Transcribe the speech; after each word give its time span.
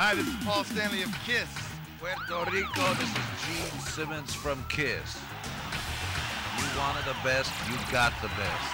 Hi, 0.00 0.14
this 0.14 0.26
is 0.26 0.34
Paul 0.48 0.64
Stanley 0.64 1.02
of 1.02 1.12
Kiss. 1.28 1.44
Puerto 2.00 2.48
Rico, 2.48 2.88
this 2.96 3.04
is 3.04 3.28
Gene 3.44 3.80
Simmons 3.84 4.32
from 4.32 4.64
Kiss. 4.72 5.20
You 6.56 6.64
wanted 6.80 7.04
the 7.04 7.12
best, 7.20 7.52
you 7.68 7.76
got 7.92 8.16
the 8.24 8.32
best. 8.32 8.64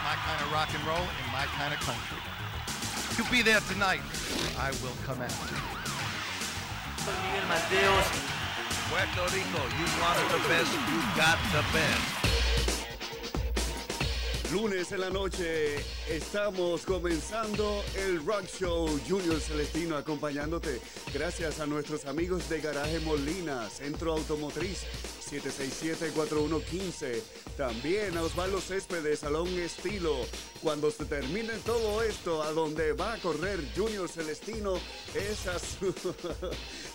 My 0.00 0.16
kind 0.24 0.40
of 0.40 0.48
rock 0.56 0.72
and 0.72 0.80
roll 0.88 1.04
in 1.04 1.26
my 1.36 1.44
kind 1.60 1.76
of 1.76 1.80
country. 1.84 2.16
You'll 3.12 3.28
be 3.28 3.44
there 3.44 3.60
tonight. 3.68 4.00
I 4.56 4.72
will 4.80 4.96
come 5.04 5.20
after 5.20 5.52
you. 5.52 5.60
Miguel 7.12 7.44
Mateos. 7.44 8.08
Puerto 8.88 9.36
Rico, 9.36 9.60
you 9.76 9.84
wanted 10.00 10.32
the 10.32 10.48
best, 10.48 10.72
you 10.72 10.96
got 11.12 11.36
the 11.52 11.60
best. 11.76 12.23
Lunes 14.52 14.92
en 14.92 15.00
la 15.00 15.10
noche 15.10 15.76
estamos 16.08 16.84
comenzando 16.84 17.82
el 17.96 18.24
Rock 18.24 18.46
Show 18.46 18.88
Junior 19.08 19.40
Celestino 19.40 19.96
acompañándote 19.96 20.80
gracias 21.12 21.60
a 21.60 21.66
nuestros 21.66 22.04
amigos 22.04 22.48
de 22.48 22.60
Garaje 22.60 23.00
Molina, 23.00 23.68
Centro 23.70 24.12
Automotriz 24.12 24.84
767-4115. 25.30 27.22
También 27.56 28.16
a 28.16 28.22
Osvaldo 28.22 28.60
Céspedes, 28.60 29.20
Salón 29.20 29.48
Estilo. 29.48 30.14
Cuando 30.64 30.90
se 30.90 31.04
termine 31.04 31.52
todo 31.58 32.02
esto, 32.02 32.42
a 32.42 32.50
donde 32.52 32.94
va 32.94 33.12
a 33.12 33.18
correr 33.18 33.60
Junior 33.76 34.08
Celestino 34.08 34.80
es 35.14 35.46
a 35.46 35.58
su, 35.58 35.94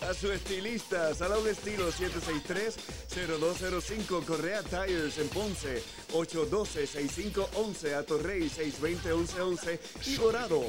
a 0.00 0.12
su 0.12 0.32
estilista, 0.32 1.14
Salón 1.14 1.46
Estilo 1.46 1.92
763-0205, 1.92 4.24
Correa 4.24 4.64
Tires 4.64 5.18
en 5.18 5.28
Ponce, 5.28 5.84
812-6511, 6.12 7.94
a 7.94 8.02
Torrey 8.02 8.50
620-1111 8.50 9.78
y 10.04 10.16
Dorado. 10.16 10.64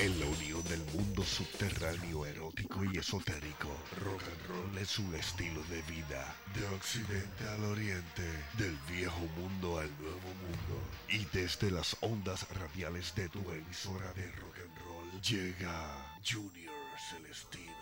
En 0.00 0.18
la 0.18 0.24
unión 0.24 0.62
del 0.64 0.82
mundo 0.94 1.22
subterráneo 1.22 2.24
erótico 2.24 2.82
y 2.84 2.96
esotérico. 2.96 3.68
Rock 4.02 4.22
and 4.22 4.48
roll 4.48 4.78
es 4.78 4.98
un 4.98 5.14
estilo 5.14 5.62
de 5.64 5.82
vida, 5.82 6.34
de 6.54 6.64
occidente 6.74 7.46
al 7.46 7.64
oriente, 7.64 8.22
del 8.56 8.76
viejo 8.90 9.20
mundo 9.36 9.78
al 9.78 9.90
nuevo 10.00 10.28
mundo. 10.40 10.80
Y 11.10 11.26
desde 11.36 11.70
las 11.70 11.96
ondas 12.00 12.46
radiales 12.48 13.14
de 13.14 13.28
tu 13.28 13.40
emisora 13.50 14.10
de 14.14 14.26
rock 14.32 14.56
and 14.64 14.78
roll, 14.86 15.20
llega 15.20 16.18
Junior 16.26 16.72
Celestino. 17.10 17.74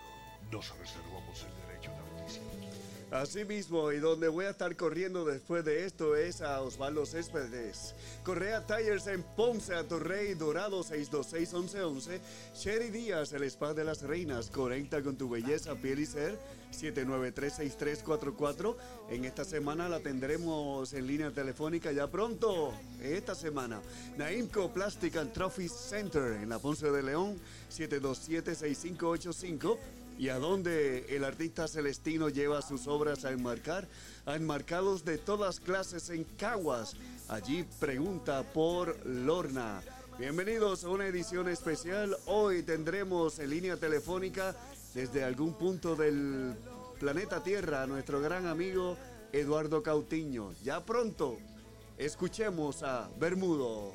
Nos 0.50 0.76
reservamos 0.76 1.44
el 1.44 1.68
derecho 1.68 1.92
de 1.92 2.20
audición. 2.20 2.67
Así 3.10 3.46
mismo, 3.46 3.90
y 3.90 4.00
donde 4.00 4.28
voy 4.28 4.44
a 4.44 4.50
estar 4.50 4.76
corriendo 4.76 5.24
después 5.24 5.64
de 5.64 5.86
esto 5.86 6.14
es 6.14 6.42
a 6.42 6.60
Osvaldo 6.60 7.06
Céspedes. 7.06 7.94
Correa 8.22 8.66
Tires 8.66 9.06
en 9.06 9.22
Ponce, 9.22 9.74
a 9.74 9.88
Torrey, 9.88 10.34
Dorado 10.34 10.84
626-1111. 10.84 12.20
Sherry 12.54 12.90
Díaz, 12.90 13.32
el 13.32 13.44
Spa 13.44 13.72
de 13.72 13.84
las 13.84 14.02
Reinas, 14.02 14.50
conecta 14.50 15.02
con 15.02 15.16
tu 15.16 15.30
belleza, 15.30 15.74
piel 15.74 16.00
y 16.00 16.06
ser. 16.06 16.38
793-6344. 16.70 18.76
En 19.08 19.24
esta 19.24 19.44
semana 19.44 19.88
la 19.88 20.00
tendremos 20.00 20.92
en 20.92 21.06
línea 21.06 21.30
telefónica 21.30 21.92
ya 21.92 22.08
pronto. 22.08 22.74
Esta 23.02 23.34
semana. 23.34 23.80
Naimco 24.18 24.70
Plastic 24.70 25.16
and 25.16 25.32
Trophy 25.32 25.70
Center 25.70 26.32
en 26.42 26.50
la 26.50 26.58
Ponce 26.58 26.90
de 26.90 27.02
León. 27.02 27.40
727-6585 27.70 29.78
y 30.18 30.30
a 30.30 30.38
dónde 30.38 31.06
el 31.14 31.24
artista 31.24 31.68
celestino 31.68 32.28
lleva 32.28 32.60
sus 32.60 32.88
obras 32.88 33.24
a 33.24 33.30
enmarcar, 33.30 33.86
a 34.26 34.34
enmarcados 34.34 35.04
de 35.04 35.16
todas 35.16 35.60
clases 35.60 36.10
en 36.10 36.24
Caguas. 36.24 36.96
Allí 37.28 37.64
pregunta 37.78 38.42
por 38.42 39.06
Lorna. 39.06 39.80
Bienvenidos 40.18 40.82
a 40.82 40.88
una 40.88 41.06
edición 41.06 41.48
especial. 41.48 42.16
Hoy 42.26 42.64
tendremos 42.64 43.38
en 43.38 43.50
línea 43.50 43.76
telefónica 43.76 44.56
desde 44.92 45.22
algún 45.22 45.54
punto 45.54 45.94
del 45.94 46.56
planeta 46.98 47.40
Tierra 47.40 47.84
a 47.84 47.86
nuestro 47.86 48.20
gran 48.20 48.46
amigo 48.46 48.96
Eduardo 49.32 49.84
Cautiño. 49.84 50.52
Ya 50.64 50.84
pronto 50.84 51.38
escuchemos 51.96 52.82
a 52.82 53.08
Bermudo. 53.20 53.92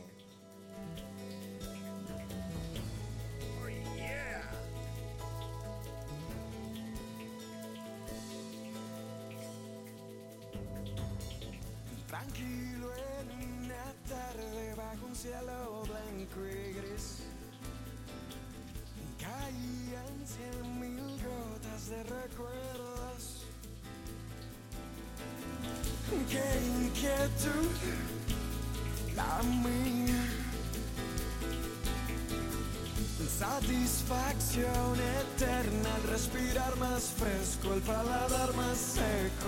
Satisfacción 34.08 34.98
eterna 35.22 35.96
al 35.96 36.04
respirar 36.04 36.76
más 36.76 37.04
fresco, 37.18 37.74
el 37.74 37.82
paladar 37.82 38.54
más 38.56 38.78
seco 38.78 39.48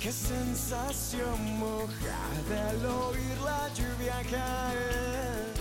Qué 0.00 0.10
sensación 0.10 1.58
mojada 1.58 2.70
al 2.70 2.86
oír 2.86 3.38
la 3.44 3.68
lluvia 3.74 4.22
caer 4.30 5.52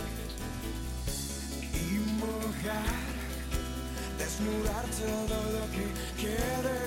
y 1.74 2.00
mojar, 2.20 2.96
desnudar 4.18 4.86
todo 4.98 5.38
lo 5.52 5.66
que 5.72 6.36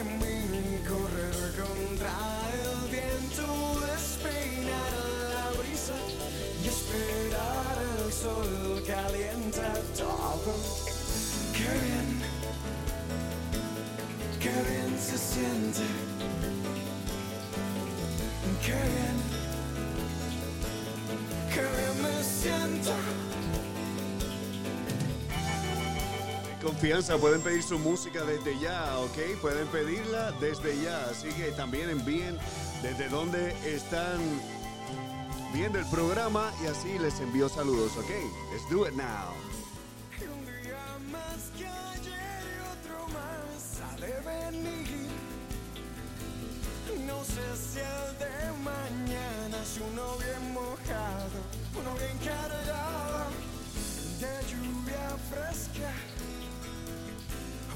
en 0.01 0.19
mí, 0.19 0.79
correr 0.89 1.53
contra 1.61 2.15
el 2.55 2.91
viento, 2.91 3.81
despeinar 3.93 4.93
la 5.35 5.51
brisa 5.61 5.99
y 6.63 6.69
esperar 6.69 7.77
el 7.99 8.13
sol 8.13 8.83
calienta 8.87 9.75
todo. 9.97 10.84
Qué 14.41 14.51
bien 14.51 14.99
se 14.99 15.17
siente. 15.17 15.81
Qué 21.53 21.61
bien 21.61 22.03
me 22.03 22.25
siento. 22.25 22.91
Confianza, 26.61 27.19
pueden 27.19 27.41
pedir 27.41 27.63
su 27.63 27.79
música 27.79 28.25
desde 28.25 28.59
ya, 28.59 28.99
¿ok? 28.99 29.41
Pueden 29.41 29.69
pedirla 29.69 30.33
desde 30.41 30.83
ya. 30.83 31.05
Así 31.05 31.29
que 31.29 31.53
también 31.53 31.89
envíen 31.89 32.37
desde 32.83 33.09
donde 33.09 33.51
están 33.65 34.19
viendo 35.53 35.79
el 35.79 35.87
programa 35.87 36.53
y 36.65 36.67
así 36.67 36.99
les 36.99 37.21
envío 37.21 37.49
saludos, 37.49 37.93
¿ok? 37.97 38.11
Let's 38.53 38.69
do 38.69 38.89
it 38.89 38.95
now. 38.95 39.35
No 47.27 47.31
sé 47.31 47.57
si 47.57 47.79
el 47.79 48.19
de 48.19 48.53
mañana 48.63 49.57
es 49.63 49.81
uno 49.81 50.17
bien 50.19 50.53
mojado, 50.53 51.41
uno 51.75 51.95
bien 51.97 52.19
cargado 52.19 53.31
de 54.21 54.33
lluvia 54.51 55.09
fresca, 55.31 55.91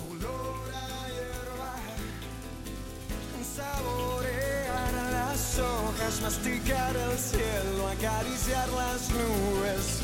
olor 0.06 0.68
a 0.74 1.08
hierba, 1.08 1.74
saborear 3.56 4.92
las 5.12 5.58
hojas, 5.58 6.20
masticar 6.20 6.94
el 6.94 7.18
cielo, 7.18 7.88
acariciar 7.88 8.68
las 8.68 9.08
nubes 9.08 10.02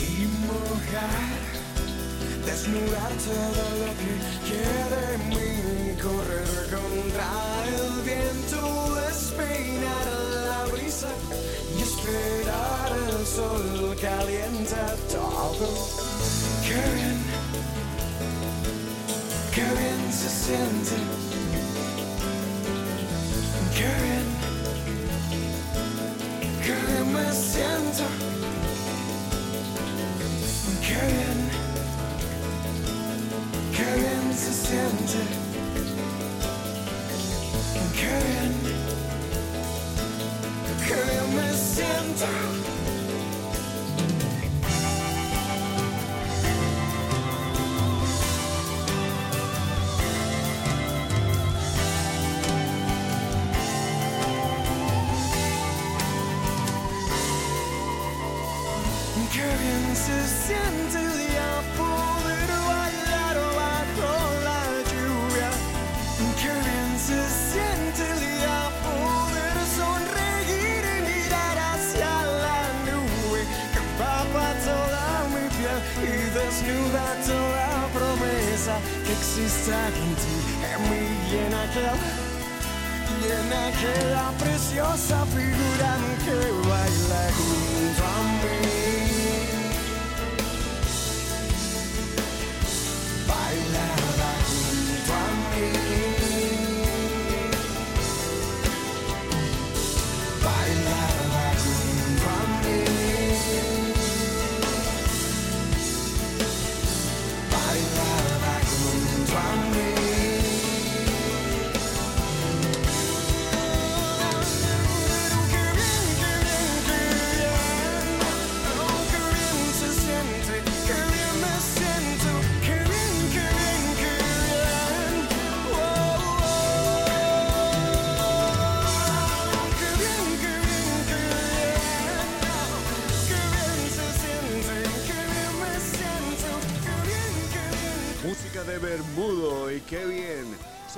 y 0.00 0.26
mojar. 0.48 1.58
Desnudar 2.44 3.12
todo 3.24 3.64
lo 3.78 3.92
que 3.98 5.14
en 5.14 5.28
mí, 5.28 6.02
correr 6.02 6.70
contra 6.70 7.57
viento, 8.08 8.94
despeinar 9.06 10.06
la 10.46 10.64
brisa 10.72 11.08
y 11.76 11.82
esperar 11.82 12.90
el 13.08 13.26
sol 13.26 13.96
calienta 14.00 14.96
todo. 15.10 15.68
Qué 16.66 16.80
bien, 16.96 17.18
qué 19.54 19.66
bien 19.80 20.00
se 20.20 20.28
siente. 20.44 20.96
Qué 23.76 23.90
bien, 24.04 24.28
qué 26.64 26.74
bien 26.86 27.06
me 27.12 27.32
siento. 27.32 28.04
Qué 30.86 31.00
bien. 31.12 31.38
Qué 33.76 33.84
bien 34.00 34.34
se 34.34 34.52
siente. 34.52 35.47
Qué 37.98 38.06
bien. 38.06 38.52
Qué 40.86 40.94
bien 40.94 41.26
me 41.34 42.77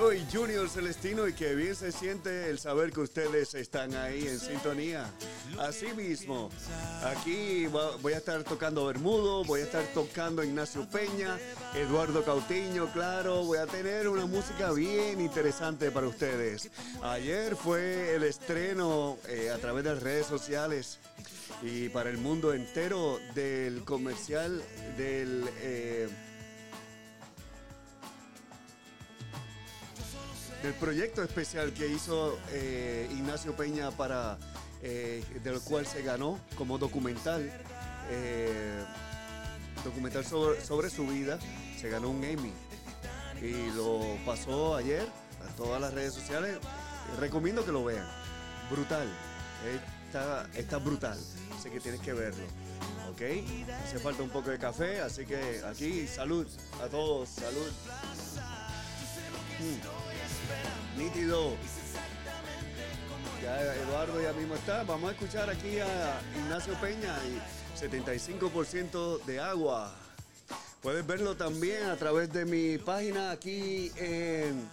Soy 0.01 0.25
Junior 0.33 0.67
Celestino 0.67 1.29
y 1.29 1.35
qué 1.35 1.55
bien 1.55 1.77
se 1.77 1.93
siente 1.93 2.49
el 2.49 2.59
saber 2.59 2.91
que 2.91 3.01
ustedes 3.01 3.53
están 3.53 3.95
ahí 3.95 4.27
en 4.27 4.41
sintonía. 4.41 5.05
Así 5.59 5.93
mismo, 5.93 6.49
aquí 7.05 7.67
voy 7.67 8.15
a 8.15 8.17
estar 8.17 8.43
tocando 8.43 8.87
Bermudo, 8.87 9.45
voy 9.45 9.61
a 9.61 9.65
estar 9.65 9.85
tocando 9.93 10.43
Ignacio 10.43 10.89
Peña, 10.89 11.39
Eduardo 11.75 12.25
Cautiño, 12.25 12.91
claro, 12.95 13.45
voy 13.45 13.59
a 13.59 13.67
tener 13.67 14.09
una 14.09 14.25
música 14.25 14.73
bien 14.73 15.21
interesante 15.21 15.91
para 15.91 16.07
ustedes. 16.07 16.71
Ayer 17.03 17.55
fue 17.55 18.15
el 18.15 18.23
estreno 18.23 19.19
eh, 19.29 19.51
a 19.51 19.59
través 19.59 19.85
de 19.85 19.93
las 19.93 20.03
redes 20.03 20.25
sociales 20.25 20.99
y 21.63 21.91
para 21.91 22.09
el 22.09 22.17
mundo 22.17 22.55
entero 22.55 23.21
del 23.35 23.85
comercial 23.85 24.63
del... 24.97 25.47
eh, 25.59 26.09
del 30.63 30.75
proyecto 30.75 31.23
especial 31.23 31.73
que 31.73 31.87
hizo 31.89 32.39
eh, 32.51 33.09
Ignacio 33.13 33.57
Peña 33.57 33.91
para 33.91 34.39
eh, 34.83 35.25
del 35.43 35.61
cual 35.61 35.87
se 35.87 36.03
ganó 36.03 36.39
como 36.57 36.79
documental 36.79 37.51
eh, 38.11 38.85
documental 39.85 40.25
sobre, 40.25 40.91
su 40.91 41.07
vida 41.07 41.39
se 41.81 41.89
ganó 41.89 42.11
un 42.11 42.23
Emmy. 42.25 42.53
Y 43.41 43.71
lo 43.75 44.19
pasó 44.27 44.77
ayer 44.77 45.07
a 45.49 45.57
todas 45.57 45.81
las 45.81 45.95
redes 45.95 46.13
sociales. 46.13 46.59
Recomiendo 47.19 47.65
que 47.65 47.73
lo 47.73 47.85
vean. 47.85 48.07
Brutal. 48.71 49.09
Está, 50.07 50.47
está 50.55 50.77
brutal. 50.77 51.19
Así 51.57 51.71
que 51.71 51.81
tienes 51.81 52.01
que 52.01 52.13
verlo. 52.13 52.45
Ok 53.11 53.23
hace 53.85 53.99
falta 53.99 54.23
un 54.23 54.31
poco 54.31 54.51
de 54.51 54.59
café 54.59 55.01
así 55.01 55.27
que 55.27 55.61
aquí 55.67 56.07
salud 56.07 56.47
a 56.83 56.87
todos 56.87 57.29
salud. 57.29 57.71
Mm. 59.59 60.00
Nítido. 61.01 61.57
Ya 63.43 63.75
Eduardo 63.75 64.21
ya 64.21 64.35
mismo 64.35 64.55
está. 64.55 64.85
Vamos 64.85 65.09
a 65.09 65.13
escuchar 65.15 65.49
aquí 65.49 65.79
a 65.79 66.21
Ignacio 66.39 66.75
Peña 66.75 67.17
y 67.25 67.81
75% 67.83 69.25
de 69.25 69.41
agua. 69.41 69.95
Puedes 70.83 71.07
verlo 71.07 71.35
también 71.37 71.85
a 71.85 71.97
través 71.97 72.31
de 72.31 72.45
mi 72.45 72.77
página 72.77 73.31
aquí 73.31 73.91
en 73.97 74.69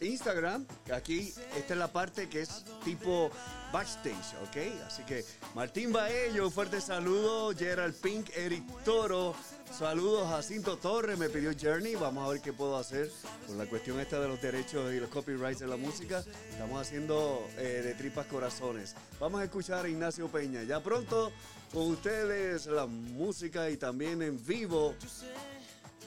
Instagram. 0.00 0.66
Aquí 0.92 1.32
esta 1.56 1.74
es 1.74 1.78
la 1.78 1.88
parte 1.92 2.28
que 2.28 2.42
es 2.42 2.64
tipo 2.84 3.30
backstage, 3.72 4.34
¿ok? 4.42 4.86
Así 4.86 5.02
que 5.02 5.24
Martín 5.54 5.92
Baello, 5.92 6.50
fuerte 6.50 6.80
saludo. 6.80 7.54
Gerald 7.54 7.94
Pink, 7.96 8.30
Eric 8.36 8.64
Toro. 8.84 9.34
Saludos 9.76 10.28
Jacinto 10.30 10.78
Torres, 10.78 11.18
me 11.18 11.28
pidió 11.28 11.52
Journey. 11.60 11.94
Vamos 11.94 12.26
a 12.26 12.32
ver 12.32 12.40
qué 12.40 12.52
puedo 12.52 12.76
hacer 12.76 13.10
con 13.46 13.58
la 13.58 13.66
cuestión 13.66 14.00
esta 14.00 14.18
de 14.18 14.26
los 14.26 14.40
derechos 14.40 14.92
y 14.92 14.98
los 14.98 15.10
copyrights 15.10 15.60
de 15.60 15.66
la 15.66 15.76
música. 15.76 16.24
Estamos 16.50 16.80
haciendo 16.80 17.46
eh, 17.58 17.82
de 17.84 17.94
tripas 17.94 18.26
corazones. 18.26 18.94
Vamos 19.20 19.40
a 19.40 19.44
escuchar 19.44 19.84
a 19.84 19.88
Ignacio 19.88 20.28
Peña. 20.28 20.62
Ya 20.62 20.82
pronto 20.82 21.30
con 21.72 21.82
ustedes 21.88 22.66
la 22.66 22.86
música 22.86 23.68
y 23.68 23.76
también 23.76 24.22
en 24.22 24.44
vivo 24.44 24.94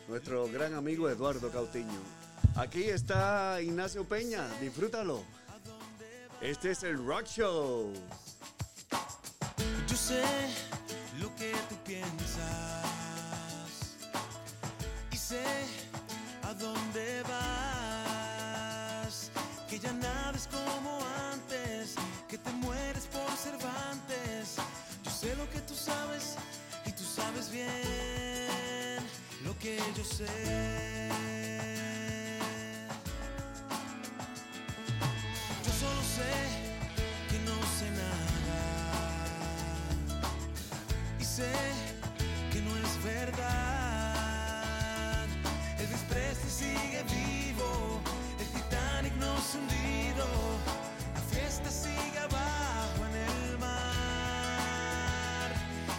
nuestro 0.08 0.48
gran 0.50 0.74
amigo 0.74 1.08
Eduardo 1.08 1.52
Cautiño. 1.52 2.21
Aquí 2.56 2.90
está 2.90 3.62
Ignacio 3.62 4.04
Peña, 4.04 4.48
disfrútalo. 4.60 5.24
Este 6.42 6.72
es 6.72 6.84
el 6.84 7.06
Rock 7.06 7.26
Show. 7.26 7.94
Yo 9.88 9.96
sé 9.96 10.22
lo 11.20 11.34
que 11.36 11.54
tú 11.70 11.76
piensas 11.86 12.84
y 15.12 15.18
sé 15.18 15.44
a 16.44 16.54
dónde 16.56 17.24
vas. 17.24 19.32
Que 19.70 19.80
ya 19.80 19.94
nada 19.94 20.34
es 20.36 20.48
como 20.48 21.00
antes, 21.32 21.96
que 22.28 22.38
te 22.38 22.52
mueres 22.52 23.08
por 23.08 23.32
Cervantes. 23.38 24.58
Yo 25.04 25.12
sé 25.12 25.36
lo 25.38 25.50
que 25.52 25.62
tú 25.62 25.74
sabes 25.74 26.36
y 26.86 26.92
tú 26.92 27.04
sabes 27.04 27.50
bien 27.50 29.00
lo 29.46 29.58
que 29.58 29.80
yo 29.96 30.04
sé. 30.04 31.51
Sé 36.16 36.34
que 37.30 37.38
no 37.50 37.58
sé 37.78 37.88
nada 37.92 38.62
y 41.20 41.24
sé 41.24 41.54
que 42.52 42.60
no 42.62 42.72
es 42.84 43.04
verdad. 43.04 44.46
El 45.80 45.88
desprecio 45.90 46.50
sigue 46.50 47.04
vivo, 47.04 48.02
el 48.42 48.48
Titanic 48.56 49.16
no 49.16 49.34
se 49.40 49.58
hundido, 49.60 50.28
la 51.16 51.22
fiesta 51.32 51.70
sigue 51.72 52.20
abajo 52.20 53.00
en 53.10 53.16
el 53.30 53.58
mar. 53.60 55.50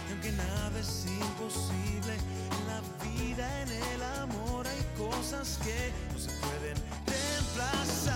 Y 0.07 0.11
aunque 0.11 0.31
nada 0.33 0.79
es 0.79 1.05
imposible 1.07 2.13
en 2.57 2.63
la 2.71 2.79
vida, 3.03 3.45
en 3.63 3.69
el 3.93 4.03
amor 4.21 4.67
hay 4.67 4.83
cosas 4.95 5.57
que 5.63 5.91
no 6.13 6.19
se 6.19 6.31
pueden 6.43 6.77
reemplazar. 7.07 8.12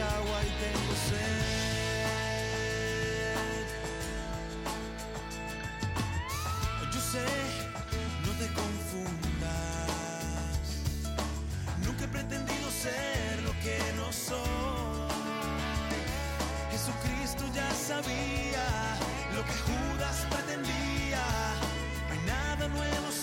Agua 0.00 0.38
y 0.42 0.50
tengo 0.62 0.94
sed. 1.08 1.64
Yo 6.92 7.00
sé, 7.00 7.26
no 8.26 8.32
te 8.40 8.46
confundas. 8.60 9.88
Nunca 11.84 12.04
he 12.04 12.08
pretendido 12.08 12.70
ser 12.70 13.42
lo 13.42 13.52
que 13.64 13.78
no 13.96 14.12
soy. 14.12 15.08
Jesucristo 16.70 17.44
ya 17.54 17.70
sabía 17.72 18.66
lo 19.34 19.42
que 19.44 19.54
Judas 19.66 20.26
pretendía. 20.30 21.24
No 22.08 22.12
hay 22.12 22.20
nada 22.26 22.68
música 22.68 23.13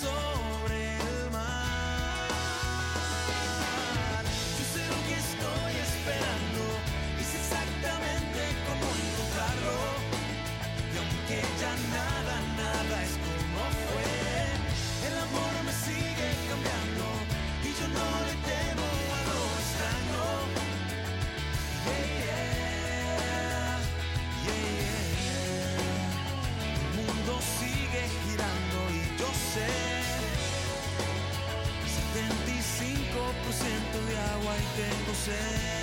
agua 34.33 34.55
y 34.57 34.81
tengo 34.81 35.13
sed. 35.25 35.80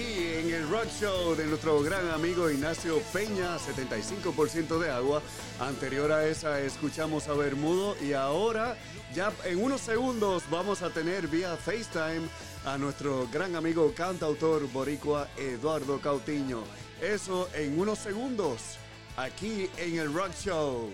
Aquí 0.00 0.28
en 0.38 0.54
el 0.54 0.68
Rock 0.68 0.86
Show 0.98 1.34
de 1.34 1.46
nuestro 1.46 1.82
gran 1.82 2.08
amigo 2.10 2.50
Ignacio 2.50 3.00
Peña, 3.12 3.58
75% 3.58 4.78
de 4.78 4.90
agua. 4.90 5.22
Anterior 5.60 6.10
a 6.12 6.26
esa 6.26 6.60
escuchamos 6.60 7.28
a 7.28 7.34
Bermudo 7.34 7.96
y 8.00 8.12
ahora 8.12 8.76
ya 9.14 9.32
en 9.44 9.62
unos 9.62 9.80
segundos 9.80 10.44
vamos 10.50 10.82
a 10.82 10.90
tener 10.90 11.28
vía 11.28 11.56
FaceTime 11.56 12.28
a 12.64 12.78
nuestro 12.78 13.28
gran 13.32 13.56
amigo 13.56 13.92
cantautor 13.94 14.70
boricua 14.72 15.28
Eduardo 15.36 16.00
Cautiño. 16.00 16.62
Eso 17.00 17.48
en 17.54 17.78
unos 17.78 17.98
segundos 17.98 18.78
aquí 19.16 19.68
en 19.76 19.98
el 19.98 20.12
Rock 20.12 20.32
Show. 20.34 20.90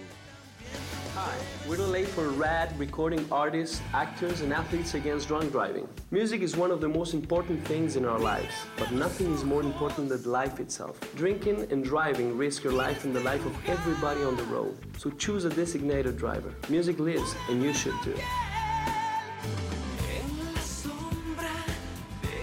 Hi, 1.16 1.34
we're 1.66 1.78
the 1.78 1.86
late 1.86 2.08
for 2.08 2.28
RAD 2.28 2.78
recording 2.78 3.26
artists, 3.32 3.80
actors, 3.94 4.42
and 4.42 4.52
athletes 4.52 4.92
against 4.92 5.28
drunk 5.28 5.50
driving. 5.50 5.88
Music 6.10 6.42
is 6.42 6.58
one 6.58 6.70
of 6.70 6.82
the 6.82 6.88
most 6.90 7.14
important 7.14 7.66
things 7.66 7.96
in 7.96 8.04
our 8.04 8.18
lives, 8.18 8.52
but 8.76 8.92
nothing 8.92 9.32
is 9.32 9.42
more 9.42 9.62
important 9.62 10.10
than 10.10 10.22
life 10.24 10.60
itself. 10.60 11.00
Drinking 11.16 11.68
and 11.72 11.82
driving 11.82 12.36
risk 12.36 12.64
your 12.64 12.74
life 12.74 13.06
and 13.06 13.16
the 13.16 13.20
life 13.20 13.46
of 13.46 13.56
everybody 13.66 14.24
on 14.24 14.36
the 14.36 14.42
road. 14.42 14.76
So 14.98 15.08
choose 15.08 15.46
a 15.46 15.48
designated 15.48 16.18
driver. 16.18 16.52
Music 16.68 16.98
lives, 16.98 17.34
and 17.48 17.62
you 17.62 17.72
should 17.72 17.94
too. 18.02 18.14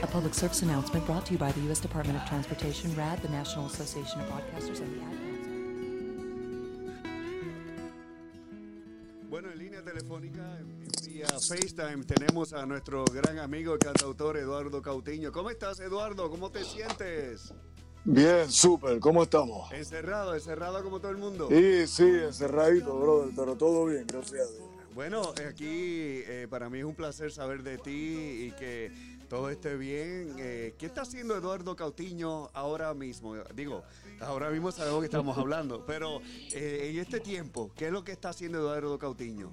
A 0.02 0.08
public 0.08 0.34
service 0.34 0.64
announcement 0.64 1.06
brought 1.06 1.28
to 1.28 1.34
you 1.34 1.38
by 1.38 1.52
the 1.52 1.62
U.S. 1.68 1.80
Department 1.80 2.20
of 2.20 2.28
Transportation, 2.28 2.96
RAD, 2.96 3.22
the 3.22 3.30
National 3.30 3.68
Association 3.68 4.20
of 4.20 4.30
Broadcasters, 4.30 4.80
and 4.80 5.00
the 5.00 5.06
Ad 5.06 5.33
Bueno, 9.34 9.50
en 9.50 9.58
línea 9.58 9.82
telefónica, 9.82 10.60
vía 11.08 11.26
FaceTime, 11.26 12.04
tenemos 12.04 12.54
a 12.54 12.68
nuestro 12.68 13.04
gran 13.06 13.40
amigo 13.40 13.76
y 13.76 13.80
cantautor 13.80 14.38
Eduardo 14.38 14.80
Cautiño. 14.80 15.32
¿Cómo 15.32 15.50
estás, 15.50 15.80
Eduardo? 15.80 16.30
¿Cómo 16.30 16.52
te 16.52 16.64
sientes? 16.64 17.52
Bien, 18.06 18.52
súper, 18.52 19.00
¿cómo 19.00 19.24
estamos? 19.24 19.72
Encerrado, 19.72 20.36
encerrado 20.36 20.84
como 20.84 21.00
todo 21.00 21.10
el 21.10 21.18
mundo. 21.18 21.48
Sí, 21.50 21.88
sí, 21.88 22.04
encerradito, 22.04 22.96
brother, 22.96 23.34
pero 23.36 23.56
todo 23.56 23.88
bien, 23.88 24.06
gracias 24.06 24.50
a 24.50 24.52
Dios. 24.52 24.74
Bueno, 24.94 25.24
aquí 25.50 26.22
eh, 26.28 26.46
para 26.48 26.70
mí 26.70 26.78
es 26.78 26.86
un 26.86 26.94
placer 26.94 27.32
saber 27.32 27.64
de 27.64 27.80
ti 27.80 28.46
y 28.46 28.52
que 28.52 28.92
todo 29.34 29.50
esté 29.50 29.76
bien. 29.78 30.36
Eh, 30.38 30.76
¿Qué 30.78 30.86
está 30.86 31.02
haciendo 31.02 31.36
Eduardo 31.36 31.76
Cautiño 31.76 32.50
ahora 32.54 32.94
mismo? 32.94 33.34
Digo, 33.56 33.82
ahora 34.22 34.52
mismo 34.52 34.72
sabemos 34.72 35.00
que 35.00 35.06
estamos 35.08 35.36
hablando, 35.36 35.84
pero 35.88 36.20
eh, 36.54 36.92
en 36.92 37.00
este 37.00 37.20
tiempo, 37.20 37.72
¿qué 37.76 37.88
es 37.88 37.92
lo 37.92 38.04
que 38.04 38.12
está 38.12 38.30
haciendo 38.30 38.60
Eduardo 38.60 39.00
Cautiño? 39.00 39.50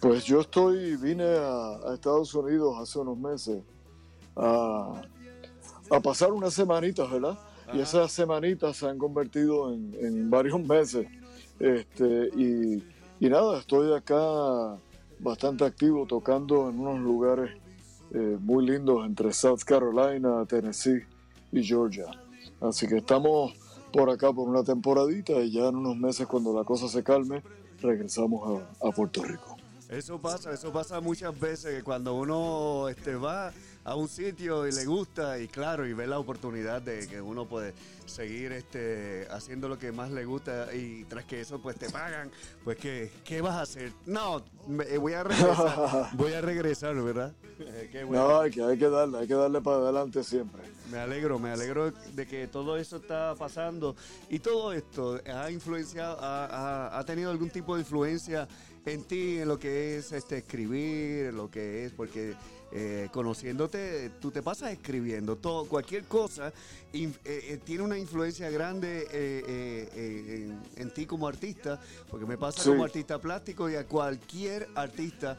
Pues 0.00 0.24
yo 0.24 0.40
estoy, 0.40 0.96
vine 0.96 1.24
a, 1.24 1.76
a 1.76 1.92
Estados 1.92 2.34
Unidos 2.34 2.74
hace 2.80 3.00
unos 3.00 3.18
meses 3.18 3.62
a, 4.34 5.02
a 5.90 6.00
pasar 6.00 6.32
unas 6.32 6.54
semanitas, 6.54 7.10
¿verdad? 7.10 7.38
Y 7.74 7.80
esas 7.80 8.12
semanitas 8.12 8.78
se 8.78 8.88
han 8.88 8.96
convertido 8.96 9.74
en, 9.74 9.94
en 10.00 10.30
varios 10.30 10.58
meses. 10.66 11.06
Este, 11.60 12.30
y, 12.34 12.82
y 13.20 13.28
nada, 13.28 13.58
estoy 13.58 13.92
acá 13.92 14.78
bastante 15.18 15.66
activo 15.66 16.06
tocando 16.06 16.70
en 16.70 16.80
unos 16.80 17.00
lugares 17.00 17.62
eh, 18.14 18.38
muy 18.40 18.64
lindos 18.64 19.04
entre 19.04 19.32
South 19.32 19.60
Carolina, 19.66 20.46
Tennessee 20.46 21.02
y 21.52 21.62
Georgia. 21.62 22.06
Así 22.60 22.86
que 22.86 22.98
estamos 22.98 23.52
por 23.92 24.08
acá 24.08 24.32
por 24.32 24.48
una 24.48 24.62
temporadita 24.62 25.32
y 25.40 25.50
ya 25.50 25.66
en 25.68 25.76
unos 25.76 25.96
meses 25.96 26.26
cuando 26.26 26.56
la 26.56 26.64
cosa 26.64 26.88
se 26.88 27.02
calme 27.02 27.42
regresamos 27.80 28.62
a, 28.80 28.88
a 28.88 28.90
Puerto 28.92 29.22
Rico. 29.22 29.56
Eso 29.88 30.18
pasa, 30.20 30.52
eso 30.52 30.72
pasa 30.72 31.00
muchas 31.00 31.38
veces 31.38 31.76
que 31.76 31.82
cuando 31.82 32.14
uno 32.14 32.88
este, 32.88 33.16
va 33.16 33.52
a 33.84 33.94
un 33.96 34.08
sitio 34.08 34.66
y 34.66 34.72
le 34.72 34.84
gusta 34.86 35.38
y 35.38 35.46
claro 35.48 35.86
y 35.86 35.92
ve 35.92 36.06
la 36.06 36.18
oportunidad 36.18 36.80
de 36.82 37.06
que 37.06 37.20
uno 37.20 37.46
puede 37.46 37.74
seguir 38.06 38.52
este 38.52 39.26
haciendo 39.30 39.68
lo 39.68 39.78
que 39.78 39.92
más 39.92 40.10
le 40.10 40.24
gusta 40.24 40.74
y 40.74 41.04
tras 41.04 41.24
que 41.26 41.40
eso 41.40 41.60
pues 41.60 41.76
te 41.76 41.88
pagan 41.90 42.30
pues 42.64 42.76
que 42.78 43.10
qué 43.24 43.40
vas 43.40 43.54
a 43.56 43.62
hacer 43.62 43.92
no 44.06 44.42
me- 44.66 44.84
eh, 44.84 44.98
voy 44.98 45.12
a 45.12 45.22
regresar 45.22 46.08
voy 46.14 46.32
a 46.32 46.40
regresar 46.40 46.94
verdad 47.02 47.32
Eh, 47.60 47.88
qué 47.92 48.02
bueno. 48.04 48.26
No, 48.28 48.40
hay 48.40 48.50
que, 48.50 48.62
hay 48.62 48.76
que 48.78 48.88
darle, 48.88 49.18
hay 49.18 49.26
que 49.28 49.34
darle 49.34 49.60
para 49.60 49.76
adelante 49.76 50.24
siempre. 50.24 50.60
Me 50.90 50.98
alegro, 50.98 51.38
me 51.38 51.50
alegro 51.50 51.92
de 51.92 52.26
que 52.26 52.48
todo 52.48 52.76
eso 52.76 52.96
está 52.96 53.34
pasando 53.36 53.94
y 54.28 54.40
todo 54.40 54.72
esto 54.72 55.20
ha 55.32 55.50
influenciado, 55.52 56.18
ha, 56.20 56.46
ha- 56.46 56.98
ha 56.98 57.04
tenido 57.04 57.30
algún 57.30 57.50
tipo 57.50 57.74
de 57.76 57.82
influencia 57.82 58.48
en 58.84 59.04
ti, 59.04 59.38
en 59.38 59.46
lo 59.48 59.58
que 59.58 59.96
es 59.98 60.10
este 60.12 60.38
escribir, 60.38 61.26
en 61.26 61.36
lo 61.36 61.48
que 61.50 61.84
es, 61.84 61.92
porque 61.92 62.34
eh, 62.74 63.08
conociéndote, 63.12 64.10
tú 64.20 64.30
te 64.32 64.42
pasas 64.42 64.72
escribiendo 64.72 65.36
todo, 65.36 65.64
cualquier 65.66 66.04
cosa 66.04 66.52
in- 66.92 67.14
eh, 67.24 67.40
eh, 67.50 67.60
tiene 67.64 67.84
una 67.84 67.96
influencia 67.96 68.50
grande 68.50 69.06
en, 69.94 70.60
en 70.76 70.90
ti 70.92 71.06
como 71.06 71.28
artista, 71.28 71.80
porque 72.10 72.26
me 72.26 72.36
pasa 72.36 72.62
Sí. 72.62 72.70
como 72.70 72.82
artista 72.84 73.20
plástico 73.20 73.70
y 73.70 73.76
a 73.76 73.86
cualquier 73.86 74.68
artista 74.74 75.38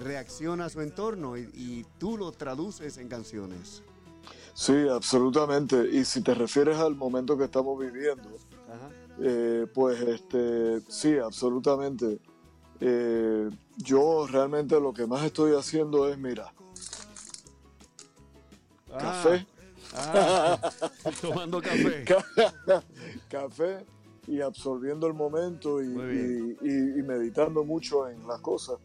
reacciona 0.00 0.64
a 0.66 0.68
su 0.70 0.80
entorno 0.80 1.36
y, 1.36 1.42
y 1.54 1.86
tú 1.98 2.16
lo 2.16 2.32
traduces 2.32 2.96
en 2.96 3.08
canciones. 3.08 3.82
Sí, 4.54 4.86
absolutamente. 4.90 5.88
Y 5.90 6.04
si 6.04 6.20
te 6.22 6.34
refieres 6.34 6.76
al 6.76 6.94
momento 6.94 7.36
que 7.38 7.44
estamos 7.44 7.78
viviendo, 7.78 8.28
Ajá. 8.68 8.90
eh, 9.20 9.66
pues 9.72 10.00
este, 10.00 10.80
sí, 10.88 11.16
absolutamente. 11.18 12.18
Eh, 12.84 13.48
yo 13.76 14.26
realmente 14.26 14.80
lo 14.80 14.92
que 14.92 15.06
más 15.06 15.24
estoy 15.24 15.54
haciendo 15.54 16.08
es, 16.08 16.18
mira, 16.18 16.52
café, 18.98 19.46
Ah, 19.94 20.58
tomando 21.20 21.60
café. 21.60 22.04
café 23.28 23.84
y 24.26 24.40
absorbiendo 24.40 25.06
el 25.06 25.12
momento 25.14 25.82
y, 25.82 25.88
Muy 25.88 26.06
bien. 26.06 26.58
y- 26.62 26.68
y- 26.68 26.98
y 27.00 27.02
meditando 27.02 27.62
mucho 27.62 28.08
en 28.08 28.26
las 28.26 28.40
cosas. 28.40 28.78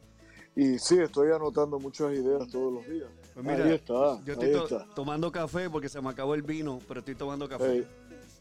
Y 0.56 0.78
sí, 0.80 1.00
estoy 1.00 1.32
anotando 1.32 1.80
muchas 1.80 2.12
ideas 2.14 2.48
todos 2.50 2.74
los 2.74 2.88
días. 2.88 3.08
Pues 3.34 3.46
mira, 3.46 3.64
ahí 3.64 3.74
está, 3.76 4.22
Yo 4.26 4.34
estoy 4.34 4.50
ahí 4.50 4.54
to- 4.54 4.64
está. 4.66 4.86
tomando 4.96 5.32
café 5.32 5.70
porque 5.70 5.88
se 5.88 6.02
me 6.02 6.10
acabó 6.10 6.34
el 6.36 6.42
vino, 6.42 6.80
pero 6.88 7.00
estoy 7.00 7.16
tomando 7.16 7.48
café. 7.48 7.88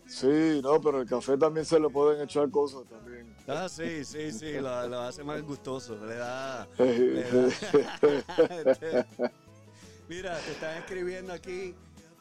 Sí, 0.07 0.61
no, 0.63 0.81
pero 0.81 1.01
el 1.03 1.09
café 1.09 1.37
también 1.39 1.65
se 1.67 1.79
le 1.79 1.89
pueden 1.89 2.21
echar 2.23 2.51
cosas 2.51 2.83
también. 2.89 3.27
Ah, 3.49 3.69
sí, 3.69 4.05
sí, 4.05 4.33
sí, 4.33 4.55
lo, 4.55 4.89
lo 4.89 5.01
hace 5.03 5.23
más 5.23 5.41
gustoso. 5.43 5.97
Le 6.05 6.17
da. 6.17 6.67
Ey, 6.79 6.99
le 6.99 7.23
da- 7.23 9.07
Mira, 10.09 10.39
te 10.41 10.53
están 10.53 10.77
escribiendo 10.79 11.33
aquí, 11.33 11.75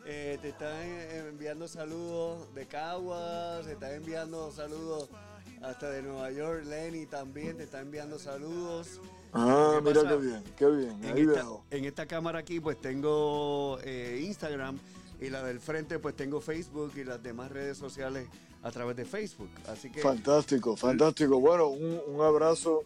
eh, 0.06 0.38
te 0.42 0.50
están 0.50 0.82
enviando 0.84 1.68
saludos 1.68 2.54
de 2.56 2.66
Caguas, 2.68 3.66
te 3.66 3.74
están 3.74 3.92
enviando 3.94 4.52
saludos 4.52 5.10
hasta 5.62 5.90
de 5.90 6.02
Nueva 6.02 6.32
York. 6.32 6.64
Lenny 6.66 7.06
también 7.06 7.58
te 7.58 7.64
está 7.64 7.82
enviando 7.82 8.18
saludos. 8.20 9.00
Ah, 9.34 9.76
¿Qué 9.78 9.82
mira 9.90 10.02
pasa? 10.04 10.16
qué 10.16 10.22
bien, 10.26 10.44
qué 10.58 10.66
bien. 10.70 11.04
En 11.04 11.14
Ahí 11.16 11.22
esta, 11.22 11.34
veo. 11.44 11.64
en 11.72 11.86
esta 11.86 12.06
cámara 12.06 12.40
aquí 12.40 12.60
pues 12.60 12.80
tengo 12.80 13.80
eh, 13.84 14.22
Instagram 14.26 14.80
y 15.20 15.30
la 15.30 15.44
del 15.44 15.60
frente 15.60 16.00
pues 16.00 16.16
tengo 16.16 16.40
Facebook 16.42 16.94
y 16.96 17.04
las 17.04 17.22
demás 17.22 17.52
redes 17.52 17.78
sociales 17.78 18.28
a 18.66 18.72
través 18.72 18.98
de 18.98 19.06
Facebook. 19.06 19.52
Así 19.68 19.92
que 19.92 20.02
Fantástico, 20.02 20.76
fantástico. 20.76 21.40
Bueno, 21.40 21.68
un, 21.68 22.02
un 22.08 22.22
abrazo 22.22 22.84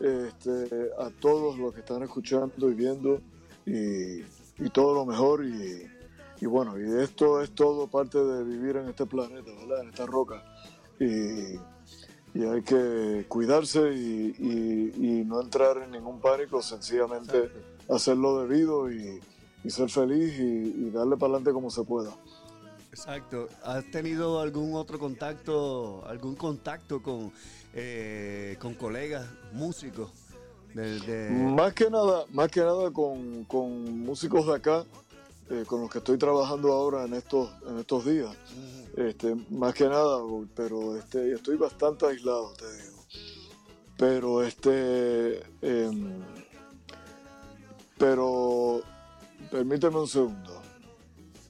este, 0.00 0.90
a 0.98 1.10
todos 1.10 1.58
los 1.58 1.74
que 1.74 1.80
están 1.80 2.04
escuchando 2.04 2.70
y 2.70 2.74
viendo 2.74 3.20
y, 3.66 4.20
y 4.20 4.70
todo 4.72 4.94
lo 4.94 5.04
mejor. 5.04 5.44
Y, 5.44 5.82
y 6.40 6.46
bueno, 6.46 6.78
y 6.78 7.02
esto 7.02 7.42
es 7.42 7.50
todo 7.50 7.88
parte 7.88 8.18
de 8.22 8.44
vivir 8.44 8.76
en 8.76 8.88
este 8.88 9.04
planeta, 9.04 9.50
¿verdad? 9.52 9.82
En 9.82 9.88
esta 9.88 10.06
roca. 10.06 10.44
Y, 11.00 11.56
y 12.38 12.44
hay 12.44 12.62
que 12.62 13.24
cuidarse 13.26 13.80
y, 13.92 15.24
no 15.26 15.40
entrar 15.40 15.78
en 15.78 15.90
ningún 15.90 16.20
pánico, 16.20 16.62
sencillamente 16.62 17.50
hacer 17.88 18.16
lo 18.16 18.46
debido 18.46 18.92
y, 18.92 19.20
ser 19.68 19.90
feliz 19.90 20.38
y 20.38 20.90
darle 20.90 21.16
para 21.16 21.32
adelante 21.32 21.52
como 21.52 21.68
se 21.68 21.82
pueda. 21.82 22.16
Exacto. 22.96 23.48
¿Has 23.62 23.84
tenido 23.90 24.40
algún 24.40 24.74
otro 24.74 24.98
contacto, 24.98 26.02
algún 26.06 26.34
contacto 26.34 27.02
con, 27.02 27.30
eh, 27.74 28.56
con 28.58 28.72
colegas 28.72 29.26
músicos? 29.52 30.10
De, 30.72 30.98
de- 31.00 31.30
Más 31.30 31.74
que 31.74 31.90
nada, 31.90 32.24
más 32.32 32.50
que 32.50 32.60
nada 32.60 32.90
con, 32.90 33.44
con 33.44 34.00
músicos 34.00 34.46
de 34.46 34.54
acá, 34.54 34.84
eh, 35.50 35.64
con 35.66 35.82
los 35.82 35.90
que 35.90 35.98
estoy 35.98 36.16
trabajando 36.16 36.72
ahora 36.72 37.04
en 37.04 37.12
estos, 37.12 37.50
en 37.68 37.78
estos 37.80 38.06
días. 38.06 38.34
Este, 38.96 39.34
más 39.50 39.74
que 39.74 39.84
nada, 39.90 40.18
pero 40.54 40.96
este, 40.96 41.32
estoy 41.34 41.56
bastante 41.58 42.06
aislado, 42.06 42.54
te 42.54 42.64
digo. 42.82 43.04
Pero 43.98 44.42
este, 44.42 45.40
em, 45.60 46.22
pero 47.98 48.80
permíteme 49.50 49.98
un 49.98 50.08
segundo. 50.08 50.62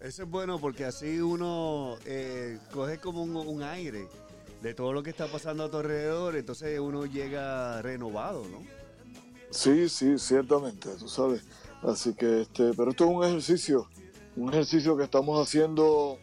Eso 0.07 0.23
es 0.23 0.31
bueno 0.31 0.61
porque 0.61 0.85
así 0.85 1.21
uno 1.21 1.97
eh, 2.05 2.61
coge 2.73 2.99
como 2.99 3.25
un, 3.25 3.63
aire 3.65 4.07
de 4.63 4.73
todo 4.73 4.93
lo 4.93 5.03
que 5.03 5.11
está 5.11 5.27
pasando 5.27 5.65
a 5.65 5.69
tu 5.69 5.79
alrededor, 5.79 6.37
entonces 6.37 6.79
uno 6.79 7.07
llega 7.07 7.83
renovado, 7.83 8.45
¿no? 8.45 8.59
Sí, 9.51 9.89
sí, 9.89 10.17
ciertamente, 10.17 10.91
tú 10.97 11.09
sabes. 11.09 11.43
Así 11.83 12.15
que, 12.15 12.43
este, 12.43 12.73
pero 12.77 12.93
esto 12.93 13.05
es 13.05 13.11
un 13.11 13.25
ejercicio, 13.25 13.89
un 14.37 14.51
ejercicio 14.51 14.97
que 14.97 15.03
estamos 15.03 15.45
haciendo, 15.45 16.19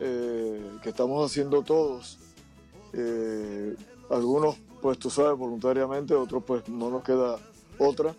eh, 0.00 0.78
que 0.82 0.88
estamos 0.88 1.30
haciendo 1.30 1.62
todos. 1.62 2.18
Eh, 2.94 3.76
algunos, 4.08 4.56
pues 4.80 4.98
tú 4.98 5.10
sabes, 5.10 5.36
voluntariamente, 5.36 6.14
otros 6.14 6.44
pues 6.44 6.66
no 6.66 6.88
nos 6.88 7.02
queda 7.02 7.36
otra, 7.76 8.14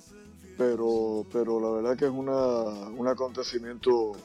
pero, 0.56 1.26
pero 1.32 1.60
la 1.60 1.72
verdad 1.72 1.98
que 1.98 2.06
es 2.06 2.12
una, 2.12 2.90
un 2.92 3.08
acontecimiento 3.08 4.16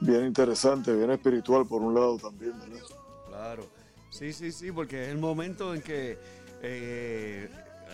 bien 0.00 0.26
interesante, 0.26 0.94
bien 0.94 1.10
espiritual 1.10 1.66
por 1.66 1.82
un 1.82 1.94
lado 1.94 2.18
también, 2.18 2.58
¿verdad? 2.58 2.84
Claro. 3.28 3.66
Sí, 4.10 4.32
sí, 4.32 4.52
sí, 4.52 4.70
porque 4.70 5.04
es 5.04 5.08
el 5.08 5.18
momento 5.18 5.74
en 5.74 5.82
que 5.82 6.18
eh, 6.62 7.48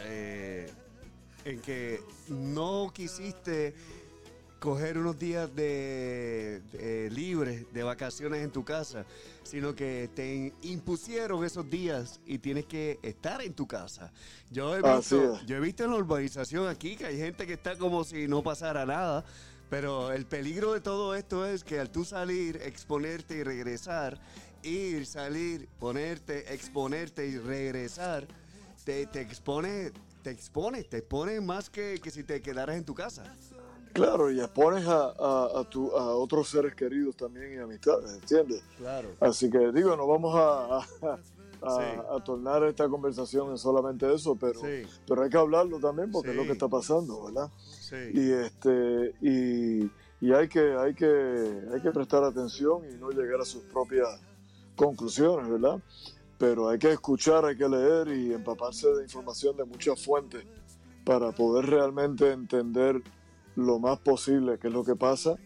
eh, 0.04 0.70
en 1.44 1.60
que 1.60 2.00
no 2.28 2.92
quisiste 2.94 3.74
coger 4.60 4.98
unos 4.98 5.18
días 5.18 5.54
de, 5.56 6.60
de 6.72 7.10
libres, 7.10 7.72
de 7.72 7.82
vacaciones 7.82 8.44
en 8.44 8.50
tu 8.50 8.62
casa, 8.62 9.06
sino 9.42 9.74
que 9.74 10.10
te 10.14 10.52
impusieron 10.62 11.44
esos 11.44 11.68
días 11.68 12.20
y 12.26 12.38
tienes 12.38 12.66
que 12.66 12.98
estar 13.02 13.40
en 13.40 13.54
tu 13.54 13.66
casa. 13.66 14.12
Yo 14.50 14.76
he 14.76 14.82
visto, 14.82 15.40
yo 15.46 15.56
he 15.56 15.60
visto 15.60 15.84
en 15.84 15.90
la 15.92 15.96
urbanización 15.96 16.68
aquí 16.68 16.94
que 16.94 17.06
hay 17.06 17.16
gente 17.16 17.46
que 17.46 17.54
está 17.54 17.76
como 17.76 18.04
si 18.04 18.28
no 18.28 18.42
pasara 18.42 18.84
nada, 18.84 19.24
pero 19.70 20.10
el 20.12 20.26
peligro 20.26 20.72
de 20.74 20.80
todo 20.80 21.14
esto 21.14 21.46
es 21.46 21.62
que 21.64 21.78
al 21.80 21.90
tú 21.90 22.04
salir, 22.04 22.56
exponerte 22.62 23.36
y 23.36 23.42
regresar, 23.44 24.20
ir, 24.62 25.06
salir, 25.06 25.68
ponerte, 25.78 26.52
exponerte 26.52 27.26
y 27.26 27.38
regresar, 27.38 28.26
te, 28.84 29.06
te 29.06 29.20
expone, 29.20 29.92
te 30.22 30.30
expone, 30.30 30.82
te 30.82 30.98
expone 30.98 31.40
más 31.40 31.70
que, 31.70 32.00
que 32.02 32.10
si 32.10 32.24
te 32.24 32.42
quedaras 32.42 32.76
en 32.76 32.84
tu 32.84 32.94
casa. 32.94 33.24
Claro, 33.92 34.30
y 34.30 34.40
expones 34.40 34.86
a, 34.86 35.06
a, 35.18 35.60
a, 35.60 35.64
tu- 35.70 35.90
a 35.96 36.14
otros 36.14 36.48
seres 36.48 36.74
queridos 36.74 37.16
también 37.16 37.54
y 37.54 37.56
amistades, 37.58 38.12
¿entiendes? 38.12 38.62
Claro. 38.76 39.10
Así 39.20 39.50
que 39.50 39.72
digo, 39.72 39.96
no 39.96 40.06
vamos 40.06 40.34
a, 40.36 40.78
a, 40.78 41.18
Sí. 41.62 42.22
tornar 42.24 42.64
esta 42.64 42.88
conversación 42.88 43.50
en 43.50 43.58
solamente 43.58 44.10
eso, 44.14 44.34
pero, 44.34 44.60
Sí. 44.60 44.82
pero 45.06 45.22
hay 45.22 45.28
que 45.28 45.36
hablarlo 45.36 45.78
también 45.78 46.10
porque 46.10 46.30
es 46.30 46.36
lo 46.36 46.44
que 46.44 46.52
está 46.52 46.68
pasando, 46.68 47.24
¿verdad? 47.24 47.50
Sí. 47.90 47.96
Y 48.14 48.30
este 48.30 49.14
y, 49.20 49.90
y 50.20 50.32
hay 50.32 50.48
que 50.48 50.74
hay 50.74 50.94
que 50.94 51.60
hay 51.74 51.80
que 51.80 51.90
prestar 51.90 52.22
atención 52.22 52.82
y 52.88 52.94
no 52.94 53.10
llegar 53.10 53.40
a 53.40 53.44
sus 53.44 53.62
propias 53.64 54.08
conclusiones, 54.76 55.50
¿verdad? 55.50 55.80
Pero 56.38 56.68
hay 56.68 56.78
que 56.78 56.92
escuchar, 56.92 57.44
hay 57.44 57.56
que 57.56 57.68
leer 57.68 58.08
y 58.08 58.32
empaparse 58.32 58.88
de 58.94 59.02
información 59.02 59.56
de 59.56 59.64
muchas 59.64 60.02
fuentes 60.02 60.44
para 61.04 61.32
poder 61.32 61.66
realmente 61.66 62.30
entender 62.30 63.02
lo 63.56 63.80
más 63.80 63.98
posible 63.98 64.58
qué 64.60 64.68
es 64.68 64.72
lo 64.72 64.84
que 64.84 64.94
pasa 64.94 65.36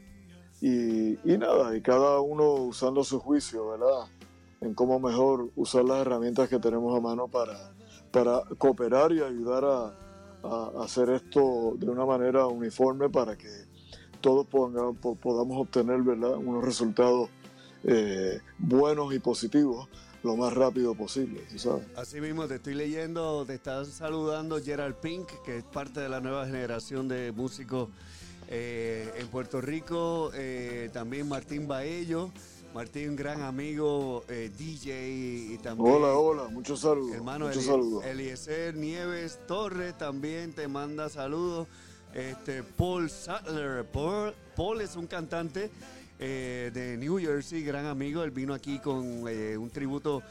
y, 0.61 1.19
y 1.25 1.39
nada, 1.39 1.75
y 1.75 1.81
cada 1.81 2.21
uno 2.21 2.53
usando 2.53 3.03
su 3.05 3.19
juicio, 3.21 3.71
¿verdad? 3.71 4.07
En 4.61 4.75
cómo 4.75 5.01
mejor 5.01 5.51
usar 5.57 5.85
las 5.85 6.01
herramientas 6.03 6.49
que 6.49 6.59
tenemos 6.59 6.97
a 6.97 7.01
mano 7.01 7.27
para, 7.27 7.73
para 8.13 8.43
cooperar 8.59 9.13
y 9.13 9.23
ayudar 9.23 9.65
a, 9.65 10.04
a 10.45 10.85
hacer 10.85 11.09
esto 11.11 11.75
de 11.79 11.89
una 11.91 12.05
manera 12.05 12.47
uniforme 12.47 13.09
para 13.09 13.37
que 13.37 13.49
todos 14.21 14.47
ponga- 14.47 14.93
po- 15.01 15.17
podamos 15.17 15.57
obtener, 15.59 16.03
¿verdad? 16.03 16.37
Unos 16.37 16.65
resultados 16.65 17.29
eh, 17.85 18.41
buenos 18.59 19.15
y 19.15 19.19
positivos 19.19 19.89
lo 20.23 20.37
más 20.37 20.55
rápido 20.55 20.95
posible, 20.95 21.43
¿tú 21.53 21.59
¿sabes? 21.59 21.85
Así 21.97 22.19
mismo 22.21 22.47
te 22.49 22.55
estoy 22.55 22.75
leyendo, 22.75 23.45
te 23.45 23.55
están 23.55 23.85
saludando 23.85 24.59
Gerald 24.63 24.95
Pink, 24.97 25.29
que 25.45 25.59
es 25.59 25.65
parte 25.65 26.01
de 26.01 26.09
la 26.09 26.21
nueva 26.21 26.47
generación 26.47 27.09
de 27.09 27.31
músicos 27.33 27.91
eh, 28.49 29.13
en 29.19 29.27
Puerto 29.29 29.61
Rico. 29.61 30.31
eh, 30.35 30.89
también 30.95 31.29
Martín 31.29 31.69
Baello, 31.69 32.31
Martín, 32.75 33.15
gran 33.15 33.41
amigo, 33.43 34.25
eh, 34.29 34.51
DJ 34.59 35.09
y 35.53 35.59
también... 35.59 35.95
Hola, 35.95 36.15
hola, 36.15 36.49
muchos 36.49 36.81
saludos. 36.81 37.15
Hermano 37.15 37.47
muchos 37.47 37.67
saludos. 37.67 38.05
Eliezer 38.05 38.75
Nieves 38.75 39.39
Torres 39.47 39.97
también 39.97 40.53
te 40.53 40.67
manda 40.67 41.09
saludos. 41.09 41.69
Este, 42.13 42.65
Paul 42.65 43.09
Sattler. 43.09 43.85
Paul, 43.85 44.35
Paul 44.57 44.81
es 44.81 44.97
un 44.97 45.07
cantante 45.07 45.71
eh, 46.19 46.73
de 46.75 46.97
New 46.97 47.19
Jersey, 47.19 47.63
gran 47.63 47.87
amigo. 47.87 48.25
Él 48.25 48.33
vino 48.33 48.53
aquí 48.53 48.81
con 48.81 49.29
eh, 49.29 49.57
un 49.57 49.71
tributo 49.71 50.25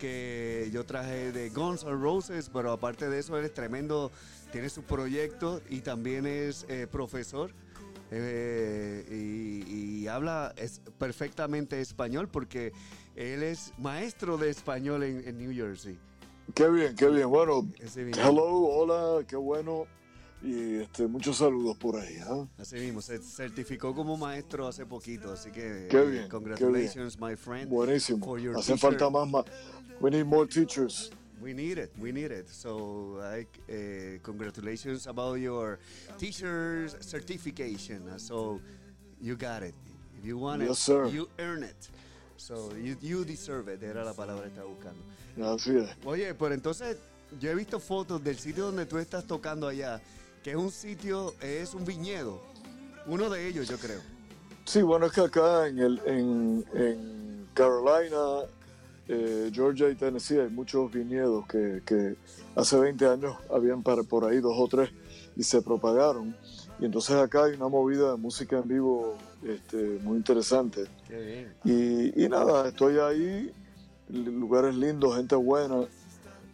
que 0.00 0.68
yo 0.72 0.84
traje 0.84 1.30
de 1.30 1.50
Guns 1.50 1.84
N' 1.84 1.92
Roses, 2.02 2.50
pero 2.52 2.72
aparte 2.72 3.08
de 3.08 3.20
eso, 3.20 3.38
él 3.38 3.44
es 3.44 3.54
tremendo, 3.54 4.10
tiene 4.50 4.70
su 4.70 4.82
proyecto 4.82 5.60
y 5.70 5.82
también 5.82 6.26
es 6.26 6.66
profesor. 6.90 7.52
Eh, 8.10 9.04
y, 9.10 10.02
y 10.02 10.08
habla 10.08 10.54
es 10.56 10.80
perfectamente 10.98 11.80
español 11.80 12.28
porque 12.28 12.72
él 13.14 13.42
es 13.42 13.72
maestro 13.78 14.36
de 14.38 14.50
español 14.50 15.02
en, 15.02 15.26
en 15.26 15.38
New 15.38 15.52
Jersey. 15.52 15.98
Qué 16.54 16.68
bien, 16.68 16.94
qué 16.94 17.08
bien. 17.08 17.28
Bueno, 17.28 17.66
hello, 18.16 18.44
hola, 18.44 19.26
qué 19.26 19.36
bueno. 19.36 19.86
Y 20.42 20.76
este, 20.76 21.06
muchos 21.08 21.38
saludos 21.38 21.76
por 21.76 21.96
ahí. 21.96 22.18
¿ah? 22.24 22.46
Así 22.58 22.76
mismo, 22.76 23.00
se 23.00 23.18
certificó 23.18 23.94
como 23.94 24.16
maestro 24.16 24.68
hace 24.68 24.86
poquito, 24.86 25.32
así 25.32 25.50
que 25.50 25.88
Qué 25.90 25.98
eh, 25.98 26.06
bien, 26.06 26.28
congratulations, 26.28 27.18
my 27.18 27.34
friend. 27.34 27.68
Buenísimo. 27.68 28.36
Hacen 28.56 28.78
falta 28.78 29.10
más, 29.10 29.28
más. 29.28 29.44
We 30.00 30.10
need 30.10 30.26
more 30.26 30.46
teachers. 30.46 31.10
We 31.40 31.52
need 31.52 31.76
it, 31.78 31.92
we 31.98 32.12
need 32.12 32.30
it. 32.30 32.48
So, 32.48 33.18
I, 33.22 33.46
eh, 33.70 34.18
congratulations 34.22 35.06
about 35.06 35.34
your 35.38 35.78
teacher's 36.18 36.96
certification. 37.00 38.08
Uh, 38.08 38.18
So, 38.18 38.60
you 39.20 39.36
got 39.36 39.62
it. 39.62 39.74
If 40.18 40.24
you 40.24 40.38
want 40.38 40.62
Yes, 40.62 40.70
it, 40.70 40.82
sir. 40.82 41.06
you 41.08 41.28
earn 41.38 41.62
it. 41.62 41.90
So, 42.38 42.72
you, 42.82 42.96
you 43.02 43.24
deserve 43.24 43.68
it. 43.68 43.82
Era 43.82 44.02
la 44.04 44.14
palabra 44.14 44.44
que 44.44 44.50
estaba 44.50 44.68
buscando. 44.68 45.02
Así 45.54 45.76
es. 45.76 45.90
Oye, 46.06 46.32
pero 46.34 46.54
entonces 46.54 46.96
yo 47.38 47.50
he 47.50 47.54
visto 47.54 47.78
fotos 47.80 48.22
del 48.24 48.38
sitio 48.38 48.66
donde 48.66 48.86
tú 48.86 48.96
estás 48.98 49.26
tocando 49.26 49.68
allá, 49.68 50.00
que 50.42 50.50
es 50.52 50.56
un 50.56 50.70
sitio, 50.70 51.34
es 51.42 51.74
un 51.74 51.84
viñedo. 51.84 52.40
Uno 53.06 53.28
de 53.28 53.46
ellos, 53.46 53.68
yo 53.68 53.76
creo. 53.78 54.00
Sí, 54.64 54.80
bueno, 54.82 55.06
es 55.06 55.12
que 55.12 55.20
acá 55.20 55.68
en, 55.68 55.78
el, 55.78 56.00
en, 56.06 56.64
en 56.74 57.48
Carolina, 57.54 58.46
eh, 59.08 59.50
Georgia 59.52 59.88
y 59.88 59.94
Tennessee 59.94 60.38
hay 60.40 60.48
muchos 60.50 60.90
viñedos 60.92 61.46
que, 61.46 61.82
que 61.86 62.16
hace 62.54 62.78
20 62.78 63.06
años 63.06 63.36
habían 63.50 63.82
para- 63.82 64.02
por 64.02 64.24
ahí 64.24 64.40
dos 64.40 64.54
o 64.58 64.66
tres 64.68 64.90
y 65.36 65.42
se 65.42 65.62
propagaron. 65.62 66.36
Y 66.78 66.84
entonces 66.84 67.16
acá 67.16 67.44
hay 67.44 67.54
una 67.54 67.68
movida 67.68 68.10
de 68.12 68.16
música 68.18 68.58
en 68.58 68.68
vivo 68.68 69.16
este, 69.44 69.98
muy 70.02 70.16
interesante. 70.18 70.84
Qué 71.08 71.20
bien. 71.20 71.54
Y, 71.64 72.24
y 72.24 72.28
nada, 72.28 72.68
estoy 72.68 72.98
ahí, 72.98 73.52
lugares 74.10 74.74
lindos, 74.74 75.16
gente 75.16 75.34
buena. 75.36 75.82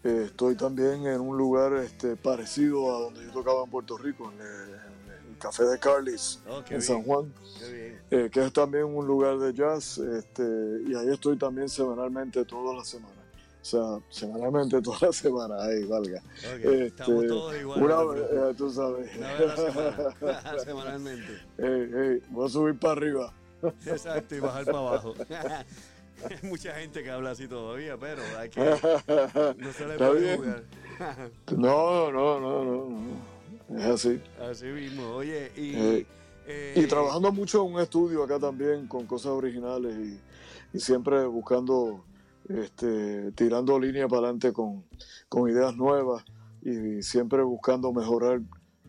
Eh, 0.05 0.25
estoy 0.27 0.57
también 0.57 1.07
en 1.07 1.21
un 1.21 1.37
lugar 1.37 1.75
este, 1.75 2.17
parecido 2.17 2.95
a 2.97 3.01
donde 3.03 3.25
yo 3.25 3.31
tocaba 3.33 3.62
en 3.65 3.71
Puerto 3.71 3.97
Rico, 3.97 4.33
en 4.33 4.41
el 4.41 4.82
Café 5.42 5.64
de 5.64 5.78
Carlis, 5.78 6.40
Oh, 6.48 6.59
en 6.59 6.64
bien. 6.64 6.83
San 6.83 7.02
Juan 7.02 7.33
eh, 8.11 8.28
que 8.33 8.44
es 8.44 8.52
también 8.52 8.85
un 8.85 9.07
lugar 9.07 9.38
de 9.38 9.52
jazz, 9.55 9.98
este, 9.98 10.42
y 10.87 10.94
ahí 10.94 11.09
estoy 11.11 11.37
también 11.37 11.68
semanalmente 11.68 12.44
todas 12.44 12.76
las 12.76 12.88
semanas. 12.88 13.16
O 13.61 13.64
sea, 13.64 14.00
semanalmente 14.11 14.83
todas 14.83 15.02
las 15.02 15.16
semanas, 15.16 15.62
ahí, 15.62 15.85
valga. 15.85 16.18
Ok, 16.20 16.44
Este, 16.57 16.87
estamos 16.87 17.26
todos 17.28 17.57
igual. 17.61 17.83
Una 17.83 18.02
vez, 18.05 18.22
eh, 18.31 18.55
tú 18.57 18.70
sabes. 18.70 19.11
Una 19.16 19.33
vez 19.35 19.40
a 19.40 19.46
la 19.46 19.57
semana, 19.57 20.59
semanalmente. 20.64 21.33
Ey, 21.59 21.90
ey, 21.94 22.22
voy 22.31 22.46
a 22.46 22.48
subir 22.48 22.78
para 22.78 22.92
arriba. 22.92 23.33
Exacto, 23.87 24.35
y 24.35 24.40
bajar 24.40 24.64
para 24.64 24.78
abajo. 24.78 25.14
Hay 25.31 26.37
mucha 26.48 26.74
gente 26.74 27.02
que 27.05 27.11
habla 27.11 27.31
así 27.31 27.46
todavía, 27.48 27.96
pero 27.96 28.20
hay 28.38 28.48
que. 28.50 28.61
No 29.59 29.72
se 29.72 29.87
le 29.87 29.96
puede 29.96 30.20
bien. 30.20 30.37
jugar. 30.38 30.62
No, 31.57 32.11
no, 32.12 32.40
no, 32.40 32.64
no, 32.64 32.90
no. 32.90 33.32
Es 33.76 33.85
así. 33.85 34.20
Así 34.40 34.66
mismo. 34.66 35.08
Oye, 35.14 35.50
y. 35.56 35.74
Eh, 35.74 36.06
eh, 36.46 36.74
Y 36.76 36.87
trabajando 36.87 37.32
mucho 37.32 37.64
en 37.66 37.74
un 37.74 37.80
estudio 37.80 38.22
acá 38.24 38.38
también 38.38 38.87
con 38.88 39.06
cosas 39.06 39.32
originales 39.32 39.94
y, 39.96 40.76
y 40.76 40.80
siempre 40.80 41.24
buscando, 41.26 42.04
este, 42.48 43.30
tirando 43.32 43.78
línea 43.78 44.08
para 44.08 44.22
adelante 44.22 44.52
con, 44.52 44.85
con 45.28 45.48
ideas 45.48 45.76
nuevas 45.76 46.24
y 46.62 47.02
siempre 47.02 47.42
buscando 47.42 47.92
mejorar 47.92 48.40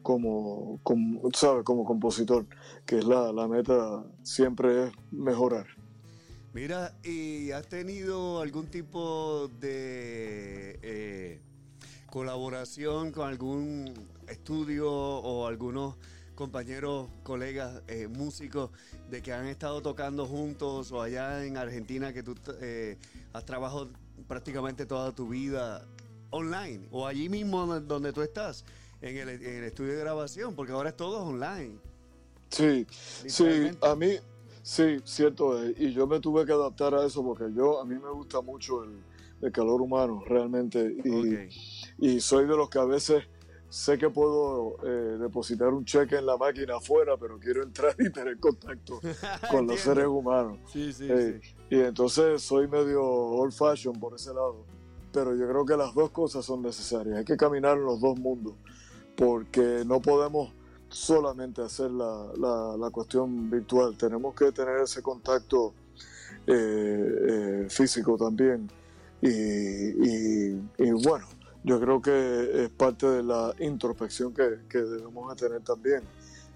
como, 0.01 0.79
como, 0.83 1.21
¿sabes? 1.33 1.63
como 1.63 1.85
compositor, 1.85 2.45
que 2.85 2.97
es 2.97 3.05
la, 3.05 3.31
la 3.31 3.47
meta, 3.47 4.03
siempre 4.23 4.85
es 4.85 4.91
mejorar. 5.11 5.65
Mira, 6.53 6.93
¿y 7.03 7.51
has 7.51 7.67
tenido 7.67 8.41
algún 8.41 8.67
tipo 8.67 9.49
de 9.59 10.79
eh, 10.83 11.39
colaboración 12.11 13.11
con 13.11 13.27
algún 13.27 13.91
estudio 14.27 14.91
o 14.91 15.47
algunos 15.47 15.95
compañeros, 16.35 17.09
colegas, 17.23 17.81
eh, 17.87 18.07
músicos 18.07 18.71
de 19.09 19.21
que 19.21 19.33
han 19.33 19.47
estado 19.47 19.81
tocando 19.81 20.25
juntos 20.25 20.91
o 20.91 21.01
allá 21.01 21.45
en 21.45 21.57
Argentina 21.57 22.11
que 22.13 22.23
tú 22.23 22.35
eh, 22.61 22.97
has 23.33 23.45
trabajado 23.45 23.89
prácticamente 24.27 24.85
toda 24.85 25.11
tu 25.11 25.27
vida 25.27 25.85
online 26.31 26.87
o 26.91 27.05
allí 27.05 27.29
mismo 27.29 27.65
donde, 27.65 27.87
donde 27.87 28.13
tú 28.13 28.21
estás, 28.21 28.65
en 29.01 29.17
el, 29.17 29.29
en 29.29 29.55
el 29.57 29.63
estudio 29.65 29.93
de 29.93 29.99
grabación, 29.99 30.55
porque 30.55 30.71
ahora 30.71 30.89
es 30.89 30.97
todo 30.97 31.23
online. 31.23 31.77
Sí, 32.49 32.85
sí, 33.27 33.71
a 33.81 33.95
mí, 33.95 34.11
sí, 34.61 34.99
cierto 35.03 35.61
es. 35.61 35.79
Y 35.79 35.91
yo 35.91 36.07
me 36.07 36.19
tuve 36.19 36.45
que 36.45 36.53
adaptar 36.53 36.93
a 36.93 37.05
eso 37.05 37.23
porque 37.23 37.45
yo, 37.53 37.81
a 37.81 37.85
mí 37.85 37.95
me 37.95 38.09
gusta 38.11 38.41
mucho 38.41 38.83
el, 38.83 38.91
el 39.41 39.51
calor 39.51 39.81
humano, 39.81 40.23
realmente. 40.25 40.95
Y, 41.03 42.07
y 42.07 42.19
soy 42.21 42.45
de 42.45 42.55
los 42.55 42.69
que 42.69 42.79
a 42.79 42.85
veces 42.85 43.23
sé 43.73 43.97
que 43.97 44.07
puedo 44.11 44.75
eh, 44.83 45.17
depositar 45.19 45.69
un 45.73 45.83
cheque 45.83 46.17
en 46.17 46.27
la 46.27 46.37
máquina 46.37 46.75
afuera, 46.77 47.17
pero 47.19 47.39
quiero 47.39 47.63
entrar 47.63 47.95
y 47.97 48.11
tener 48.11 48.39
contacto 48.39 48.99
con 49.49 49.65
los 49.65 49.79
seres 49.79 50.05
humanos. 50.05 50.59
Sí, 50.71 50.93
sí, 50.93 51.07
Eh, 51.09 51.39
sí. 51.41 51.55
Y 51.71 51.79
entonces 51.79 52.43
soy 52.43 52.67
medio 52.67 53.03
old 53.03 53.51
fashion 53.51 53.99
por 53.99 54.13
ese 54.13 54.29
lado. 54.31 54.63
Pero 55.11 55.35
yo 55.35 55.47
creo 55.49 55.65
que 55.65 55.75
las 55.75 55.93
dos 55.95 56.11
cosas 56.11 56.45
son 56.45 56.61
necesarias. 56.61 57.17
Hay 57.17 57.25
que 57.25 57.35
caminar 57.35 57.77
en 57.77 57.85
los 57.85 57.99
dos 57.99 58.15
mundos 58.19 58.53
porque 59.15 59.83
no 59.87 59.99
podemos 59.99 60.51
solamente 60.89 61.63
hacer 61.63 61.89
la, 61.89 62.27
la- 62.37 62.77
la 62.77 62.89
cuestión 62.91 63.49
virtual. 63.49 63.97
Tenemos 63.97 64.35
que 64.35 64.51
tener 64.51 64.81
ese 64.81 65.01
contacto 65.01 65.73
eh, 66.45 67.63
eh, 67.65 67.67
físico 67.69 68.17
también. 68.17 68.69
Y, 69.21 69.29
y- 69.29 70.69
y 70.77 70.91
bueno, 70.91 71.25
yo 71.63 71.79
creo 71.79 72.01
que 72.01 72.63
es 72.65 72.69
parte 72.69 73.07
de 73.07 73.23
la 73.23 73.53
introspección 73.59 74.33
que, 74.33 74.59
que 74.69 74.79
debemos 74.79 75.29
de 75.35 75.47
tener 75.47 75.61
también. 75.63 76.01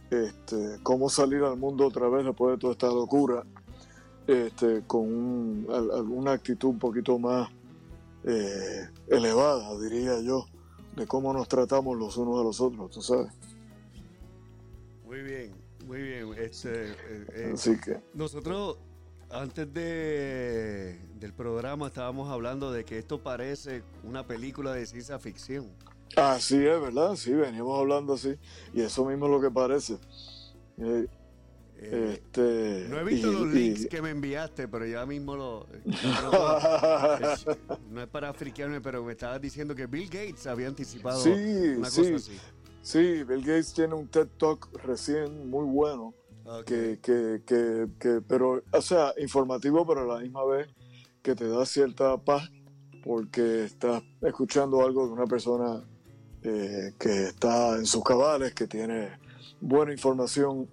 Este, 0.09 0.77
cómo 0.83 1.09
salir 1.09 1.43
al 1.43 1.57
mundo 1.57 1.85
otra 1.87 2.07
vez 2.07 2.23
después 2.25 2.53
de 2.55 2.59
toda 2.61 2.71
esta 2.73 2.87
locura 2.87 3.43
este, 4.25 4.83
con 4.87 5.01
un- 5.01 5.67
al- 5.69 5.91
alguna 5.91 6.31
actitud 6.33 6.69
un 6.69 6.79
poquito 6.79 7.19
más 7.19 7.49
eh, 8.23 8.89
elevada, 9.07 9.77
diría 9.79 10.19
yo, 10.21 10.45
de 10.95 11.05
cómo 11.07 11.31
nos 11.33 11.47
tratamos 11.47 11.97
los 11.97 12.15
unos 12.17 12.39
a 12.39 12.43
los 12.43 12.59
otros, 12.61 12.89
tú 12.91 13.01
sabes. 13.01 13.31
Muy 15.05 15.21
bien, 15.21 15.51
muy 15.85 16.01
bien. 16.01 16.33
Este, 16.37 16.91
eh, 16.91 17.25
eh, 17.33 17.51
Así 17.53 17.79
que, 17.79 18.01
Nosotros, 18.13 18.77
antes 19.29 19.71
de, 19.73 20.99
del 21.19 21.33
programa, 21.33 21.87
estábamos 21.87 22.29
hablando 22.29 22.71
de 22.71 22.85
que 22.85 22.97
esto 22.97 23.21
parece 23.21 23.83
una 24.03 24.25
película 24.25 24.73
de 24.73 24.85
ciencia 24.85 25.19
ficción. 25.19 25.69
así 26.15 26.55
es, 26.55 26.81
¿verdad? 26.81 27.15
Sí, 27.15 27.33
veníamos 27.33 27.79
hablando 27.79 28.13
así, 28.13 28.35
y 28.73 28.81
eso 28.81 29.05
mismo 29.05 29.25
es 29.25 29.31
lo 29.31 29.41
que 29.41 29.51
parece. 29.51 29.97
Eh, 30.77 31.07
Eh, 31.79 32.13
este, 32.23 32.87
no 32.89 32.97
he 32.99 33.03
visto 33.03 33.31
y- 33.31 33.33
los 33.35 33.53
y- 33.53 33.59
links 33.59 33.85
que 33.85 34.01
me 34.01 34.09
enviaste, 34.09 34.67
pero 34.67 34.83
ya 34.87 35.05
mismo 35.05 35.35
lo... 35.35 35.67
es- 35.85 37.45
no 37.91 38.01
es 38.01 38.07
para 38.07 38.33
friquearme, 38.33 38.81
pero 38.81 39.03
me 39.03 39.11
estabas 39.11 39.39
diciendo 39.39 39.75
que 39.75 39.85
Bill 39.85 40.05
Gates 40.09 40.47
había 40.47 40.67
anticipado 40.69 41.21
Sí, 41.21 41.29
una 41.29 41.89
sí. 41.91 42.01
cosa 42.01 42.15
así. 42.15 42.39
Sí, 42.81 43.23
Bill 43.23 43.41
Gates 43.41 43.73
tiene 43.73 43.93
un 43.93 44.07
TED 44.07 44.27
Talk 44.39 44.69
recién 44.85 45.49
muy 45.51 45.65
bueno, 45.65 46.15
Ok. 46.47 46.65
que, 46.65 46.99
que, 47.01 47.41
que, 47.45 47.87
que- 47.99 48.21
pero, 48.27 48.61
o 48.71 48.81
sea, 48.81 49.13
informativo, 49.17 49.85
pero 49.85 50.01
a 50.01 50.15
la 50.15 50.21
misma 50.21 50.45
vez 50.45 50.67
que 51.21 51.35
te 51.35 51.47
da 51.47 51.65
cierta 51.65 52.17
paz 52.17 52.49
porque 53.03 53.65
estás 53.65 54.01
escuchando 54.21 54.81
algo 54.81 55.05
de 55.07 55.13
una 55.13 55.25
persona 55.25 55.83
eh, 56.43 56.93
que 56.99 57.23
está 57.27 57.75
en 57.75 57.85
sus 57.85 58.03
cabales, 58.03 58.53
que 58.53 58.67
tiene 58.67 59.17
buena 59.59 59.91
información 59.91 60.67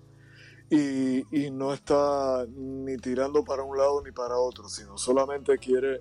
y, 0.71 1.19
y 1.37 1.51
no 1.51 1.73
está 1.73 2.47
ni 2.49 2.97
tirando 2.97 3.45
para 3.45 3.63
un 3.63 3.77
lado 3.77 4.03
ni 4.05 4.13
para 4.13 4.37
otro, 4.37 4.69
sino 4.69 4.97
solamente 4.99 5.59
quiere 5.59 6.01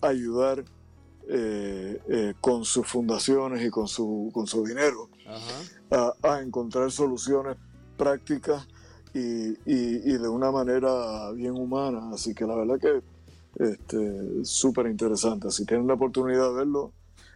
ayudar 0.00 0.64
eh, 1.28 2.00
eh, 2.08 2.34
con 2.40 2.64
sus 2.64 2.86
fundaciones 2.86 3.64
y 3.64 3.70
con 3.70 3.86
su, 3.86 4.30
con 4.32 4.46
su 4.46 4.64
dinero 4.64 5.08
a, 5.90 6.12
a 6.22 6.40
encontrar 6.40 6.90
soluciones 6.90 7.56
prácticas 7.96 8.66
y, 9.14 9.58
y- 9.66 10.18
de 10.18 10.28
una 10.28 10.50
manera 10.50 11.30
bien 11.32 11.52
humana. 11.52 12.10
Así 12.12 12.34
que 12.34 12.46
la 12.46 12.54
verdad 12.56 12.78
que 12.78 13.02
este, 13.64 14.40
es 14.40 14.48
súper 14.48 14.86
interesante. 14.86 15.50
Si 15.50 15.64
tienen 15.66 15.86
la 15.86 15.94
oportunidad 15.94 16.50
de 16.50 16.54
verlo, 16.54 16.92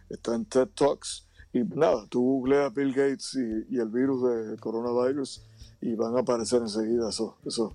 está 0.09 0.35
en 0.35 0.45
TED 0.45 0.69
Talks. 0.75 1.25
Y 1.53 1.59
nada, 1.63 2.05
tú 2.09 2.21
googleas 2.21 2.73
Bill 2.73 2.93
Gates 2.93 3.35
y, 3.35 3.75
y 3.75 3.79
el 3.79 3.89
virus 3.89 4.23
de 4.23 4.57
coronavirus 4.57 5.41
y 5.81 5.95
van 5.95 6.15
a 6.17 6.19
aparecer 6.21 6.61
enseguida 6.61 7.09
esos, 7.09 7.33
esos, 7.45 7.73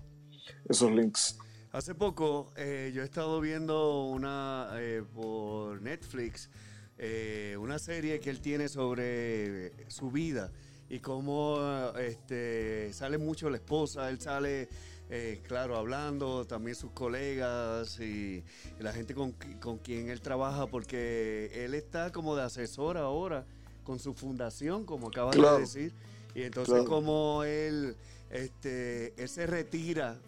esos 0.69 0.91
links. 0.93 1.39
Hace 1.73 1.95
poco 1.95 2.53
eh, 2.57 2.93
yo 2.95 3.03
he 3.03 3.05
estado 3.05 3.41
viendo 3.41 4.05
una 4.05 4.69
eh, 4.75 5.03
por 5.15 5.81
Netflix 5.81 6.51
eh, 6.99 7.57
una 7.59 7.79
serie 7.79 8.21
que 8.21 8.29
él 8.29 8.41
tiene 8.41 8.69
sobre 8.69 9.73
su 9.89 10.11
vida 10.11 10.53
y 10.93 11.01
cómo 11.01 11.59
este, 11.99 12.93
sale 12.93 13.17
mucho 13.17 13.49
la 13.49 13.57
esposa, 13.57 14.11
él 14.11 14.21
sale, 14.21 14.69
eh, 15.09 15.41
claro, 15.43 15.79
hablando, 15.79 16.47
también 16.47 16.77
sus 16.77 16.91
colegas 16.91 17.99
y, 17.99 18.45
y 18.79 18.83
la 18.83 18.93
gente 18.93 19.15
con, 19.15 19.33
con 19.59 19.79
quien 19.79 20.11
él 20.11 20.21
trabaja, 20.21 20.67
porque 20.67 21.51
él 21.65 21.73
está 21.73 22.13
como 22.13 22.37
de 22.37 22.43
asesor 22.43 22.99
ahora 22.99 23.47
con 23.85 23.99
su 24.01 24.13
fundación, 24.13 24.85
como 24.85 25.09
acabas 25.09 25.35
Claro. 25.35 25.55
de 25.55 25.61
decir, 25.63 25.95
y 26.35 26.43
entonces 26.43 26.75
Claro. 26.75 26.85
como 26.85 27.43
él, 27.45 27.97
este, 28.29 29.15
él 29.17 29.29
se 29.31 29.47
retira 29.47 30.21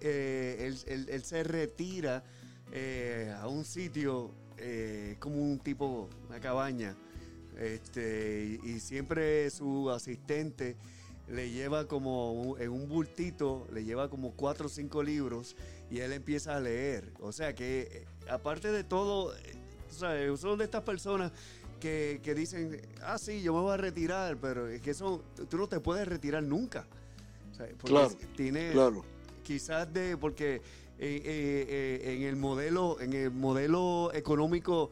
eh, 0.00 0.56
él, 0.68 0.78
él- 0.86 1.08
él 1.10 1.24
se 1.24 1.42
retira 1.42 2.22
eh, 2.70 3.34
a 3.40 3.48
un 3.48 3.64
sitio 3.64 4.30
como 5.18 5.42
un 5.42 5.58
tipo, 5.58 6.08
una 6.28 6.38
cabaña, 6.38 6.96
este, 7.58 8.58
y, 8.64 8.70
y 8.70 8.80
siempre 8.80 9.48
su 9.50 9.90
asistente 9.90 10.76
le 11.28 11.50
lleva 11.50 11.86
como 11.86 12.32
un- 12.32 12.60
en 12.60 12.70
un 12.70 12.88
bultito, 12.88 13.66
le 13.72 13.84
lleva 13.84 14.08
como 14.10 14.32
cuatro 14.32 14.66
o 14.66 14.68
cinco 14.68 15.02
libros 15.02 15.56
y 15.90 16.00
él 16.00 16.12
empieza 16.12 16.56
a 16.56 16.60
leer. 16.60 17.12
O 17.20 17.32
sea 17.32 17.54
que, 17.54 17.80
eh, 17.82 18.04
aparte 18.28 18.70
de 18.72 18.84
todo, 18.84 19.34
eh, 19.34 19.38
sabes, 19.90 20.38
son 20.40 20.58
de 20.58 20.64
estas 20.64 20.82
personas 20.82 21.32
que, 21.80 22.20
que 22.22 22.34
dicen, 22.34 22.80
ah, 23.02 23.18
sí, 23.18 23.42
yo 23.42 23.54
me 23.54 23.60
voy 23.60 23.72
a 23.72 23.76
retirar, 23.76 24.36
pero 24.38 24.68
es 24.68 24.80
que 24.82 24.90
eso, 24.90 25.22
tú 25.48 25.56
no 25.58 25.68
te 25.68 25.80
puedes 25.80 26.06
retirar 26.06 26.42
nunca. 26.42 26.86
Porque 27.78 27.78
Claro, 27.86 28.16
tiene, 28.36 28.72
Claro, 28.72 29.04
quizás 29.44 29.92
de 29.92 30.16
porque 30.16 30.56
eh, 30.56 30.60
eh, 30.98 32.00
eh, 32.04 32.14
en 32.16 32.22
el 32.22 32.34
modelo 32.36 33.00
en 33.00 33.12
el 33.12 33.30
modelo 33.30 34.10
económico 34.14 34.90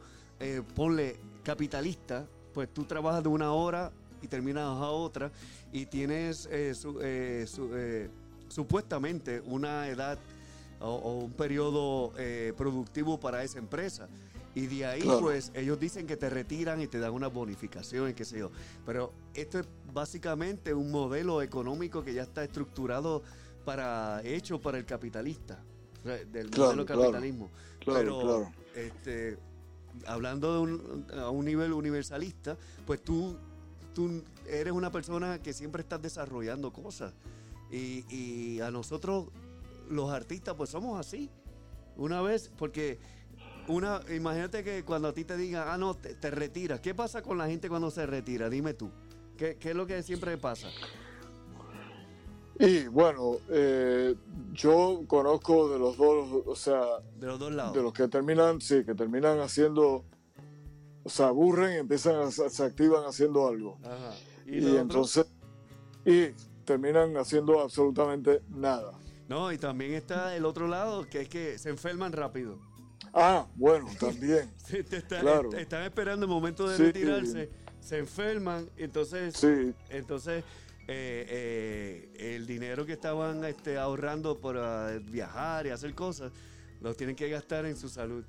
ponle 0.75 1.17
capitalista 1.43 2.27
pues 2.53 2.69
tú 2.73 2.83
trabajas 2.85 3.23
de 3.23 3.29
una 3.29 3.51
hora 3.53 3.91
y 4.21 4.27
terminas 4.27 4.63
a 4.65 4.89
otra 4.89 5.31
y 5.71 5.85
tienes 5.85 6.47
eh, 6.51 6.73
su- 6.75 6.99
eh, 7.01 7.45
su- 7.47 7.71
eh, 7.73 8.09
supuestamente 8.49 9.41
una 9.45 9.87
edad 9.87 10.17
o, 10.79 10.89
o 10.89 11.19
un 11.19 11.31
periodo 11.31 12.11
eh, 12.17 12.53
productivo 12.57 13.19
para 13.19 13.43
esa 13.43 13.59
empresa 13.59 14.07
y 14.53 14.67
de 14.67 14.85
ahí 14.85 15.01
Claro. 15.03 15.21
pues 15.21 15.51
ellos 15.55 15.79
dicen 15.79 16.05
que 16.05 16.17
te 16.17 16.29
retiran 16.29 16.81
y 16.81 16.87
te 16.87 16.99
dan 16.99 17.13
una 17.13 17.27
bonificación 17.27 18.09
y 18.09 18.13
qué 18.13 18.25
sé 18.25 18.39
yo 18.39 18.51
pero 18.85 19.13
esto 19.33 19.59
es 19.59 19.65
básicamente 19.93 20.73
un 20.73 20.91
modelo 20.91 21.41
económico 21.41 22.03
que 22.03 22.13
ya 22.13 22.23
está 22.23 22.43
estructurado 22.43 23.23
para 23.63 24.21
hecho 24.23 24.59
para 24.59 24.77
el 24.77 24.85
capitalista 24.85 25.57
del 26.03 26.49
Claro, 26.49 26.71
modelo 26.71 26.85
capitalismo 26.85 27.49
claro, 27.79 27.99
pero 27.99 28.19
claro. 28.19 28.51
este 28.75 29.37
hablando 30.07 30.53
de 30.53 30.59
un, 30.59 31.05
a 31.17 31.29
un 31.29 31.45
nivel 31.45 31.73
universalista 31.73 32.57
pues 32.85 33.01
tú 33.03 33.37
tú 33.93 34.23
eres 34.47 34.73
una 34.73 34.91
persona 34.91 35.41
que 35.41 35.53
siempre 35.53 35.81
estás 35.81 36.01
desarrollando 36.01 36.71
cosas. 36.71 37.13
Y, 37.71 38.59
a 38.59 38.69
nosotros 38.69 39.27
los 39.89 40.11
artistas 40.11 40.55
pues 40.55 40.69
somos 40.69 40.99
así. 40.99 41.29
Una 41.95 42.21
vez 42.21 42.51
porque 42.57 42.99
una 43.67 44.01
imagínate 44.13 44.63
que 44.63 44.83
cuando 44.83 45.09
a 45.09 45.13
ti 45.13 45.23
te 45.23 45.37
digan 45.37 45.67
ah 45.67 45.77
no 45.77 45.93
te, 45.93 46.15
te 46.15 46.31
retiras 46.31 46.79
qué 46.79 46.95
pasa 46.95 47.21
con 47.21 47.37
la 47.37 47.47
gente 47.47 47.69
cuando 47.69 47.91
se 47.91 48.05
retira 48.05 48.49
dime 48.49 48.73
tú. 48.73 48.91
Qué, 49.37 49.57
qué 49.57 49.69
es 49.69 49.75
lo 49.75 49.87
que 49.87 50.03
siempre 50.03 50.37
pasa 50.37 50.67
Y 52.59 52.87
bueno, 52.87 53.37
eh, 53.49 54.15
yo 54.53 55.01
conozco 55.07 55.69
de 55.69 55.79
los 55.79 55.97
dos, 55.97 56.43
o 56.45 56.55
sea, 56.55 56.83
de 57.19 57.27
los 57.27 57.39
dos 57.39 57.51
lados 57.51 57.73
de 57.73 57.81
los 57.81 57.93
que 57.93 58.07
terminan, 58.07 58.61
sí, 58.61 58.83
que 58.83 58.93
terminan 58.93 59.39
haciendo, 59.39 60.03
o 61.03 61.09
sea, 61.09 61.27
aburren 61.29 61.73
y 61.73 61.77
empiezan 61.77 62.15
a, 62.15 62.29
se 62.31 62.63
activan 62.63 63.03
haciendo 63.05 63.47
algo. 63.47 63.77
Ajá. 63.83 64.13
Y, 64.45 64.75
entonces, 64.77 65.25
y 66.05 66.27
terminan 66.65 67.17
haciendo 67.17 67.59
absolutamente 67.61 68.41
nada. 68.49 68.91
no 69.27 69.51
y 69.51 69.57
también 69.57 69.93
está 69.93 70.35
el 70.35 70.45
otro 70.45 70.67
lado 70.67 71.07
que 71.09 71.21
es 71.21 71.29
que 71.29 71.57
se 71.57 71.69
enferman 71.69 72.11
rápido 72.11 72.59
Ah, 73.13 73.47
bueno, 73.55 73.87
también. 73.99 74.51
Sí, 74.65 74.83
te 74.83 74.97
está- 74.97 75.19
Claro. 75.21 75.49
est- 75.49 75.57
están 75.59 75.83
esperando 75.83 76.25
el 76.25 76.29
momento 76.31 76.67
de 76.69 76.77
Sí. 76.77 76.83
retirarse, 76.83 77.49
se 77.79 77.97
enferman, 77.97 78.69
entonces, 78.77 79.33
Sí, 79.35 79.73
entonces 79.89 80.43
eh, 80.91 82.11
eh, 82.17 82.35
el 82.35 82.45
dinero 82.45 82.85
que 82.85 82.93
estaban 82.93 83.43
este, 83.45 83.77
ahorrando 83.77 84.39
para 84.39 84.97
viajar 84.99 85.65
y 85.67 85.69
hacer 85.69 85.93
cosas, 85.95 86.31
los 86.81 86.97
tienen 86.97 87.15
que 87.15 87.29
gastar 87.29 87.65
en 87.65 87.75
su 87.77 87.89
salud. 87.89 88.23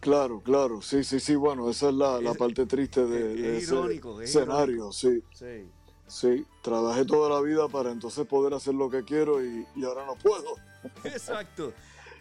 claro, 0.00 0.40
claro. 0.40 0.80
Sí, 0.82 1.04
sí, 1.04 1.20
sí, 1.20 1.34
bueno, 1.36 1.68
esa 1.70 1.88
es 1.88 1.94
la, 1.94 2.20
la 2.20 2.32
Es- 2.32 2.36
parte 2.38 2.66
triste 2.66 3.04
de, 3.06 3.32
es- 3.34 3.40
de 3.42 3.56
es 3.58 3.62
ese 3.64 3.74
irónico, 3.74 4.20
es 4.20 4.30
escenario, 4.30 4.92
sí. 4.92 5.22
Sí. 5.32 5.68
sí, 6.06 6.46
trabajé 6.62 7.04
toda 7.04 7.28
la 7.28 7.40
vida 7.40 7.68
para 7.68 7.90
entonces 7.90 8.26
poder 8.26 8.54
hacer 8.54 8.74
lo 8.74 8.88
que 8.90 9.02
quiero 9.04 9.44
y, 9.44 9.66
y 9.74 9.84
ahora 9.84 10.06
no 10.06 10.14
puedo. 10.16 10.54
Exacto. 11.04 11.72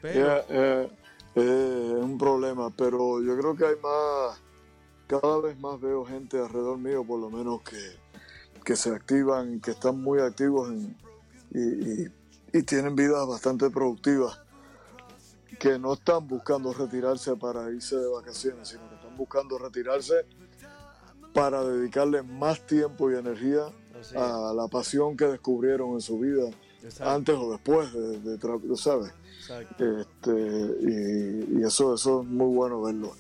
Pero, 0.01 0.37
Eh, 0.37 0.45
eh, 0.49 0.89
eh, 1.35 1.93
es 1.97 2.03
un 2.03 2.17
problema, 2.17 2.69
pero 2.75 3.21
yo 3.21 3.37
creo 3.37 3.55
que 3.55 3.65
hay 3.65 3.75
más, 3.81 4.41
cada 5.07 5.39
vez 5.41 5.59
más 5.59 5.79
veo 5.79 6.05
gente 6.05 6.39
alrededor 6.39 6.77
mío, 6.77 7.03
por 7.05 7.19
lo 7.19 7.29
menos 7.29 7.61
que, 7.61 7.77
que 8.65 8.75
se 8.75 8.89
activan, 8.89 9.61
que 9.61 9.71
están 9.71 10.01
muy 10.01 10.19
activos 10.19 10.69
en- 10.71 10.97
y, 11.51 11.61
y- 12.03 12.11
y 12.51 12.63
tienen 12.63 12.95
vidas 12.95 13.25
bastante 13.27 13.69
productivas, 13.69 14.39
que 15.59 15.77
no 15.79 15.93
están 15.93 16.27
buscando 16.27 16.73
retirarse 16.73 17.35
para 17.37 17.69
irse 17.71 17.95
de 17.95 18.07
vacaciones, 18.07 18.67
sino 18.67 18.89
que 18.89 18.95
están 18.95 19.15
buscando 19.15 19.57
retirarse 19.57 20.25
para 21.33 21.63
dedicarle 21.63 22.23
más 22.23 22.65
tiempo 22.65 23.11
y 23.11 23.15
energía 23.15 23.65
a 24.19 24.53
la 24.53 24.67
pasión 24.67 25.15
que 25.15 25.25
descubrieron 25.25 25.91
en 25.93 26.01
su 26.01 26.19
vida, 26.19 26.49
Exacto. 26.83 27.09
antes 27.13 27.35
o 27.37 27.51
después 27.51 27.93
de, 27.93 28.19
de 28.19 28.37
tú 28.37 28.75
¿sabes? 28.77 29.11
Este, 30.01 30.31
y, 30.81 31.59
y 31.59 31.63
eso, 31.63 31.93
eso 31.93 32.21
es 32.21 32.27
muy 32.27 32.53
bueno 32.55 32.81
verlo. 32.81 33.13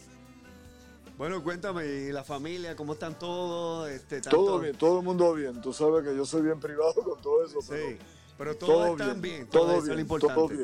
Bueno, 1.17 1.41
cuéntame, 1.41 1.85
¿y 1.85 2.11
la 2.11 2.23
familia, 2.23 2.75
cómo 2.75 2.93
están 2.93 3.17
todos? 3.17 3.89
Este, 3.89 4.19
tanto- 4.21 4.37
Todo 4.37 4.59
bien, 4.59 4.75
todo 4.77 4.99
el 4.99 5.05
mundo 5.05 5.33
bien. 5.33 5.61
Tú 5.61 5.71
sabes 5.71 6.03
que 6.03 6.15
yo 6.15 6.25
soy 6.25 6.41
bien 6.41 6.59
privado 6.59 6.93
con 6.95 7.21
todo 7.21 7.45
eso, 7.45 7.61
Sí, 7.61 7.67
pero 7.69 7.97
pero 8.37 8.57
todos 8.57 8.73
todo 8.75 8.85
están 8.87 9.21
bien, 9.21 9.37
bien, 9.37 9.47
todo 9.47 9.61
todo 9.63 9.71
eso 9.71 9.81
es 9.81 9.87
lo 9.87 9.93
bien, 9.93 9.99
importante. 10.01 10.55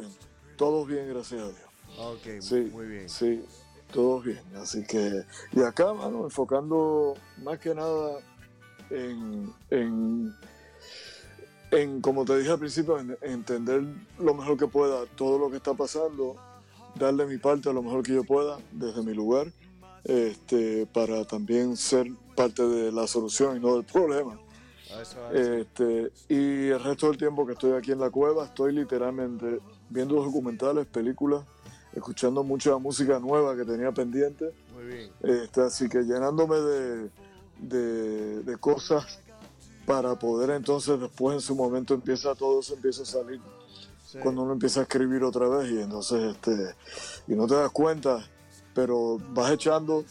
todo 0.57 0.85
bien, 0.85 1.05
bien, 1.05 1.13
gracias 1.15 1.41
a 1.41 1.45
Dios. 1.45 1.57
Ok, 1.99 2.41
Sí, 2.41 2.55
muy 2.73 2.85
bien. 2.85 3.09
sí, 3.09 3.45
todo 3.93 4.19
bien. 4.19 4.41
Así 4.57 4.83
que, 4.85 5.23
y 5.53 5.61
acá, 5.61 5.93
mano, 5.93 6.25
enfocando 6.25 7.13
más 7.37 7.57
que 7.59 7.73
nada 7.73 8.19
en, 8.89 9.53
en, 9.69 10.35
en, 11.71 12.01
como 12.01 12.25
te 12.25 12.37
dije 12.37 12.51
al 12.51 12.59
principio, 12.59 12.99
en, 12.99 13.17
en 13.21 13.31
entender 13.31 13.83
lo 14.19 14.33
mejor 14.33 14.57
que 14.57 14.67
pueda 14.67 15.05
todo 15.15 15.39
lo 15.39 15.49
que 15.49 15.57
está 15.57 15.73
pasando, 15.73 16.35
darle 16.95 17.25
mi 17.25 17.37
parte 17.37 17.71
lo 17.71 17.81
mejor 17.81 18.03
que 18.03 18.13
yo 18.13 18.25
pueda 18.25 18.57
desde 18.73 19.01
mi 19.01 19.13
lugar, 19.13 19.47
este, 20.03 20.85
para 20.87 21.25
también 21.25 21.77
ser 21.77 22.07
parte 22.35 22.63
de 22.67 22.91
la 22.91 23.07
solución 23.07 23.57
y 23.57 23.59
no 23.59 23.75
del 23.75 23.83
problema. 23.85 24.39
Ah. 24.93 25.31
Este, 25.33 26.11
y 26.27 26.67
el 26.69 26.83
resto 26.83 27.07
del 27.07 27.17
tiempo 27.17 27.45
que 27.45 27.53
estoy 27.53 27.71
aquí 27.73 27.91
en 27.91 27.99
la 27.99 28.09
cueva, 28.09 28.45
estoy 28.45 28.73
literalmente 28.73 29.59
viendo 29.89 30.15
documentales, 30.15 30.85
películas, 30.87 31.45
escuchando 31.93 32.43
mucha 32.43 32.77
música 32.77 33.19
nueva 33.19 33.55
que 33.55 33.63
tenía 33.63 33.91
pendiente. 33.91 34.51
Muy 34.73 34.85
bien. 34.85 35.11
Este, 35.21 35.61
así 35.61 35.87
que 35.87 35.99
llenándome 35.99 36.57
de, 36.57 37.09
de, 37.59 38.43
de 38.43 38.57
cosas 38.57 39.19
para 39.85 40.17
poder 40.17 40.51
entonces 40.51 40.99
después 40.99 41.35
en 41.35 41.41
su 41.41 41.55
momento 41.55 41.93
empieza 41.95 42.35
todo 42.35 42.59
eso 42.59 42.75
empieza 42.75 43.01
a 43.01 43.05
salir 43.05 43.41
Sí. 44.05 44.19
cuando 44.21 44.43
uno 44.43 44.53
empieza 44.53 44.81
a 44.81 44.83
escribir 44.83 45.23
otra 45.23 45.47
vez 45.47 45.71
y 45.71 45.79
entonces 45.81 46.35
este 46.35 46.75
y 47.27 47.33
no 47.33 47.47
te 47.47 47.55
das 47.55 47.71
cuenta 47.71 48.23
pero 48.73 49.17
vas 49.29 49.51
echando 49.51 50.03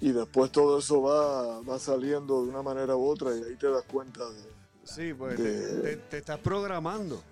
y 0.00 0.12
después 0.12 0.52
todo 0.52 0.78
eso 0.78 1.02
va, 1.02 1.60
va 1.62 1.78
saliendo 1.78 2.42
de 2.44 2.50
una 2.50 2.62
manera 2.62 2.94
u 2.96 3.06
otra 3.08 3.34
y 3.36 3.42
ahí 3.42 3.56
te 3.56 3.68
das 3.70 3.84
cuenta 3.84 4.28
de, 4.28 4.58
Sí, 4.84 5.12
pues 5.12 5.38
de- 5.38 5.96
te, 6.08 6.18
estás 6.18 6.38
programando. 6.38 7.22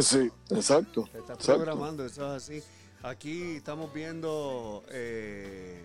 Sí, 0.00 0.30
exacto. 0.50 1.08
Te 1.10 1.18
estás 1.18 1.38
exacto. 1.38 1.64
programando, 1.64 2.04
eso 2.04 2.36
es 2.36 2.42
así. 2.42 2.62
Aquí 3.02 3.56
estamos 3.56 3.92
viendo 3.92 4.84
eh, 4.90 5.82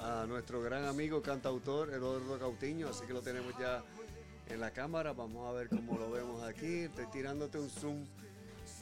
a 0.00 0.24
nuestro 0.26 0.62
gran 0.62 0.84
amigo 0.86 1.20
cantautor 1.22 1.90
Eduardo 1.90 2.38
Cautiño, 2.38 2.88
así 2.88 3.04
que 3.06 3.12
lo 3.12 3.20
tenemos 3.22 3.52
ya 3.58 3.82
en 4.48 4.60
la 4.60 4.70
cámara. 4.72 5.12
Vamos 5.12 5.48
a 5.48 5.52
ver 5.52 5.68
cómo 5.68 5.98
lo 5.98 6.10
vemos 6.10 6.42
aquí. 6.42 6.84
Estoy 6.84 7.06
tirándote 7.12 7.58
un 7.58 7.68
zoom 7.70 8.04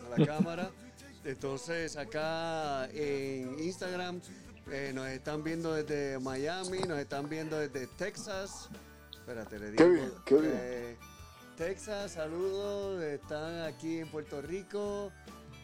a 0.07 0.19
la 0.19 0.27
cámara. 0.27 0.71
Entonces 1.27 1.97
acá 1.97 2.89
en 2.93 3.59
Instagram 3.59 4.21
eh, 4.71 4.93
nos 4.95 5.09
están 5.09 5.43
viendo 5.43 5.73
desde 5.75 6.21
Miami, 6.21 6.79
nos 6.81 6.99
están 7.01 7.29
viendo 7.29 7.59
desde 7.59 7.89
Texas. 7.89 8.69
Espérate, 9.12 9.59
le 9.59 9.73
digo. 9.73 9.77
Qué 9.85 9.89
bien, 9.91 10.12
qué 10.25 10.35
bien. 10.37 10.53
eh, 10.57 10.97
Texas, 11.57 12.12
saludos. 12.12 13.03
Están 13.03 13.62
aquí 13.62 13.99
en 13.99 14.09
Puerto 14.09 14.41
Rico. 14.41 15.11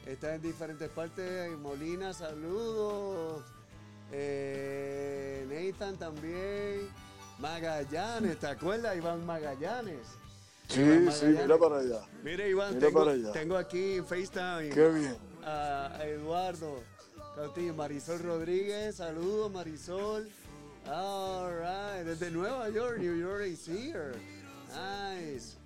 Están 0.04 0.34
en 0.34 0.42
diferentes 0.42 0.88
partes. 0.90 1.46
En 1.46 1.62
Molina, 1.62 2.12
saludos. 2.12 3.44
Eh, 4.10 5.46
Nathan 5.48 5.96
también. 5.96 6.88
Magallanes, 7.38 8.36
¿te 8.38 8.46
acuerdas? 8.48 8.96
Iván 8.96 9.24
Magallanes. 9.24 10.08
Sí, 10.68 10.80
Iván 10.80 11.12
sí, 11.12 11.26
mira 11.26 11.56
para 11.58 11.78
allá. 11.78 12.00
Mira, 12.24 12.46
Iván, 12.48 12.74
Mira 12.74 12.86
tengo, 12.88 12.98
para 13.00 13.12
allá. 13.12 13.32
tengo 13.32 13.56
aquí 13.56 13.94
en 13.96 14.06
FaceTime 14.06 14.70
Qué 14.70 14.88
bien. 14.88 15.31
A 15.44 15.98
Eduardo 16.04 16.82
Cautillo, 17.34 17.74
Marisol 17.74 18.18
Rodríguez, 18.20 18.96
saludos 18.96 19.50
Marisol. 19.50 20.28
All 20.86 21.52
right, 21.60 22.04
desde 22.04 22.30
Nueva 22.30 22.68
York, 22.70 22.98
New 22.98 23.16
York 23.16 23.46
is 23.46 23.66
here. 23.66 24.12
Nice. 24.68 25.56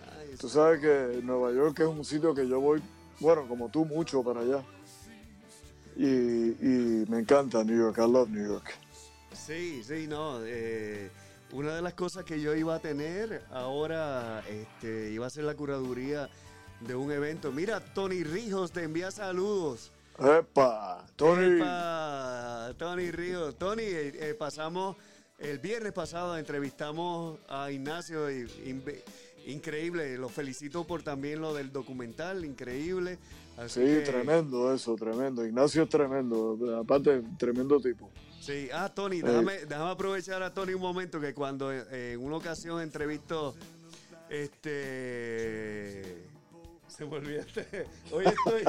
Nice. 0.00 0.38
Tú 0.38 0.48
sabes 0.48 0.80
que 0.80 1.20
Nueva 1.22 1.52
York 1.52 1.78
es 1.80 1.86
un 1.86 2.04
sitio 2.04 2.34
que 2.34 2.46
yo 2.46 2.60
voy, 2.60 2.82
bueno, 3.20 3.46
como 3.48 3.68
tú, 3.68 3.84
mucho 3.84 4.22
para 4.22 4.40
allá. 4.40 4.62
Y, 5.96 6.06
y 6.06 7.04
me 7.08 7.20
encanta 7.20 7.64
New 7.64 7.76
York, 7.76 7.98
I 7.98 8.10
love 8.10 8.28
New 8.28 8.46
York. 8.46 8.74
Sí, 9.32 9.82
sí, 9.84 10.06
no. 10.08 10.44
eh, 10.44 11.10
una 11.52 11.76
de 11.76 11.82
las 11.82 11.94
cosas 11.94 12.24
que 12.24 12.40
yo 12.40 12.54
iba 12.54 12.74
a 12.74 12.78
tener 12.78 13.42
ahora, 13.50 14.42
este, 14.48 15.10
iba 15.10 15.26
a 15.26 15.30
ser 15.30 15.44
la 15.44 15.54
curaduría 15.54 16.28
de 16.80 16.94
un 16.94 17.10
evento. 17.12 17.52
Mira, 17.52 17.80
Tony 17.80 18.22
Rijos 18.22 18.72
te 18.72 18.82
envía 18.84 19.10
saludos. 19.10 19.90
¡Epa! 20.18 21.04
Tony, 21.16 21.56
Epa, 21.56 22.72
Tony 22.76 23.10
Ríos. 23.10 23.56
Tony, 23.56 23.82
eh, 23.82 24.30
eh, 24.30 24.34
pasamos, 24.34 24.96
el 25.38 25.58
viernes 25.58 25.92
pasado 25.92 26.36
entrevistamos 26.36 27.38
a 27.48 27.70
Ignacio. 27.70 28.30
y- 28.30 28.48
increíble, 29.46 30.18
lo 30.18 30.28
felicito 30.28 30.86
por 30.86 31.02
también 31.02 31.40
lo 31.40 31.54
del 31.54 31.72
documental, 31.72 32.44
increíble. 32.44 33.18
Así 33.56 33.80
sí, 33.80 33.86
que- 33.86 34.00
tremendo 34.00 34.72
eso, 34.74 34.94
tremendo. 34.96 35.44
Ignacio 35.46 35.84
es 35.84 35.88
tremendo, 35.88 36.58
aparte, 36.78 37.22
tremendo 37.38 37.80
tipo. 37.80 38.10
Sí, 38.40 38.68
ah, 38.72 38.92
Tony, 38.94 39.20
déjame, 39.22 39.64
déjame 39.66 39.90
aprovechar 39.90 40.42
a 40.42 40.52
Tony 40.52 40.74
un 40.74 40.82
momento 40.82 41.18
que 41.20 41.32
cuando 41.34 41.72
eh, 41.72 42.12
en 42.12 42.20
una 42.22 42.36
ocasión 42.36 42.80
entrevistó, 42.82 43.54
este, 44.28 46.27
se 46.98 47.04
me 47.06 47.16
olvidaste, 47.16 47.86
hoy 48.12 48.24
estoy, 48.26 48.64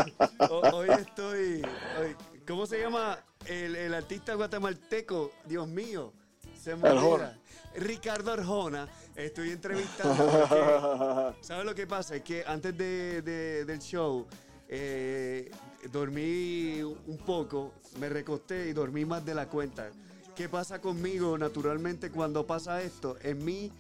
ho- 0.50 0.62
hoy 0.76 0.89
estoy, 0.89 1.62
hoy- 2.00 2.15
¿cómo 2.48 2.68
se 2.68 2.80
llama 2.80 3.18
el, 3.48 3.76
el 3.76 3.94
artista 3.94 4.36
guatemalteco? 4.36 5.32
Dios 5.46 5.68
mío, 5.68 6.13
se 6.62 6.76
me 6.76 6.89
olvida. 6.92 7.38
Ricardo 7.76 8.32
Arjona, 8.32 8.88
estoy 9.15 9.50
entrevistando. 9.52 11.34
¿Sabes 11.42 11.65
lo 11.65 11.74
que 11.74 11.88
pasa? 11.88 12.15
Es 12.18 12.22
que 12.24 12.44
antes 12.46 12.78
de, 12.78 13.22
de- 13.24 13.65
del 13.65 13.80
show 13.80 14.28
eh, 14.68 15.50
dormí 15.92 16.82
un 16.84 17.18
poco, 17.26 17.74
me 18.00 18.10
recosté 18.10 18.70
y 18.70 18.74
dormí 18.74 19.06
más 19.06 19.26
de 19.26 19.34
la 19.34 19.48
cuenta. 19.48 19.89
¿Qué 20.36 20.48
pasa 20.48 20.80
conmigo? 20.80 21.36
Naturalmente 21.38 22.12
cuando 22.12 22.46
pasa 22.46 22.82
esto, 22.82 23.18
en 23.24 23.44
mí 23.44 23.72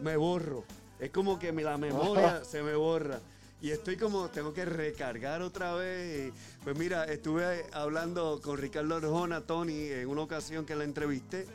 me 0.00 0.16
borro. 0.16 0.64
Es 0.98 1.10
como 1.10 1.38
que 1.38 1.52
la 1.52 1.76
memoria 1.76 2.42
se 2.44 2.62
me 2.62 2.74
borra. 2.74 3.20
Y 3.62 3.70
estoy 3.70 3.96
como, 3.96 4.28
tengo 4.28 4.52
que 4.52 4.64
recargar 4.64 5.40
otra 5.42 5.74
vez. 5.74 6.28
Y, 6.28 6.32
pues 6.64 6.78
mira, 6.78 7.04
estuve 7.04 7.64
hablando 7.72 8.40
con 8.42 8.58
Ricardo 8.58 8.96
Arjona, 8.96 9.40
Tony, 9.40 9.88
en 9.88 10.08
una 10.08 10.22
ocasión 10.22 10.66
que 10.66 10.76
la 10.76 10.84
entrevisté. 10.84 11.46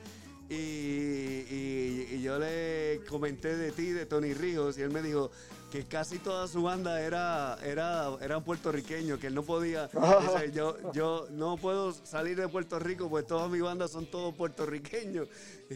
Y, 0.49 0.55
y- 0.55 2.07
y 2.11 2.21
yo 2.21 2.37
le 2.37 3.01
comenté 3.07 3.55
de 3.55 3.71
ti, 3.71 3.91
de 3.91 4.05
Tony 4.05 4.33
Ríos, 4.33 4.77
y 4.77 4.81
él 4.81 4.89
me 4.91 5.01
dijo 5.01 5.31
que 5.71 5.85
casi 5.85 6.19
toda 6.19 6.49
su 6.49 6.61
banda 6.63 6.99
era, 7.01 7.57
era, 7.63 8.09
eran 8.19 8.43
puertorriqueños, 8.43 9.17
que 9.19 9.27
él 9.27 9.35
no 9.35 9.43
podía, 9.43 9.87
dice, 10.21 10.51
yo, 10.53 10.75
yo 10.91 11.27
no 11.31 11.55
puedo 11.55 11.93
salir 11.93 12.35
de 12.35 12.49
Puerto 12.49 12.79
Rico, 12.79 13.09
pues 13.09 13.25
toda 13.25 13.47
mi 13.47 13.61
banda 13.61 13.87
son 13.87 14.05
todos 14.07 14.35
puertorriqueños. 14.35 15.29
Y 15.69 15.75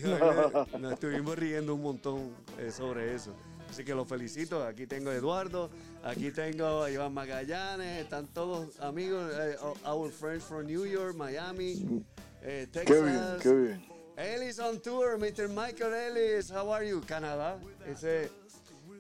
nos 0.80 0.92
estuvimos 0.94 1.38
riendo 1.38 1.74
un 1.76 1.82
montón 1.84 2.36
eh, 2.60 2.72
sobre 2.72 3.16
eso. 3.16 3.34
Así 3.70 3.84
que 3.86 3.96
los 3.96 4.08
felicito, 4.08 4.64
aquí 4.64 4.86
tengo 4.88 5.10
a 5.10 5.16
Eduardo, 5.16 5.70
aquí 6.06 6.32
tengo 6.32 6.84
a 6.84 6.92
Iván 6.92 7.14
Magallanes, 7.14 8.04
están 8.04 8.28
todos 8.28 8.80
amigos, 8.80 9.32
eh, 9.40 9.56
our 9.86 10.12
friends 10.12 10.44
from 10.46 10.66
New 10.66 10.86
York, 10.86 11.16
Miami, 11.16 12.04
eh, 12.42 12.68
Texas. 12.72 12.86
Qué 12.86 13.02
bien, 13.04 13.40
qué 13.42 13.54
bien. 13.54 13.86
Ellis 14.18 14.60
on 14.60 14.80
tour, 14.80 15.18
Mr. 15.18 15.50
Michael 15.50 15.94
Ellis, 15.94 16.50
how 16.52 16.72
are 16.72 16.88
you? 16.88 17.02
Canadá. 17.02 17.58
Ese 17.86 18.30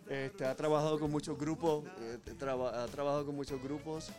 este, 0.10 0.46
ha 0.46 0.56
trabajado 0.56 1.00
con 1.00 1.10
muchos 1.12 1.38
grupos, 1.38 1.86
eh, 2.02 2.18
traba- 2.38 2.84
ha 2.84 2.88
trabajado 2.88 3.26
con 3.26 3.36
muchos 3.36 3.62
grupos. 3.62 4.10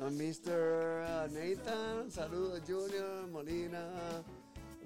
Mr. 0.00 1.28
Nathan, 1.32 2.10
saludos 2.10 2.62
Junior, 2.66 3.26
Molina, 3.28 3.84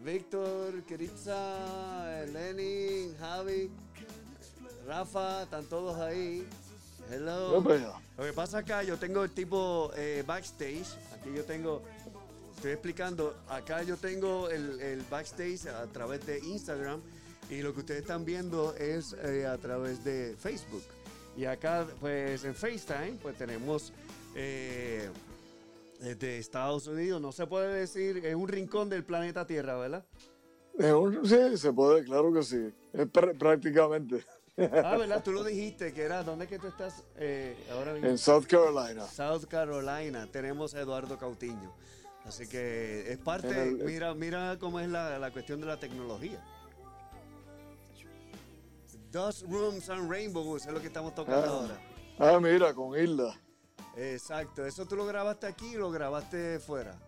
Víctor, 0.03 0.83
Keritza, 0.85 2.25
Lenny, 2.33 3.15
Javi, 3.19 3.71
Rafa, 4.87 5.43
están 5.43 5.65
todos 5.67 5.97
ahí. 5.99 6.47
Hello. 7.11 7.51
Lo 8.19 8.25
que 8.25 8.33
pasa 8.33 8.59
acá, 8.59 8.83
yo 8.83 8.97
tengo 8.97 9.23
el 9.25 9.31
tipo 9.31 9.91
eh, 9.97 10.25
backstage. 10.27 10.87
Aquí 11.15 11.31
yo 11.35 11.45
tengo, 11.45 11.83
estoy 12.57 12.73
explicando, 12.73 13.35
acá 13.49 13.83
yo 13.83 13.97
tengo 13.97 14.49
el, 14.51 14.81
el 14.81 15.03
backstage 15.11 15.67
a 15.67 15.87
través 15.87 16.25
de 16.27 16.39
Instagram 16.41 17.01
y 17.51 17.63
lo 17.63 17.73
que 17.75 17.81
ustedes 17.81 18.01
están 18.01 18.25
viendo 18.25 18.75
es 18.77 19.15
eh, 19.23 19.47
a 19.47 19.57
través 19.59 20.03
de 20.05 20.35
Facebook. 20.39 20.83
Y 21.37 21.45
acá, 21.45 21.87
pues 22.01 22.45
en 22.45 22.55
FaceTime, 22.55 23.19
pues 23.23 23.37
tenemos 23.37 23.93
eh, 24.35 25.09
desde 26.01 26.39
Estados 26.39 26.87
Unidos, 26.87 27.21
no 27.21 27.31
se 27.31 27.47
puede 27.47 27.73
decir, 27.81 28.25
es 28.25 28.35
un 28.35 28.49
rincón 28.49 28.89
del 28.89 29.05
planeta 29.05 29.47
Tierra, 29.47 29.77
¿verdad? 29.79 30.05
Sí, 31.25 31.57
se 31.57 31.73
puede, 31.73 32.05
claro 32.05 32.33
que 32.33 32.43
sí. 32.43 32.71
Es 32.93 33.07
pr- 33.07 33.39
prácticamente 33.39 34.25
Ah, 34.59 34.97
¿verdad? 34.97 35.23
Tú 35.23 35.33
lo 35.33 35.45
dijiste, 35.45 35.93
que 35.93 36.03
era, 36.03 36.23
¿dónde 36.23 36.45
es 36.47 36.51
que 36.51 36.59
tú 36.59 36.67
estás 36.69 37.05
eh, 37.17 37.57
ahora 37.73 37.93
mismo? 37.93 38.09
en 38.09 38.17
South 38.19 38.47
Carolina. 38.49 39.05
South 39.07 39.45
Carolina 39.49 40.27
tenemos 40.33 40.75
a 40.75 40.81
Eduardo 40.81 41.19
Cautiño. 41.19 41.73
Así 42.25 42.47
que 42.49 43.13
es 43.13 43.19
parte, 43.19 43.63
el- 43.69 43.77
mira, 43.85 44.15
mira 44.15 44.57
cómo 44.59 44.81
es 44.81 44.89
la, 44.89 45.19
la 45.19 45.31
cuestión 45.31 45.61
de 45.61 45.67
la 45.67 45.79
tecnología. 45.79 46.43
Dos 49.13 49.45
Rooms 49.49 49.89
and 49.91 50.11
Rainbows 50.11 50.67
es 50.67 50.73
lo 50.73 50.81
que 50.81 50.89
estamos 50.89 51.15
tocando 51.15 51.47
Ah. 51.47 51.49
ahora. 51.51 51.81
Ah, 52.37 52.41
mira, 52.41 52.75
con 52.75 52.99
Isla. 52.99 53.39
Exacto, 53.97 54.65
¿eso 54.67 54.85
tú 54.87 54.97
lo 54.97 55.07
grabaste 55.07 55.47
aquí 55.47 55.77
o 55.77 55.81
lo 55.81 55.91
grabaste 55.91 56.59
fuera? 56.59 56.99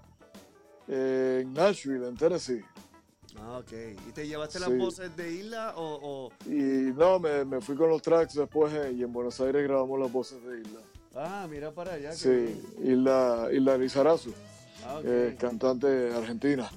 Eh, 0.86 1.40
en 1.42 1.52
Nashville, 1.52 2.06
en 2.08 2.16
Tennessee. 2.16 2.64
Ah, 3.42 3.58
ok. 3.58 3.72
¿Y 4.08 4.12
te 4.12 4.26
llevaste 4.26 4.58
las 4.60 4.76
voces 4.76 5.16
de 5.16 5.32
Isla 5.32 5.74
o...? 5.76 5.98
o- 6.02 6.32
Y 6.46 6.92
no, 6.94 7.18
me, 7.18 7.44
me 7.44 7.60
fui 7.60 7.76
con 7.76 7.88
los 7.88 8.02
tracks 8.02 8.34
después 8.34 8.72
eh, 8.74 8.92
y 8.96 9.02
en 9.02 9.12
Buenos 9.12 9.40
Aires 9.40 9.62
grabamos 9.66 9.98
las 10.00 10.12
voces 10.12 10.42
de 10.44 10.60
Isla. 10.60 10.80
Ah, 11.14 11.46
mira 11.50 11.70
para 11.72 11.94
allá. 11.94 12.12
Sí, 12.12 12.28
bien. 12.28 12.92
Isla, 13.00 13.48
Isla 13.52 13.76
Lizarazu, 13.78 14.32
Ah, 14.84 15.00
eh, 15.04 15.36
cantante 15.38 16.12
argentina. 16.14 16.70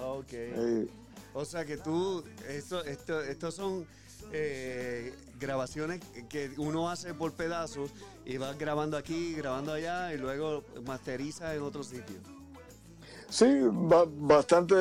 Ah, 0.00 0.06
ok. 0.06 0.32
Eh, 0.32 0.86
O 1.34 1.44
sea 1.44 1.64
que 1.64 1.76
tú, 1.78 2.22
esto, 2.48 2.84
esto, 2.84 3.20
estos 3.22 3.54
son 3.54 3.86
eh, 4.32 5.14
grabaciones 5.40 6.00
que 6.28 6.50
uno 6.58 6.90
hace 6.90 7.14
por 7.14 7.32
pedazos 7.32 7.90
y 8.24 8.36
vas 8.36 8.56
grabando 8.58 8.96
aquí, 8.96 9.34
grabando 9.34 9.72
allá 9.72 10.12
y 10.14 10.18
luego 10.18 10.62
masteriza 10.84 11.54
en 11.54 11.62
otro 11.62 11.82
sitio. 11.82 12.16
Sí, 13.32 13.46
ba- 13.72 14.06
bastante, 14.06 14.74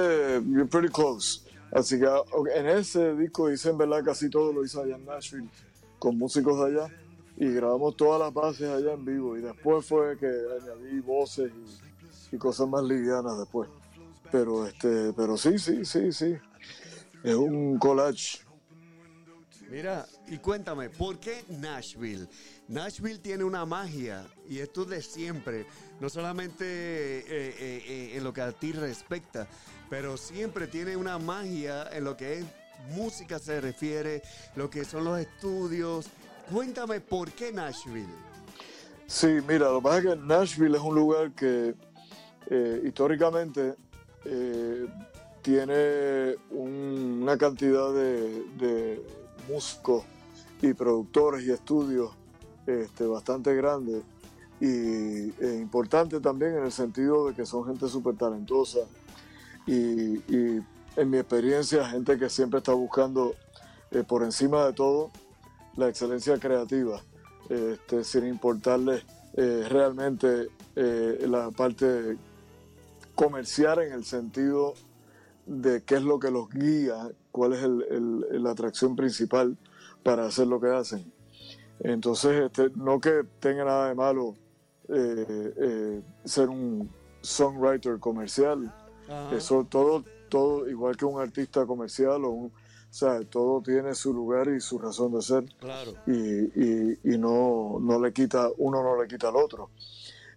pretty 0.69 0.89
close. 0.89 1.41
Así 1.71 1.97
que 1.99 2.07
en 2.55 2.67
ese 2.67 3.15
disco 3.15 3.49
hice 3.49 3.69
en 3.69 3.77
verdad 3.77 4.03
casi 4.03 4.29
todo 4.29 4.51
lo 4.51 4.63
hice 4.63 4.79
allá 4.79 4.95
en 4.95 5.05
Nashville 5.05 5.49
con 5.97 6.17
músicos 6.17 6.59
de 6.59 6.65
allá 6.79 6.91
y 7.37 7.49
grabamos 7.53 7.95
todas 7.95 8.19
las 8.19 8.33
bases 8.33 8.69
allá 8.69 8.93
en 8.93 9.05
vivo 9.05 9.37
y 9.37 9.41
después 9.41 9.85
fue 9.85 10.17
que 10.17 10.27
añadí 10.27 10.99
voces 10.99 11.49
y, 12.31 12.35
y 12.35 12.37
cosas 12.37 12.67
más 12.67 12.83
livianas 12.83 13.37
después. 13.39 13.69
Pero 14.31 14.65
este, 14.67 15.13
pero 15.13 15.37
sí, 15.37 15.57
sí, 15.57 15.85
sí, 15.85 16.11
sí. 16.11 16.35
Es 17.23 17.35
un 17.35 17.77
collage. 17.79 18.39
Mira, 19.69 20.05
y 20.27 20.37
cuéntame, 20.39 20.89
¿por 20.89 21.17
qué 21.19 21.45
Nashville? 21.47 22.27
Nashville 22.75 23.19
tiene 23.19 23.43
una 23.43 23.65
magia 23.65 24.25
y 24.47 24.59
esto 24.59 24.83
es 24.83 24.87
de 24.87 25.01
siempre, 25.01 25.65
no 25.99 26.09
solamente 26.09 26.63
eh, 26.65 27.23
eh, 27.27 27.83
eh, 27.85 28.11
en 28.15 28.23
lo 28.23 28.31
que 28.31 28.39
a 28.41 28.53
ti 28.53 28.71
respecta, 28.71 29.45
pero 29.89 30.15
siempre 30.15 30.67
tiene 30.67 30.95
una 30.95 31.19
magia 31.19 31.89
en 31.91 32.05
lo 32.05 32.15
que 32.15 32.39
es 32.39 32.45
música 32.95 33.39
se 33.39 33.59
refiere, 33.59 34.23
lo 34.55 34.69
que 34.69 34.85
son 34.85 35.03
los 35.03 35.19
estudios. 35.19 36.07
Cuéntame, 36.49 37.01
¿por 37.01 37.31
qué 37.33 37.51
Nashville? 37.51 38.07
Sí, 39.05 39.27
mira, 39.45 39.69
lo 39.69 39.79
que 39.79 39.83
pasa 39.83 39.97
es 39.97 40.03
que 40.05 40.15
Nashville 40.15 40.77
es 40.77 40.81
un 40.83 40.95
lugar 40.95 41.31
que 41.33 41.75
históricamente 42.85 43.75
tiene 45.41 46.37
un- 46.51 47.19
una 47.23 47.37
cantidad 47.37 47.93
de, 47.93 48.45
de 48.57 49.05
músicos 49.49 50.05
y 50.61 50.73
productores 50.73 51.43
y 51.45 51.51
estudios 51.51 52.11
este, 52.67 53.05
bastante 53.05 53.55
grande. 53.55 54.01
Y 54.59 55.33
e 55.43 55.57
importante 55.59 56.19
también 56.19 56.55
en 56.57 56.65
el 56.65 56.71
sentido 56.71 57.27
de 57.27 57.33
que 57.33 57.45
son 57.45 57.65
gente 57.65 57.87
súper 57.87 58.15
talentosa 58.15 58.79
y, 59.65 59.73
y 59.73 60.61
en 60.95 61.09
mi 61.09 61.17
experiencia 61.17 61.87
gente 61.89 62.19
que 62.19 62.29
siempre 62.29 62.59
está 62.59 62.73
buscando 62.73 63.33
eh, 63.89 64.03
por 64.07 64.23
encima 64.23 64.65
de 64.67 64.73
todo 64.73 65.09
la 65.77 65.87
excelencia 65.89 66.37
creativa. 66.39 67.01
Este, 67.49 68.03
sin 68.03 68.27
importarles 68.27 69.03
eh, 69.33 69.65
realmente 69.67 70.47
eh, 70.75 71.25
la 71.27 71.49
parte 71.51 72.17
comercial 73.15 73.79
en 73.79 73.93
el 73.93 74.05
sentido 74.05 74.73
de 75.45 75.81
qué 75.83 75.95
es 75.95 76.03
lo 76.03 76.19
que 76.19 76.31
los 76.31 76.49
guía, 76.49 77.09
cuál 77.31 77.53
es 77.53 77.63
el- 77.63 78.43
la 78.43 78.51
atracción 78.51 78.95
principal 78.95 79.57
para 80.03 80.25
hacer 80.25 80.47
lo 80.47 80.61
que 80.61 80.69
hacen. 80.69 81.11
Entonces, 81.83 82.43
este, 82.45 82.69
no 82.75 82.99
que 82.99 83.23
tenga 83.39 83.65
nada 83.65 83.87
de 83.89 83.95
malo 83.95 84.35
eh, 84.89 85.53
eh, 85.57 86.01
ser 86.25 86.49
un 86.49 86.89
songwriter 87.21 87.99
comercial, 87.99 88.73
Ajá. 89.09 89.35
eso 89.35 89.65
todo, 89.69 90.03
todo 90.29 90.69
igual 90.69 90.95
que 90.97 91.05
un 91.05 91.19
artista 91.21 91.65
comercial 91.65 92.23
o 92.25 92.29
un, 92.29 92.45
o 92.47 92.93
sea, 92.93 93.21
todo 93.21 93.61
tiene 93.61 93.95
su 93.95 94.13
lugar 94.13 94.49
y 94.49 94.59
su 94.59 94.77
razón 94.77 95.13
de 95.13 95.21
ser 95.21 95.45
Claro. 95.59 95.93
y, 96.07 96.11
y- 96.13 96.99
y 97.03 97.17
no, 97.17 97.77
no 97.79 97.99
le 98.01 98.11
quita, 98.11 98.49
uno 98.57 98.83
no 98.83 99.01
le 99.01 99.07
quita 99.07 99.29
al 99.29 99.37
otro. 99.37 99.69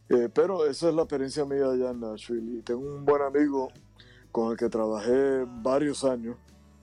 Eh, 0.08 0.28
pero 0.32 0.66
esa 0.66 0.88
es 0.90 0.94
la 0.94 1.02
experiencia 1.02 1.44
mía 1.44 1.66
allá 1.70 1.90
en 1.90 2.00
Nashville. 2.00 2.58
Y 2.58 2.62
tengo 2.62 2.80
un 2.82 3.04
buen 3.04 3.22
amigo 3.22 3.68
con 4.30 4.52
el 4.52 4.58
que 4.58 4.68
trabajé 4.68 5.44
varios 5.62 6.04
años. 6.04 6.36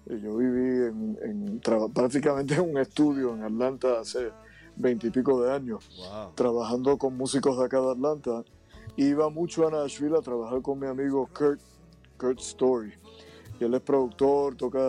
Yo 0.08 0.36
viví 0.38 0.88
en, 0.88 1.18
en 1.22 1.62
prácticamente 1.94 2.56
en 2.56 2.62
un 2.72 2.78
estudio 2.80 3.34
en 3.36 3.44
Atlanta 3.44 4.00
hace 4.00 4.32
veintipico 4.76 5.42
de 5.42 5.52
años, 5.54 5.90
Wow. 5.98 6.34
trabajando 6.36 6.98
con 6.98 7.18
músicos 7.18 7.58
de 7.58 7.66
acá 7.66 7.80
de 7.82 7.92
Atlanta. 7.92 8.44
Iba 8.98 9.30
mucho 9.30 9.68
a 9.68 9.72
Nashville 9.72 10.18
a 10.18 10.22
trabajar 10.22 10.62
con 10.62 10.80
mi 10.80 10.88
amigo 10.88 11.30
Kurt, 11.34 11.60
Kurt 12.18 12.40
Story. 12.40 12.94
Y 13.60 13.64
él 13.64 13.74
es 13.74 13.82
productor, 13.82 14.56
toca 14.56 14.80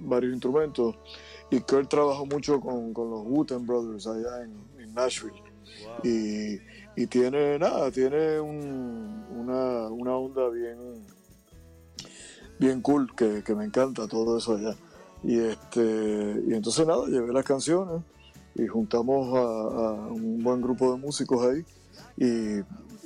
varios 0.00 0.32
instrumentos. 0.32 0.96
Y 1.50 1.60
Kurt 1.60 1.88
trabajó 1.88 2.24
mucho 2.24 2.60
con, 2.60 2.94
con 2.94 3.10
los 3.10 3.22
Wooten 3.26 3.66
Brothers 3.66 4.06
allá 4.06 4.44
en, 4.44 4.54
en 4.80 4.94
Nashville. 4.94 5.42
Y, 6.02 6.58
y 6.96 7.06
tiene, 7.08 7.58
nada, 7.58 7.90
tiene 7.90 8.40
un- 8.40 9.26
una, 9.36 9.88
una 9.88 10.16
onda 10.16 10.48
bien, 10.48 11.04
bien 12.58 12.80
cool 12.80 13.14
que, 13.14 13.42
que 13.42 13.54
me 13.54 13.64
encanta 13.64 14.06
todo 14.06 14.38
eso 14.38 14.54
allá. 14.54 14.76
Y, 15.24 15.38
este, 15.38 16.42
y 16.46 16.54
entonces 16.54 16.86
nada, 16.86 17.06
llevé 17.06 17.32
las 17.32 17.44
canciones 17.44 18.02
y 18.54 18.66
juntamos 18.66 19.34
a, 19.36 19.40
a 19.40 19.92
un 20.08 20.42
buen 20.42 20.60
grupo 20.60 20.92
de 20.92 20.98
músicos 20.98 21.44
ahí. 21.46 21.64
Y, 22.16 22.60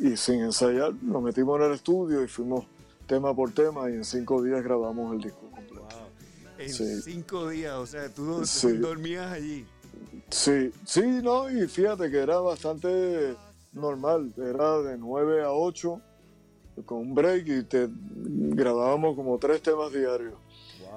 y 0.05 0.17
sin 0.17 0.41
ensayar 0.41 0.93
nos 1.03 1.23
metimos 1.23 1.59
en 1.61 1.67
el 1.67 1.73
estudio 1.73 2.23
y 2.23 2.29
fuimos 2.29 2.65
tema 3.07 3.35
por 3.35 3.53
tema 3.53 3.89
y 3.91 3.95
en 3.95 4.05
cinco 4.05 4.43
días 4.43 4.63
grabamos 4.63 5.15
el 5.15 5.21
disco 5.23 5.49
completo. 5.51 5.75
Wow. 5.83 6.59
En 6.59 6.71
Sí. 6.71 7.03
cinco 7.03 7.49
días, 7.49 7.75
o 7.75 7.87
sea, 7.87 8.09
tú, 8.13 8.45
Sí. 8.45 8.73
dormías 8.79 9.31
allí. 9.31 9.65
Sí, 10.31 10.73
sí, 10.85 11.03
no, 11.23 11.49
y 11.51 11.69
fíjate 11.69 12.11
que 12.11 12.19
era 12.19 12.41
bastante 12.41 13.37
normal, 13.73 14.33
era 14.37 14.79
de 14.83 14.99
9 14.99 15.45
a 15.45 15.53
8 15.53 16.01
con 16.85 16.99
un 16.99 17.15
break 17.15 17.47
y 17.47 17.63
te 17.63 17.89
grabábamos 17.91 19.15
como 19.15 19.39
tres 19.39 19.63
temas 19.63 19.93
diarios. 19.93 20.35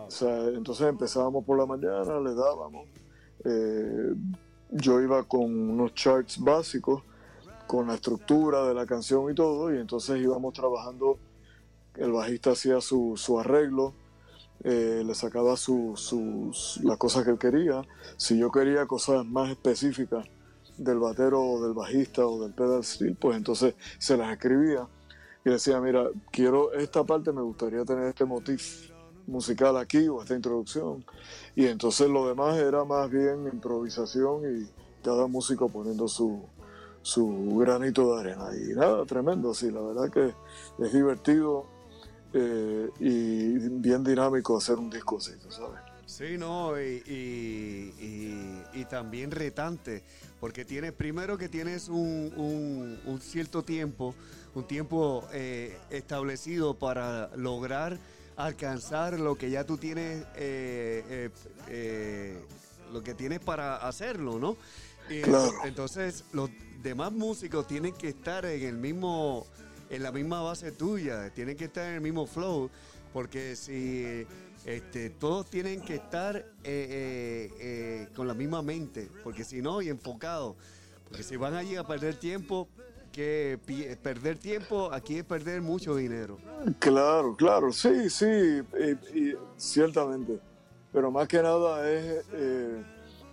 O 0.08 0.12
sea, 0.12 0.48
entonces 0.50 0.88
empezábamos 0.88 1.46
por 1.46 1.58
la 1.58 1.66
mañana, 1.66 2.20
le 2.20 2.34
dábamos. 2.34 2.88
Eh, 3.46 4.14
yo 4.72 5.02
iba 5.02 5.24
con 5.24 5.42
unos 5.70 5.94
charts 5.94 6.40
básicos, 6.40 7.04
con 7.68 7.88
la 7.88 7.96
estructura 7.96 8.68
de 8.68 8.74
la 8.74 8.86
canción 8.86 9.30
y 9.32 9.36
todo, 9.36 9.74
y 9.74 9.78
entonces 9.78 10.20
íbamos 10.20 10.54
trabajando, 10.54 11.20
el 11.96 12.12
bajista 12.12 12.52
hacía 12.52 12.82
su, 12.82 13.14
su 13.16 13.40
arreglo, 13.40 13.94
eh, 14.64 15.04
le 15.06 15.16
sacaba 15.16 15.56
su, 15.56 15.94
sus- 15.96 16.80
las 16.84 16.98
cosas 16.98 17.24
que 17.24 17.32
él 17.32 17.40
quería. 17.40 17.82
Si 18.18 18.38
yo 18.38 18.52
quería 18.52 18.86
cosas 18.88 19.26
más 19.26 19.50
específicas 19.50 20.26
del 20.78 21.00
batero 21.00 21.42
o 21.42 21.64
del 21.64 21.74
bajista 21.74 22.26
o 22.26 22.42
del 22.42 22.54
pedal 22.54 22.84
steel, 22.84 23.16
pues 23.16 23.38
entonces 23.38 23.76
se 23.98 24.18
las 24.18 24.32
escribía 24.32 24.88
y 25.46 25.50
decía, 25.50 25.80
mira, 25.80 26.06
quiero 26.32 26.74
esta 26.74 27.04
parte, 27.04 27.32
me 27.32 27.42
gustaría 27.42 27.86
tener 27.86 28.06
este 28.08 28.26
motif 28.26 28.92
musical 29.30 29.78
aquí 29.78 30.08
o 30.08 30.22
esta 30.22 30.36
introducción. 30.36 31.04
Y 31.56 31.66
entonces 31.68 32.10
lo 32.10 32.28
demás 32.28 32.58
era 32.58 32.84
más 32.84 33.10
bien 33.10 33.48
improvisación 33.52 34.42
y 34.44 34.70
cada 35.04 35.28
músico 35.28 35.70
poniendo 35.70 36.08
su, 36.08 36.44
su 37.02 37.56
granito 37.60 38.14
de 38.16 38.20
arena. 38.22 38.50
Y 38.56 38.76
nada, 38.76 39.06
tremendo, 39.06 39.54
sí, 39.54 39.72
la 39.72 39.82
verdad 39.82 40.10
que 40.12 40.34
es 40.84 40.94
divertido. 40.94 41.66
eh, 42.34 42.90
y 43.00 43.58
bien 43.80 44.04
dinámico 44.04 44.56
hacer 44.58 44.76
un 44.78 44.90
disco 44.90 45.18
así, 45.18 45.32
sabes. 45.50 45.80
Sí, 46.06 46.38
no, 46.38 46.80
y, 46.80 47.02
y- 47.08 48.86
también 48.90 49.30
retante, 49.30 50.02
porque 50.40 50.66
tienes, 50.66 50.92
primero 50.94 51.38
que 51.38 51.48
tienes 51.48 51.88
un 51.90 53.20
cierto 53.22 53.62
tiempo, 53.64 54.16
un 54.56 54.64
tiempo 54.66 55.24
eh, 55.32 55.78
establecido 55.92 56.74
para 56.74 57.30
lograr 57.36 57.98
alcanzar 58.40 59.20
lo 59.20 59.36
que 59.36 59.50
ya 59.50 59.66
tú 59.66 59.78
tienes, 59.78 60.24
eh, 60.36 61.04
eh, 61.10 61.30
eh, 61.68 62.40
lo 62.94 63.04
que 63.04 63.14
tienes 63.14 63.40
para 63.40 63.76
hacerlo, 63.76 64.40
¿no? 64.40 64.56
Y 65.10 65.24
Claro. 65.24 65.52
ento- 65.52 65.68
entonces 65.68 66.24
los 66.32 66.50
demás 66.82 67.12
músicos 67.12 67.68
tienen 67.68 67.94
que 67.94 68.08
estar 68.10 68.46
en 68.46 68.64
el 68.64 68.78
mismo, 68.78 69.46
en 69.90 70.04
la 70.04 70.12
misma 70.14 70.42
base 70.42 70.72
tuya, 70.72 71.30
tienen 71.32 71.58
que 71.58 71.66
estar 71.66 71.86
en 71.90 71.96
el 71.96 72.02
mismo 72.02 72.26
flow, 72.26 72.70
porque 73.12 73.58
si 73.58 74.26
este, 74.66 75.10
todos 75.10 75.50
tienen 75.50 75.82
que 75.82 75.96
estar 75.96 76.38
eh, 76.38 76.44
eh, 76.64 77.52
eh, 77.60 78.08
con 78.16 78.26
la 78.26 78.34
misma 78.34 78.62
mente, 78.62 79.10
porque 79.22 79.44
si 79.44 79.62
no, 79.62 79.82
y 79.82 79.90
enfocados, 79.90 80.56
porque 81.10 81.24
si 81.24 81.36
van 81.36 81.56
allí 81.56 81.76
a 81.76 81.84
perder 81.84 82.16
tiempo, 82.16 82.70
que 83.10 83.60
perder 84.02 84.38
tiempo 84.38 84.92
aquí 84.92 85.18
es 85.18 85.24
perder 85.24 85.62
mucho 85.62 85.96
dinero. 85.96 86.38
Claro, 86.80 87.36
claro, 87.36 87.72
sí, 87.72 88.10
sí, 88.10 88.26
y, 88.26 89.20
y 89.20 89.36
ciertamente. 89.58 90.40
Pero 90.92 91.12
más 91.12 91.28
que 91.28 91.42
nada 91.42 91.90
es 91.90 92.26
eh, 92.34 92.84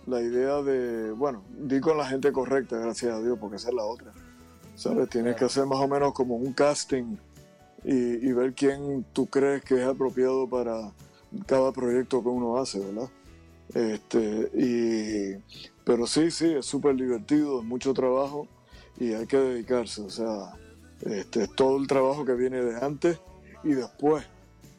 la 0.05 0.21
idea 0.21 0.61
de, 0.61 1.11
bueno, 1.11 1.43
di 1.49 1.79
con 1.79 1.97
la 1.97 2.05
gente 2.05 2.31
correcta, 2.31 2.77
gracias 2.77 3.15
a 3.15 3.21
Dios, 3.21 3.37
porque 3.39 3.55
esa 3.55 3.69
es 3.69 3.75
la 3.75 3.83
otra. 3.83 4.11
¿Sabes? 4.75 5.09
Tienes 5.09 5.35
que 5.35 5.45
hacer 5.45 5.65
más 5.65 5.79
o 5.79 5.87
menos 5.87 6.13
como 6.13 6.35
un 6.35 6.53
casting 6.53 7.17
y, 7.83 8.27
y 8.27 8.31
ver 8.31 8.53
quién 8.53 9.05
tú 9.11 9.25
crees 9.25 9.63
que 9.63 9.81
es 9.81 9.87
apropiado 9.87 10.47
para 10.47 10.91
cada 11.47 11.71
proyecto 11.71 12.21
que 12.21 12.29
uno 12.29 12.57
hace, 12.57 12.79
¿verdad? 12.79 13.09
Este, 13.73 14.51
y, 14.53 15.43
pero 15.83 16.05
sí, 16.05 16.29
sí, 16.31 16.53
es 16.53 16.65
súper 16.65 16.95
divertido, 16.95 17.59
es 17.59 17.65
mucho 17.65 17.93
trabajo 17.93 18.47
y 18.99 19.13
hay 19.13 19.25
que 19.27 19.37
dedicarse, 19.37 20.01
o 20.01 20.09
sea, 20.09 20.53
este, 21.01 21.43
es 21.43 21.55
todo 21.55 21.77
el 21.77 21.87
trabajo 21.87 22.25
que 22.25 22.33
viene 22.33 22.61
de 22.63 22.83
antes 22.83 23.19
y 23.63 23.69
después 23.73 24.25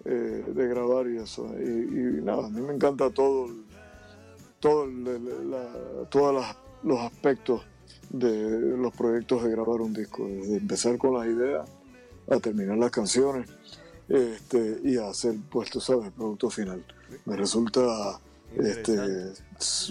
eh, 0.04 0.44
de 0.46 0.68
grabar 0.68 1.06
y 1.08 1.18
eso. 1.18 1.46
Y, 1.58 1.64
y 1.68 2.22
nada, 2.22 2.46
a 2.46 2.50
mí 2.50 2.60
me 2.60 2.74
encanta 2.74 3.10
todo, 3.10 3.48
todo 4.60 4.86
la- 4.86 6.08
todos 6.10 6.44
los 6.82 6.98
aspectos 7.00 7.62
de 8.10 8.76
los 8.76 8.94
proyectos 8.94 9.42
de 9.44 9.50
grabar 9.50 9.80
un 9.80 9.92
disco, 9.92 10.26
desde 10.26 10.56
empezar 10.56 10.96
con 10.98 11.14
las 11.14 11.26
ideas 11.26 11.68
a 12.30 12.38
terminar 12.38 12.78
las 12.78 12.90
canciones 12.90 13.48
este, 14.08 14.80
y 14.84 14.96
a 14.96 15.08
hacer, 15.08 15.34
pues 15.50 15.70
tú 15.70 15.80
sabes, 15.80 16.06
el 16.06 16.12
producto 16.12 16.48
final. 16.50 16.84
Me 17.26 17.36
resulta 17.36 18.18
este, 18.56 19.32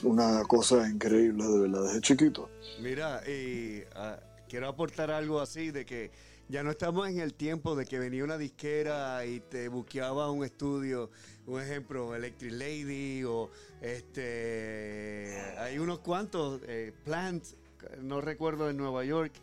una 0.04 0.44
cosa 0.44 0.88
increíble, 0.90 1.44
de 1.46 1.60
verdad, 1.60 1.84
desde 1.84 2.02
chiquito. 2.02 2.50
Mira, 2.82 3.22
y 3.28 3.84
ah, 3.96 4.20
quiero 4.48 4.68
aportar 4.68 5.12
algo 5.12 5.40
así 5.40 5.72
de 5.72 5.86
que 5.86 6.12
ya 6.50 6.64
no 6.64 6.72
estamos 6.72 7.10
en 7.10 7.20
el 7.20 7.34
tiempo 7.34 7.76
de 7.76 7.86
que 7.86 8.00
venía 8.00 8.24
una 8.24 8.38
disquera 8.38 9.26
y 9.26 9.42
te 9.42 9.68
buqueaba 9.68 10.32
un 10.32 10.46
estudio, 10.46 11.10
un 11.46 11.62
ejemplo, 11.62 12.16
Electric 12.16 12.54
Lady 12.54 13.24
o 13.26 13.50
este, 13.82 15.38
hay 15.58 15.78
unos 15.78 16.00
cuantos, 16.00 16.62
eh, 16.68 16.94
Plant, 17.04 17.44
no 18.02 18.22
recuerdo 18.22 18.70
en 18.70 18.78
Nueva 18.78 19.04
York, 19.04 19.34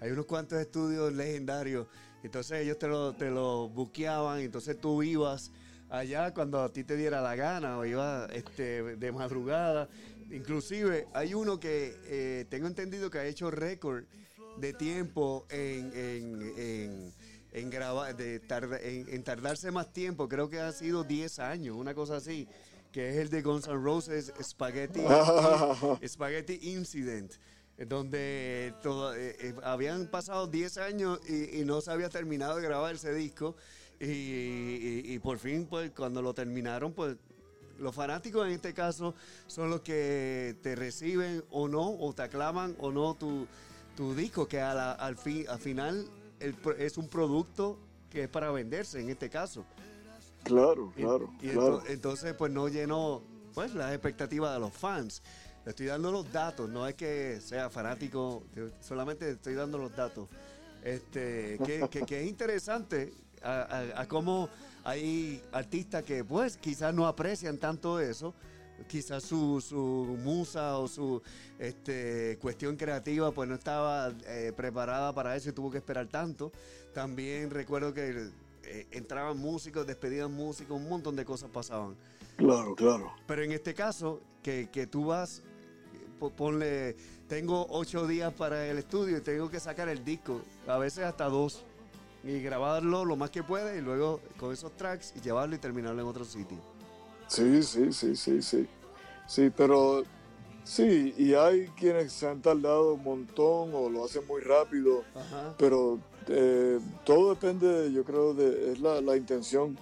hay 0.00 0.10
unos 0.10 0.26
cuantos 0.26 0.58
estudios 0.60 1.12
legendarios, 1.14 1.86
entonces 2.22 2.60
ellos 2.60 2.78
te 2.78 2.88
lo, 2.88 3.14
te 3.14 3.30
lo 3.30 3.68
buqueaban, 3.68 4.40
entonces 4.40 4.78
tú 4.78 5.02
ibas 5.02 5.50
allá 5.90 6.32
cuando 6.32 6.62
a 6.62 6.72
ti 6.72 6.84
te 6.84 6.96
diera 6.96 7.20
la 7.20 7.34
gana 7.34 7.78
o 7.78 7.84
ibas 7.84 8.30
este, 8.32 8.96
de 8.96 9.12
madrugada. 9.12 9.88
Inclusive 10.30 11.06
hay 11.12 11.34
uno 11.34 11.58
que 11.58 11.94
eh, 12.06 12.46
tengo 12.48 12.66
entendido 12.68 13.10
que 13.10 13.18
ha 13.18 13.26
hecho 13.26 13.50
récord 13.50 14.04
de 14.58 14.72
tiempo 14.72 15.46
en, 15.50 15.92
en, 15.94 16.52
en, 16.56 17.14
en 17.52 17.70
grabar, 17.70 18.16
de 18.16 18.40
tarda- 18.40 18.80
en, 18.80 19.22
tardarse 19.24 19.70
más 19.70 19.92
tiempo, 19.92 20.28
creo 20.28 20.48
que 20.48 20.60
ha 20.60 20.70
sido 20.72 21.02
10 21.02 21.38
años, 21.40 21.76
una 21.76 21.94
cosa 21.94 22.16
así, 22.16 22.46
que 22.92 23.10
es 23.10 23.16
el 23.16 23.30
de 23.30 23.42
Guns 23.42 23.66
N' 23.68 23.74
Roses 23.82 24.32
Spaghetti, 24.42 25.00
Spaghetti 26.06 26.58
Incident, 26.70 27.32
donde 27.88 28.74
todo- 28.82 29.14
eh, 29.14 29.36
eh, 29.40 29.54
habían 29.62 30.06
pasado 30.08 30.46
10 30.46 30.78
años 30.78 31.18
y, 31.28 31.60
y 31.60 31.64
no 31.64 31.80
se 31.80 31.90
había 31.90 32.08
terminado 32.08 32.56
de 32.56 32.62
grabar 32.62 32.94
ese 32.94 33.12
disco. 33.14 33.56
Y, 34.00 34.06
y- 34.06 35.02
y 35.14 35.18
por 35.18 35.38
fin, 35.38 35.66
pues 35.68 35.90
cuando 35.90 36.22
lo 36.22 36.32
terminaron, 36.32 36.92
pues 36.94 37.16
los 37.78 37.94
fanáticos 37.94 38.46
en 38.46 38.52
este 38.54 38.72
caso 38.72 39.14
son 39.46 39.68
los 39.70 39.82
que 39.82 40.56
te 40.62 40.74
reciben 40.74 41.44
o 41.50 41.68
no, 41.68 41.90
o 41.98 42.12
te 42.14 42.22
aclaman 42.22 42.74
o 42.78 42.90
no 42.90 43.14
tu, 43.14 43.46
tu 43.96 44.14
disco, 44.14 44.48
que 44.48 44.60
a 44.60 44.72
la- 44.74 44.92
al, 44.92 45.16
fin, 45.16 45.44
al 45.48 45.58
final 45.58 46.06
el 46.40 46.56
es 46.78 46.96
un 46.96 47.08
producto 47.08 47.78
que 48.10 48.22
es 48.24 48.28
para 48.28 48.50
venderse 48.50 49.00
en 49.00 49.10
este 49.10 49.28
caso. 49.28 49.64
Claro, 50.44 50.92
claro, 50.96 51.30
y 51.42 51.50
claro. 51.50 51.82
ento- 51.82 51.90
entonces, 51.90 52.32
pues 52.34 52.50
no 52.50 52.68
llenó 52.68 53.22
pues 53.52 53.74
las 53.74 53.92
expectativas 53.92 54.54
de 54.54 54.60
los 54.60 54.72
fans. 54.72 55.22
Le 55.66 55.70
estoy 55.70 55.86
dando 55.86 56.10
los 56.10 56.32
datos, 56.32 56.70
no 56.70 56.88
es 56.88 56.94
que 56.94 57.38
sea 57.42 57.68
fanático, 57.68 58.44
solamente 58.80 59.28
estoy 59.32 59.52
dando 59.54 59.76
los 59.76 59.94
datos. 59.94 60.26
Este, 60.82 61.58
que, 61.66 61.86
que- 61.90 62.06
que 62.06 62.22
es 62.22 62.26
interesante 62.26 63.12
a, 63.42 63.62
a- 63.62 64.00
a 64.02 64.08
cómo 64.08 64.48
hay 64.84 65.42
artistas 65.52 66.02
que 66.04 66.24
pues 66.24 66.56
quizás 66.56 66.94
no 66.94 67.06
aprecian 67.06 67.58
tanto 67.58 68.00
eso, 68.00 68.34
quizás 68.88 69.22
su, 69.22 69.60
su 69.60 70.16
musa 70.22 70.78
o 70.78 70.88
su 70.88 71.22
este, 71.58 72.38
cuestión 72.40 72.76
creativa 72.76 73.30
pues 73.32 73.48
no 73.48 73.54
estaba 73.54 74.12
eh, 74.26 74.52
preparada 74.56 75.12
para 75.14 75.36
eso 75.36 75.50
y 75.50 75.52
tuvo 75.52 75.70
que 75.70 75.78
esperar 75.78 76.06
tanto. 76.08 76.50
También 76.94 77.50
recuerdo 77.50 77.92
que 77.92 78.30
eh, 78.64 78.86
entraban 78.90 79.36
músicos, 79.36 79.86
despedían 79.86 80.32
músicos, 80.32 80.76
un 80.80 80.88
montón 80.88 81.14
de 81.16 81.24
cosas 81.24 81.50
pasaban. 81.50 81.94
Claro, 82.36 82.74
claro. 82.74 83.12
Pero 83.26 83.42
en 83.42 83.52
este 83.52 83.74
caso, 83.74 84.20
que, 84.42 84.70
que 84.72 84.86
tú 84.86 85.06
vas, 85.06 85.42
po- 86.18 86.30
ponle, 86.30 86.96
tengo 87.28 87.66
ocho 87.68 88.06
días 88.06 88.32
para 88.32 88.66
el 88.66 88.78
estudio 88.78 89.18
y 89.18 89.20
tengo 89.20 89.50
que 89.50 89.60
sacar 89.60 89.90
el 89.90 90.02
disco, 90.04 90.40
a 90.66 90.78
veces 90.78 91.04
hasta 91.04 91.26
dos, 91.26 91.64
y 92.22 92.40
grabarlo 92.40 93.04
lo 93.04 93.16
más 93.16 93.30
que 93.30 93.42
pueda 93.42 93.74
y 93.74 93.80
luego 93.80 94.20
con 94.38 94.52
esos 94.52 94.76
tracks 94.76 95.14
y 95.16 95.20
llevarlo 95.20 95.54
y 95.54 95.58
terminarlo 95.58 96.02
en 96.02 96.08
otro 96.08 96.24
sitio. 96.24 96.58
Sí, 97.26 97.62
sí, 97.62 97.92
sí, 97.92 98.16
sí, 98.16 98.42
sí. 98.42 98.68
Sí, 99.26 99.50
pero 99.56 100.02
sí, 100.64 101.14
y 101.16 101.34
hay 101.34 101.68
quienes 101.68 102.12
se 102.12 102.28
han 102.28 102.42
tardado 102.42 102.94
un 102.94 103.04
montón 103.04 103.70
o 103.72 103.88
lo 103.88 104.04
hacen 104.04 104.26
muy 104.26 104.40
rápido, 104.40 105.04
Ajá. 105.14 105.54
pero 105.56 105.98
eh, 106.28 106.78
todo 107.04 107.30
depende, 107.30 107.92
yo 107.92 108.04
creo, 108.04 108.34
de 108.34 108.72
es 108.72 108.80
la, 108.80 109.00
la 109.00 109.16
intención 109.16 109.78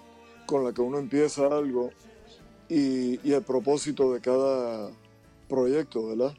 con 0.46 0.64
la 0.64 0.72
que 0.72 0.80
uno 0.82 0.98
empieza 0.98 1.46
algo 1.46 1.90
y, 2.68 3.18
y 3.26 3.32
el 3.32 3.42
propósito 3.42 4.12
de 4.12 4.20
cada 4.20 4.90
proyecto, 5.48 6.08
¿verdad? 6.08 6.34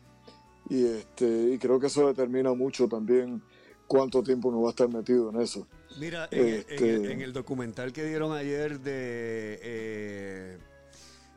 Y, 0.69 0.85
este, 0.85 1.53
y 1.53 1.57
creo 1.57 1.79
que 1.79 1.87
eso 1.87 2.07
determina 2.07 2.53
mucho 2.53 2.87
también 2.87 3.41
cuánto 3.87 4.21
tiempo 4.21 4.49
uno 4.49 4.61
va 4.61 4.67
a 4.67 4.69
estar 4.69 4.87
metido 4.87 5.31
en 5.31 5.41
eso. 5.41 5.67
Mira, 5.97 6.27
en, 6.31 6.39
el- 6.47 6.53
en 6.53 6.63
Este- 6.69 7.11
en 7.11 7.21
el 7.21 7.33
documental 7.33 7.91
que 7.91 8.03
dieron 8.05 8.31
ayer 8.33 8.79
de, 8.79 9.59
eh, 9.61 10.57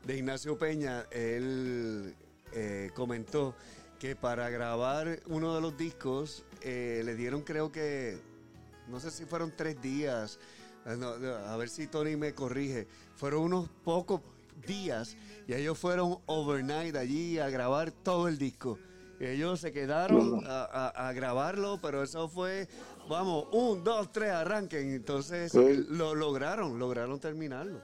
de 0.04 0.16
Ignacio 0.16 0.58
Peña, 0.58 1.06
él 1.10 2.14
eh, 2.52 2.90
comentó 2.94 3.54
que 3.98 4.14
para 4.14 4.50
grabar 4.50 5.20
uno 5.26 5.54
de 5.54 5.60
los 5.60 5.76
discos 5.76 6.44
eh, 6.60 7.02
le 7.04 7.14
dieron 7.14 7.42
creo 7.42 7.72
que, 7.72 8.18
no 8.88 9.00
sé 9.00 9.10
si 9.10 9.24
fueron 9.24 9.52
tres 9.56 9.80
días, 9.80 10.38
no, 10.84 11.16
no, 11.18 11.34
a 11.34 11.56
ver 11.56 11.68
si 11.68 11.86
Tony 11.86 12.16
me 12.16 12.34
corrige, 12.34 12.86
fueron 13.16 13.42
unos 13.44 13.68
pocos 13.84 14.20
días 14.66 15.16
y 15.48 15.54
ellos 15.54 15.78
fueron 15.78 16.18
overnight 16.26 16.94
allí 16.96 17.38
a 17.38 17.48
grabar 17.48 17.90
todo 17.90 18.28
el 18.28 18.38
disco. 18.38 18.78
Ellos 19.20 19.60
se 19.60 19.70
quedaron 19.72 20.42
a, 20.46 20.64
a- 20.64 21.08
a 21.08 21.12
grabarlo, 21.12 21.78
pero 21.80 22.02
eso 22.02 22.28
fue, 22.28 22.66
vamos, 23.08 23.46
un, 23.52 23.82
dos, 23.84 24.10
tres, 24.12 24.30
arranquen. 24.30 24.92
Entonces 24.94 25.52
Sí. 25.52 25.86
lo 25.88 26.14
lograron, 26.14 26.78
lograron 26.78 27.18
terminarlo. 27.20 27.80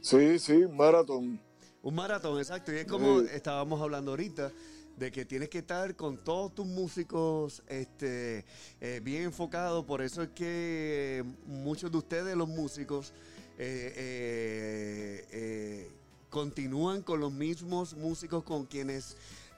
Sí, 0.00 0.38
sí, 0.38 0.64
maratón. 0.72 1.40
Un 1.82 1.94
maratón, 1.94 2.38
exacto. 2.38 2.72
Y 2.72 2.76
es 2.76 2.86
como 2.86 3.20
Sí. 3.20 3.26
estábamos 3.32 3.80
hablando 3.80 4.12
ahorita, 4.12 4.52
de 4.96 5.10
que 5.10 5.24
tienes 5.24 5.48
que 5.48 5.58
estar 5.58 5.96
con 5.96 6.18
todos 6.22 6.54
tus 6.54 6.66
músicos 6.66 7.62
este, 7.66 8.44
eh, 8.80 9.00
bien 9.02 9.22
enfocados. 9.24 9.84
Por 9.86 10.02
eso 10.02 10.22
es 10.22 10.28
que 10.30 11.24
muchos 11.46 11.90
de 11.90 11.98
ustedes, 11.98 12.36
los 12.36 12.48
músicos, 12.48 13.12
eh, 13.56 15.24
eh, 15.30 15.90
continúan 16.28 17.02
con 17.02 17.20
los 17.20 17.32
mismos 17.32 17.94
músicos 17.94 18.44
con 18.44 18.66
quienes 18.66 19.16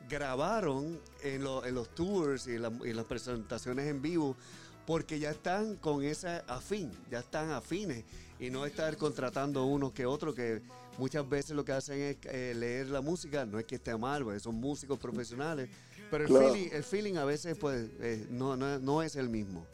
grabaron 0.09 1.01
en, 1.23 1.43
lo- 1.45 1.65
en 1.65 1.75
los 1.75 1.89
tours 1.95 2.47
y, 2.47 2.59
la- 2.59 2.73
y 2.85 2.93
las 2.93 3.05
presentaciones 3.07 3.87
en 3.89 4.01
vivo. 4.03 4.37
porque 4.85 5.21
ya 5.21 5.31
están 5.31 5.77
con 5.77 6.03
esa 6.03 6.39
afín, 6.49 6.91
ya 7.09 7.21
están 7.21 7.53
afines 7.53 8.05
y 8.41 8.51
no 8.51 8.67
estar 8.67 8.97
contratando 8.97 9.65
unos 9.65 9.93
que 9.93 10.05
otros 10.07 10.35
que 10.35 10.61
muchas 10.99 11.27
veces 11.29 11.53
lo 11.55 11.65
que 11.65 11.71
hacen 11.71 12.01
es 12.01 12.17
eh, 12.25 12.53
leer 12.57 12.89
la 12.89 13.01
música, 13.01 13.47
no 13.47 13.61
es 13.61 13.65
que 13.65 13.77
esté 13.77 13.97
mal, 13.97 14.25
porque 14.25 14.41
son 14.41 14.57
músicos 14.57 14.99
profesionales, 14.99 15.71
pero 16.11 16.25
el, 16.25 16.29
Claro. 16.31 16.53
feeling, 16.53 16.69
el 16.73 16.83
feeling 16.83 17.15
a 17.15 17.25
veces 17.25 17.57
pues 17.57 17.91
eh, 18.01 18.27
no, 18.29 18.57
no, 18.57 18.81
no 18.81 19.03
es 19.05 19.15
el 19.15 19.29
mismo. 19.29 19.65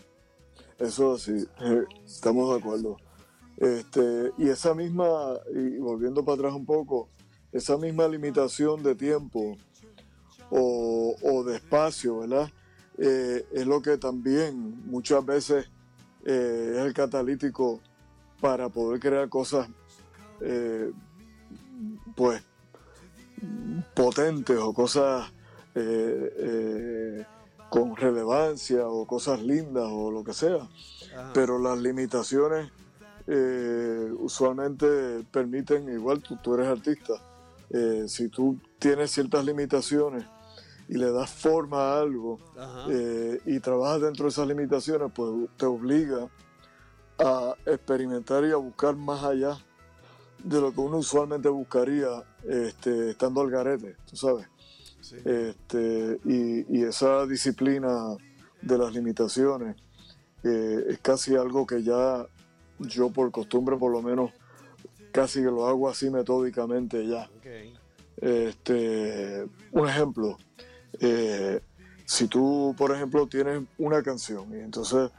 Eso 0.78 1.16
sí, 1.18 1.46
eh, 1.58 1.84
estamos 2.04 2.50
de 2.52 2.60
acuerdo. 2.60 2.98
Este, 3.56 4.30
y 4.36 4.50
esa 4.50 4.74
misma, 4.74 5.38
y 5.54 5.78
volviendo 5.78 6.22
para 6.22 6.34
atrás 6.34 6.52
un 6.52 6.66
poco, 6.66 7.08
esa 7.50 7.78
misma 7.78 8.06
limitación 8.06 8.82
de 8.82 8.94
tiempo 8.94 9.56
o, 10.50 11.14
o 11.22 11.44
de 11.44 11.56
espacio, 11.56 12.20
¿verdad? 12.20 12.50
Eh, 12.96 13.46
es 13.52 13.66
lo 13.66 13.80
que 13.80 13.96
también 13.96 14.82
muchas 14.86 15.24
veces 15.24 15.70
eh, 16.24 16.72
es 16.74 16.80
el 16.80 16.92
catalítico 16.94 17.80
para 18.40 18.68
poder 18.68 19.00
crear 19.00 19.28
cosas, 19.28 19.68
eh, 20.40 20.90
pues, 22.16 22.42
potentes 23.94 24.58
o 24.58 24.72
cosas 24.72 25.32
con 27.70 27.94
relevancia 27.94 28.88
o 28.88 29.06
cosas 29.06 29.40
lindas 29.42 29.86
o 29.88 30.10
lo 30.10 30.24
que 30.24 30.32
sea. 30.32 30.68
Pero 31.34 31.58
las 31.58 31.78
limitaciones 31.78 32.70
eh, 33.26 34.10
usualmente 34.18 35.24
permiten, 35.30 35.88
igual 35.92 36.22
tú, 36.22 36.38
tú 36.42 36.54
eres 36.54 36.66
artista, 36.66 37.12
eh, 37.70 38.04
si 38.08 38.28
tú 38.28 38.58
tienes 38.78 39.10
ciertas 39.10 39.44
limitaciones 39.44 40.24
y 40.88 40.96
le 40.96 41.10
das 41.12 41.30
forma 41.30 41.92
a 41.92 42.00
algo 42.00 42.38
eh, 42.90 43.40
y 43.44 43.60
trabajas 43.60 44.00
dentro 44.00 44.24
de 44.24 44.30
esas 44.30 44.46
limitaciones, 44.48 45.10
pues 45.14 45.30
te 45.56 45.66
obliga 45.66 46.28
a 47.18 47.54
experimentar 47.66 48.44
y 48.44 48.52
a 48.52 48.56
buscar 48.56 48.96
más 48.96 49.22
allá 49.24 49.58
de 50.42 50.60
lo 50.60 50.72
que 50.72 50.80
uno 50.80 50.98
usualmente 50.98 51.48
buscaría 51.48 52.24
este, 52.44 53.10
estando 53.10 53.40
al 53.40 53.50
garete, 53.50 53.96
tú 54.08 54.16
sabes. 54.16 54.46
Este, 55.24 56.20
y, 56.24 56.78
y 56.78 56.84
esa 56.84 57.26
disciplina 57.26 58.16
de 58.60 58.78
las 58.78 58.92
limitaciones 58.92 59.76
eh, 60.44 60.84
es 60.88 60.98
casi 61.00 61.36
algo 61.36 61.66
que 61.66 61.82
ya 61.82 62.26
yo 62.78 63.10
por 63.10 63.30
costumbre 63.30 63.76
por 63.76 63.90
lo 63.90 64.02
menos 64.02 64.30
casi 65.12 65.40
que 65.40 65.46
lo 65.46 65.66
hago 65.66 65.88
así 65.88 66.10
metódicamente 66.10 67.06
ya. 67.06 67.28
Este, 68.20 69.46
un 69.72 69.88
ejemplo, 69.88 70.38
eh, 71.00 71.60
si 72.04 72.26
tú 72.28 72.74
por 72.76 72.94
ejemplo 72.94 73.26
tienes 73.26 73.62
una 73.78 74.02
canción 74.02 74.50
y 74.52 74.60
entonces 74.60 75.10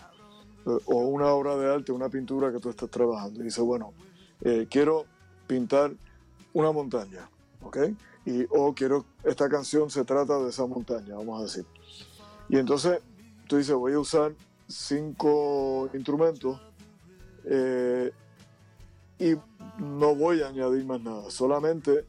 eh, 0.65 0.77
o 0.86 0.95
una 0.95 1.27
obra 1.27 1.55
de 1.55 1.73
arte, 1.73 1.91
una 1.91 2.09
pintura 2.09 2.51
que 2.51 2.59
tú 2.59 2.69
estás 2.69 2.89
trabajando 2.89 3.41
y 3.41 3.45
dices, 3.45 3.63
bueno, 3.63 3.93
eh, 4.41 4.67
quiero 4.69 5.05
pintar 5.47 5.91
una 6.53 6.71
montaña, 6.71 7.30
¿ok? 7.61 7.77
Y, 8.25 8.45
o 8.49 8.73
quiero, 8.73 9.05
esta 9.23 9.49
canción 9.49 9.89
se 9.89 10.03
trata 10.03 10.38
de 10.39 10.49
esa 10.49 10.65
montaña, 10.65 11.15
vamos 11.15 11.39
a 11.39 11.43
decir. 11.43 11.65
Y 12.49 12.57
entonces 12.57 12.99
tú 13.47 13.57
dices, 13.57 13.75
voy 13.75 13.93
a 13.93 13.99
usar 13.99 14.34
cinco 14.67 15.89
instrumentos 15.93 16.61
eh, 17.45 18.11
y 19.17 19.36
no 19.80 20.15
voy 20.15 20.41
a 20.41 20.47
añadir 20.47 20.86
más 20.86 21.01
nada, 21.01 21.30
solamente, 21.32 22.05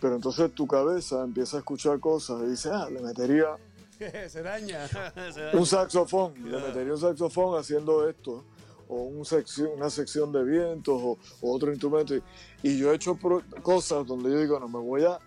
pero 0.00 0.14
entonces 0.16 0.52
tu 0.54 0.66
cabeza 0.66 1.22
empieza 1.24 1.56
a 1.56 1.60
escuchar 1.60 1.98
cosas 2.00 2.42
y 2.44 2.50
dice, 2.50 2.70
ah, 2.72 2.88
le 2.90 3.00
metería 3.00 3.46
se 4.28 4.42
daña. 4.42 4.86
se 4.88 5.40
daña. 5.40 5.58
un 5.58 5.66
saxofón, 5.66 6.34
le 6.50 6.58
metería 6.60 6.92
un 6.92 7.00
saxofón 7.00 7.58
haciendo 7.58 8.08
esto, 8.08 8.44
o 8.88 9.02
un 9.02 9.24
sección, 9.24 9.70
una 9.76 9.90
sección 9.90 10.32
de 10.32 10.44
vientos, 10.44 10.94
o, 11.02 11.18
o 11.42 11.54
otro 11.54 11.70
instrumento. 11.72 12.14
Y, 12.14 12.22
y 12.62 12.78
yo 12.78 12.92
he 12.92 12.94
hecho 12.96 13.16
pro- 13.16 13.42
cosas 13.62 14.06
donde 14.06 14.30
yo 14.30 14.38
digo, 14.38 14.58
no, 14.60 14.68
me 14.68 14.78
voy 14.78 15.04
a, 15.04 15.18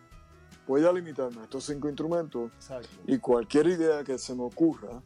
voy 0.68 0.86
a 0.86 0.92
limitarme 0.92 1.42
a 1.42 1.44
estos 1.44 1.66
cinco 1.66 1.88
instrumentos 1.90 2.50
Exacto. 2.56 2.88
y 3.08 3.18
cualquier 3.20 3.68
idea 3.68 4.04
que 4.04 4.18
se 4.18 4.34
me 4.34 4.44
ocurra, 4.44 5.02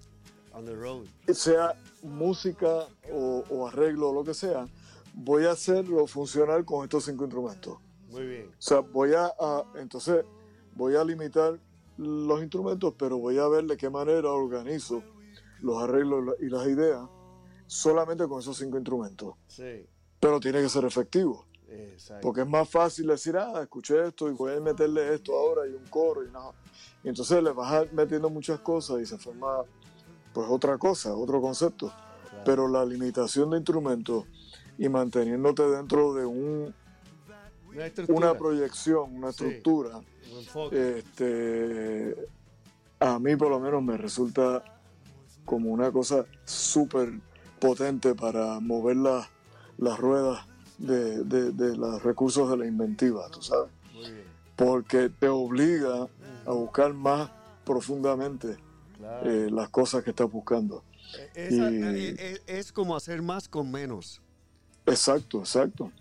On 0.54 0.64
the 0.64 0.74
road. 0.74 1.06
sea 1.34 1.74
música 2.04 2.88
o, 3.12 3.44
o 3.50 3.68
arreglo 3.68 4.12
o 4.12 4.14
lo 4.14 4.24
que 4.24 4.34
sea, 4.34 4.68
voy 5.14 5.46
a 5.46 5.52
hacerlo 5.52 6.08
funcionar 6.08 6.64
con 6.64 6.84
estos 6.84 7.04
cinco 7.06 7.24
instrumentos. 7.26 7.78
Muy 8.10 8.26
bien. 8.26 8.48
O 8.50 8.62
sea, 8.62 8.80
voy 8.80 9.14
a, 9.14 9.26
a- 9.40 9.66
entonces 9.76 10.24
voy 10.76 10.96
a 10.96 11.04
limitar 11.04 11.60
los 11.98 12.42
instrumentos, 12.42 12.94
pero 12.98 13.18
voy 13.18 13.38
a 13.38 13.48
ver 13.48 13.66
de 13.66 13.78
qué 13.78 13.90
manera 13.90 14.30
organizo 14.32 15.02
los 15.62 15.82
arreglos 15.82 16.36
y 16.42 16.48
las 16.50 16.68
ideas 16.68 17.08
solamente 17.68 18.28
con 18.28 18.40
esos 18.40 18.58
cinco 18.58 18.78
instrumentos. 18.78 19.36
Sí. 19.48 19.86
Pero 20.20 20.40
tiene 20.40 20.62
que 20.62 20.70
ser 20.70 20.86
efectivo, 20.86 21.46
Exacto. 21.68 22.22
porque 22.22 22.42
es 22.42 22.48
más 22.48 22.70
fácil 22.70 23.08
decir, 23.08 23.38
ah, 23.38 23.62
escuché 23.62 24.08
esto 24.08 24.28
y 24.30 24.34
voy 24.34 24.54
a 24.54 24.60
meterle 24.60 25.14
esto 25.14 25.34
ahora 25.38 25.68
y 25.68 25.74
un 25.74 25.86
coro 25.88 26.24
y 26.24 26.32
nada. 26.32 26.52
Y 27.04 27.10
entonces 27.10 27.42
le 27.42 27.52
vas 27.52 27.92
metiendo 27.94 28.30
muchas 28.30 28.60
cosas 28.60 29.02
y 29.02 29.06
se 29.06 29.18
forma 29.18 29.64
pues 30.34 30.48
otra 30.50 30.78
cosa, 30.78 31.16
otro 31.16 31.40
concepto. 31.42 31.92
Pero 32.44 32.68
la 32.68 32.86
limitación 32.86 33.52
de 33.52 33.58
instrumentos 33.58 34.26
y 34.78 34.90
manteniéndote 34.90 35.64
dentro 35.70 36.14
de 36.14 36.26
un, 36.26 36.76
Una 38.08 38.34
proyección, 38.38 39.16
una 39.16 39.32
Sí. 39.32 39.46
estructura, 39.46 39.98
Un 39.98 40.74
este, 40.74 42.16
a 43.00 43.20
mí 43.20 43.36
por 43.36 43.50
lo 43.50 43.60
menos 43.60 43.84
me 43.84 43.98
resulta 43.98 44.64
como 45.46 45.70
una 45.72 45.92
cosa 45.92 46.26
súper 46.46 47.20
potente 47.60 48.16
para 48.16 48.60
mover 48.60 48.98
la- 48.98 49.30
las 49.78 50.00
ruedas 50.00 50.46
de, 50.78 51.24
de- 51.24 51.52
de 51.52 51.78
los 51.78 52.04
recursos 52.04 52.50
de 52.50 52.58
la 52.58 52.66
inventiva, 52.66 53.30
tú 53.32 53.42
sabes. 53.42 53.72
Muy 53.94 54.12
bien. 54.12 54.26
Porque 54.56 55.10
te 55.10 55.28
obliga 55.28 56.08
a 56.46 56.52
buscar 56.52 56.94
más 56.94 57.30
profundamente 57.64 58.58
Claro. 58.98 59.30
eh, 59.30 59.50
las 59.52 59.70
cosas 59.70 60.04
que 60.04 60.12
estás 60.12 60.32
buscando. 60.32 60.84
Esa- 61.34 61.70
y- 61.72 61.76
eh, 61.84 62.16
eh, 62.18 62.40
es 62.48 62.72
como 62.72 62.96
hacer 62.96 63.22
más 63.22 63.48
con 63.48 63.70
menos. 63.72 64.22
Exacto, 64.86 65.40
exacto. 65.40 65.92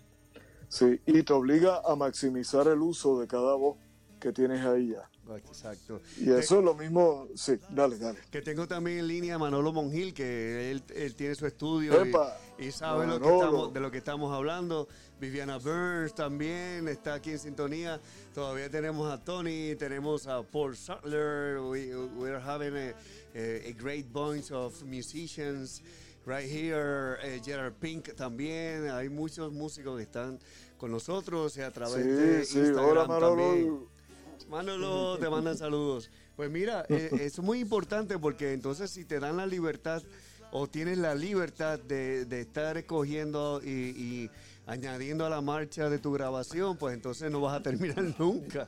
Sí, 0.75 0.99
y 1.05 1.23
te 1.23 1.31
obliga 1.31 1.81
a 1.85 1.95
maximizar 1.95 2.67
el 2.67 2.79
uso 2.81 3.17
de 3.19 3.27
cada 3.27 3.55
voz 3.55 3.77
que 4.19 4.33
tienes 4.33 4.65
ahí 4.65 4.89
ya. 4.89 5.09
Exacto. 5.37 6.01
Y 6.19 6.29
eso 6.31 6.59
es 6.59 6.63
lo 6.65 6.75
mismo, 6.75 7.27
sí, 7.33 7.53
dale, 7.69 7.97
dale. 7.97 8.19
Que 8.29 8.41
tengo 8.41 8.67
también 8.67 8.99
en 8.99 9.07
línea 9.07 9.35
a 9.35 9.37
Manolo 9.39 9.71
Mongil, 9.71 10.13
que 10.13 10.69
él, 10.69 10.83
él 10.93 11.15
tiene 11.15 11.33
su 11.33 11.47
estudio 11.47 11.99
Epa, 12.03 12.37
y, 12.59 12.65
y 12.65 12.71
sabe 12.71 13.07
lo 13.07 13.13
que 13.13 13.19
Manolo. 13.21 13.35
estamos, 13.45 13.73
de 13.73 13.79
lo 13.79 13.89
que 13.91 13.97
estamos 13.99 14.33
hablando. 14.35 14.87
Viviana 15.19 15.57
Burns 15.59 16.13
también 16.13 16.87
está 16.89 17.13
aquí 17.15 17.31
en 17.31 17.39
sintonía. 17.39 18.01
Todavía 18.33 18.69
tenemos 18.69 19.09
a 19.11 19.23
Tony, 19.23 19.75
tenemos 19.75 20.27
a 20.27 20.43
Paul 20.43 20.75
Sutler. 20.75 21.59
We, 21.61 21.95
we're 22.17 22.37
having 22.37 22.75
a, 22.75 22.93
a- 23.33 23.69
a 23.69 23.73
great 23.81 24.05
bunch 24.11 24.51
of 24.51 24.83
musicians 24.83 25.81
right 26.25 26.47
here. 26.47 27.17
Eh, 27.23 27.39
Gerard 27.43 27.73
Pink 27.79 28.13
también. 28.15 28.89
Hay 28.91 29.09
muchos 29.09 29.51
músicos 29.53 29.95
que 29.97 30.03
están 30.03 30.37
con 30.77 30.91
nosotros 30.91 31.55
y 31.57 31.61
a 31.61 31.71
través 31.71 32.05
de 32.05 32.45
Sí, 32.45 32.53
sí, 32.53 32.59
Instagram 32.59 33.09
hola 33.09 33.19
también. 33.19 33.67
Manolo. 33.69 33.87
Manolo, 34.49 35.17
te 35.19 35.29
mandan 35.29 35.57
saludos. 35.57 36.09
Pues 36.35 36.49
mira, 36.51 36.85
eh, 36.89 37.09
es 37.21 37.39
muy 37.39 37.59
importante 37.59 38.19
porque 38.19 38.53
entonces 38.53 38.91
si 38.91 39.05
te 39.05 39.19
dan 39.19 39.37
la 39.37 39.45
libertad 39.47 40.03
o 40.51 40.67
tienes 40.67 40.97
la 40.97 41.15
libertad 41.15 41.79
de, 41.79 42.25
de 42.25 42.41
estar 42.41 42.77
escogiendo 42.77 43.61
y, 43.63 43.69
y 43.69 44.29
añadiendo 44.67 45.25
a 45.25 45.29
la 45.29 45.41
marcha 45.41 45.89
de 45.89 45.97
tu 45.99 46.11
grabación, 46.11 46.77
pues 46.77 46.93
entonces 46.93 47.31
no 47.31 47.41
vas 47.41 47.59
a 47.59 47.63
terminar 47.63 48.03
nunca. 48.19 48.67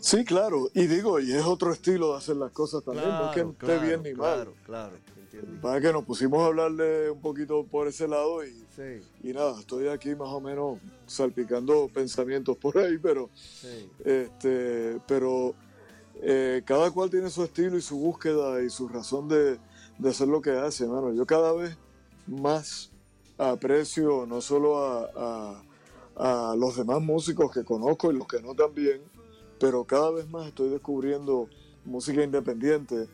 Sí, 0.00 0.24
claro, 0.24 0.68
y 0.74 0.86
digo, 0.88 1.20
y 1.20 1.32
es 1.32 1.44
otro 1.44 1.72
estilo 1.72 2.12
de 2.12 2.18
hacer 2.18 2.36
las 2.36 2.50
cosas 2.50 2.82
también, 2.82 3.08
no 3.08 3.26
es 3.30 3.34
que 3.36 3.40
Claro, 3.42 3.50
esté 3.52 3.66
claro, 3.66 3.86
bien 3.86 4.02
ni 4.02 4.12
mal. 4.14 4.34
Claro, 4.34 4.54
claro, 4.66 4.96
entiendo. 4.96 5.09
Para 5.60 5.80
que 5.80 5.92
nos 5.92 6.04
pusimos 6.04 6.40
a 6.42 6.46
hablarle 6.46 7.10
un 7.10 7.20
poquito 7.20 7.64
por 7.64 7.86
ese 7.88 8.06
lado 8.08 8.44
y, 8.44 8.50
Sí, 8.74 9.02
y 9.22 9.32
nada, 9.32 9.58
estoy 9.58 9.88
aquí 9.88 10.14
más 10.14 10.28
o 10.28 10.40
menos 10.40 10.78
salpicando 11.06 11.88
pensamientos 11.92 12.56
por 12.56 12.78
ahí, 12.78 12.98
pero 12.98 13.28
sí. 13.34 13.90
este, 14.04 15.00
pero 15.06 15.54
eh, 16.22 16.62
cada 16.64 16.90
cual 16.90 17.10
tiene 17.10 17.28
su 17.30 17.42
estilo 17.44 17.76
y 17.76 17.82
su 17.82 17.98
búsqueda 17.98 18.62
y 18.62 18.70
su 18.70 18.88
razón 18.88 19.28
de, 19.28 19.58
de 19.98 20.08
hacer 20.10 20.28
lo 20.28 20.40
que 20.40 20.50
hace, 20.50 20.84
hermano. 20.84 21.12
Yo 21.12 21.26
cada 21.26 21.52
vez 21.52 21.76
más 22.26 22.90
aprecio 23.38 24.26
no 24.26 24.40
solo 24.40 24.78
a, 24.78 25.10
a- 25.16 25.62
a 26.52 26.54
los 26.56 26.76
demás 26.76 27.00
músicos 27.00 27.50
que 27.50 27.64
conozco 27.64 28.10
y 28.12 28.14
los 28.16 28.26
que 28.26 28.42
no 28.42 28.54
también, 28.54 29.00
pero 29.58 29.84
cada 29.84 30.10
vez 30.10 30.28
más 30.28 30.48
estoy 30.48 30.68
descubriendo 30.68 31.48
música 31.84 32.22
independiente 32.22 33.06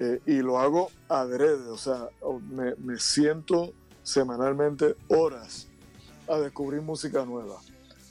eh, 0.00 0.20
y 0.24 0.40
lo 0.40 0.58
hago 0.58 0.90
adrede, 1.08 1.68
o 1.68 1.76
sea, 1.76 2.08
me, 2.50 2.74
me 2.76 2.98
siento 2.98 3.72
semanalmente 4.02 4.96
horas 5.08 5.68
a 6.26 6.38
descubrir 6.38 6.80
música 6.80 7.24
nueva, 7.26 7.56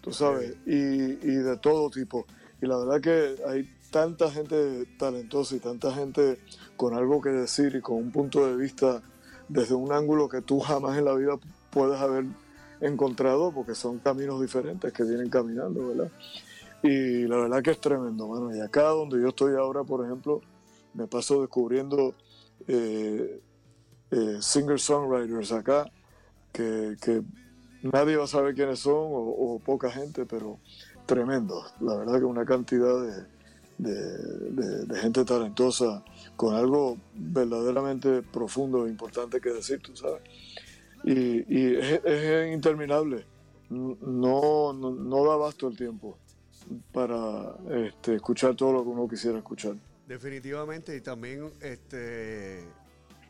tú 0.01 0.13
sabes, 0.13 0.55
y, 0.67 0.75
y 0.75 1.35
de 1.35 1.57
todo 1.57 1.89
tipo. 1.89 2.27
Y 2.61 2.67
la 2.67 2.77
verdad 2.77 3.01
que 3.01 3.43
hay 3.47 3.67
tanta 3.89 4.29
gente 4.29 4.85
talentosa 4.99 5.55
y 5.55 5.59
tanta 5.59 5.91
gente 5.91 6.39
con 6.77 6.93
algo 6.93 7.21
que 7.21 7.29
decir 7.29 7.75
y 7.75 7.81
con 7.81 7.97
un 7.97 8.11
punto 8.11 8.45
de 8.45 8.55
vista 8.55 9.01
desde 9.47 9.73
un 9.73 9.91
ángulo 9.91 10.29
que 10.29 10.41
tú 10.41 10.59
jamás 10.59 10.95
en 10.95 11.05
la 11.05 11.15
vida 11.15 11.39
puedes 11.71 11.99
haber 11.99 12.25
encontrado, 12.81 13.51
porque 13.51 13.73
son 13.73 13.97
caminos 13.97 14.39
diferentes 14.39 14.93
que 14.93 15.03
vienen 15.03 15.29
caminando, 15.29 15.87
¿verdad? 15.87 16.11
Y 16.83 17.23
la 17.23 17.37
verdad 17.37 17.63
que 17.63 17.71
es 17.71 17.81
tremendo, 17.81 18.27
mano. 18.27 18.55
Y 18.55 18.61
acá 18.61 18.83
donde 18.83 19.19
yo 19.19 19.29
estoy 19.29 19.55
ahora, 19.55 19.83
por 19.83 20.05
ejemplo, 20.05 20.41
me 20.99 21.07
paso 21.07 21.39
descubriendo 21.39 22.13
eh, 22.67 23.41
eh, 24.11 24.37
singer-songwriters 24.41 25.53
acá, 25.53 25.89
que, 26.51 27.23
nadie 27.83 28.17
va 28.17 28.25
a 28.25 28.27
saber 28.27 28.53
quiénes 28.53 28.79
son 28.79 28.95
o, 28.97 29.61
poca 29.63 29.89
gente, 29.89 30.25
pero 30.25 30.59
tremendo. 31.05 31.63
La 31.79 31.95
verdad 31.95 32.19
que 32.19 32.25
una 32.25 32.45
cantidad 32.45 33.01
de, 33.01 33.25
gente 34.99 35.23
talentosa 35.23 36.03
con 36.35 36.53
algo 36.53 36.97
verdaderamente 37.13 38.21
profundo 38.21 38.85
e 38.85 38.89
importante 38.89 39.39
que 39.39 39.51
decir, 39.51 39.79
tú 39.79 39.95
sabes. 39.95 40.21
Y, 41.05 41.75
es, 41.75 42.53
interminable. 42.53 43.25
No, 43.69 44.73
no, 44.73 44.91
no 44.91 45.25
da 45.25 45.37
basto 45.37 45.69
el 45.69 45.77
tiempo 45.77 46.17
para 46.91 47.55
este, 47.69 48.15
escuchar 48.15 48.55
todo 48.55 48.73
lo 48.73 48.83
que 48.83 48.89
uno 48.89 49.07
quisiera 49.07 49.37
escuchar. 49.37 49.75
Definitivamente, 50.09 50.95
y 50.95 51.01
también 51.01 51.53
este 51.61 52.63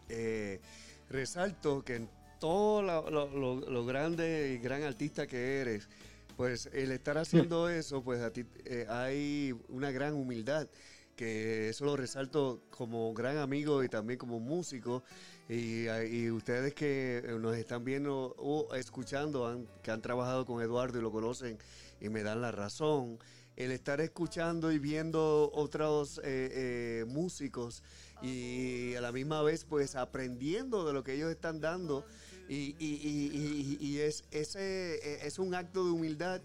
eh, 0.07 0.61
resalto 1.09 1.83
que 1.83 1.97
en 1.97 2.09
todo 2.39 2.81
lo, 2.81 3.09
lo, 3.11 3.27
lo, 3.27 3.69
lo, 3.69 3.85
grande 3.85 4.53
y 4.53 4.63
gran 4.63 4.83
artista 4.83 5.27
que 5.27 5.59
eres, 5.59 5.89
pues 6.37 6.69
el 6.71 6.93
estar 6.93 7.17
haciendo 7.17 7.67
eso, 7.67 8.01
pues 8.01 8.21
a 8.21 8.31
ti 8.31 8.45
eh, 8.63 8.85
hay 8.87 9.53
una 9.67 9.91
gran 9.91 10.13
humildad, 10.13 10.69
que 11.17 11.67
eso 11.67 11.83
lo 11.83 11.97
resalto 11.97 12.61
como 12.69 13.13
gran 13.13 13.39
amigo 13.39 13.83
y 13.83 13.89
también 13.89 14.17
como 14.17 14.39
músico. 14.39 15.03
Y, 15.49 15.89
y 15.89 16.31
ustedes 16.31 16.73
que 16.73 17.21
nos 17.41 17.57
están 17.57 17.83
viendo 17.83 18.35
o 18.37 18.73
escuchando, 18.73 19.47
han, 19.47 19.67
que 19.83 19.91
han 19.91 20.01
trabajado 20.01 20.45
con 20.45 20.61
Eduardo 20.61 20.97
y 20.97 21.01
lo 21.01 21.11
conocen, 21.11 21.57
y 21.99 22.07
me 22.07 22.23
dan 22.23 22.39
la 22.39 22.53
razón. 22.53 23.19
El 23.59 23.71
estar 23.71 24.01
escuchando 24.01 24.71
y 24.71 24.79
viendo 24.79 25.51
otros 25.53 26.17
eh, 26.23 26.23
eh, 26.23 27.05
músicos 27.07 27.83
y 28.23 28.95
a 28.95 29.01
la 29.01 29.11
misma 29.11 29.43
vez 29.43 29.63
pues 29.65 29.95
aprendiendo 29.95 30.87
de 30.87 30.93
lo 30.93 31.03
que 31.03 31.13
ellos 31.13 31.29
están 31.29 31.61
dando 31.61 32.03
y, 32.47 32.75
y, 32.79 32.97
y, 33.03 33.77
y 33.79 33.99
es, 33.99 34.23
ese, 34.31 35.25
es 35.27 35.37
un 35.37 35.53
acto 35.53 35.85
de 35.85 35.91
humildad 35.91 36.41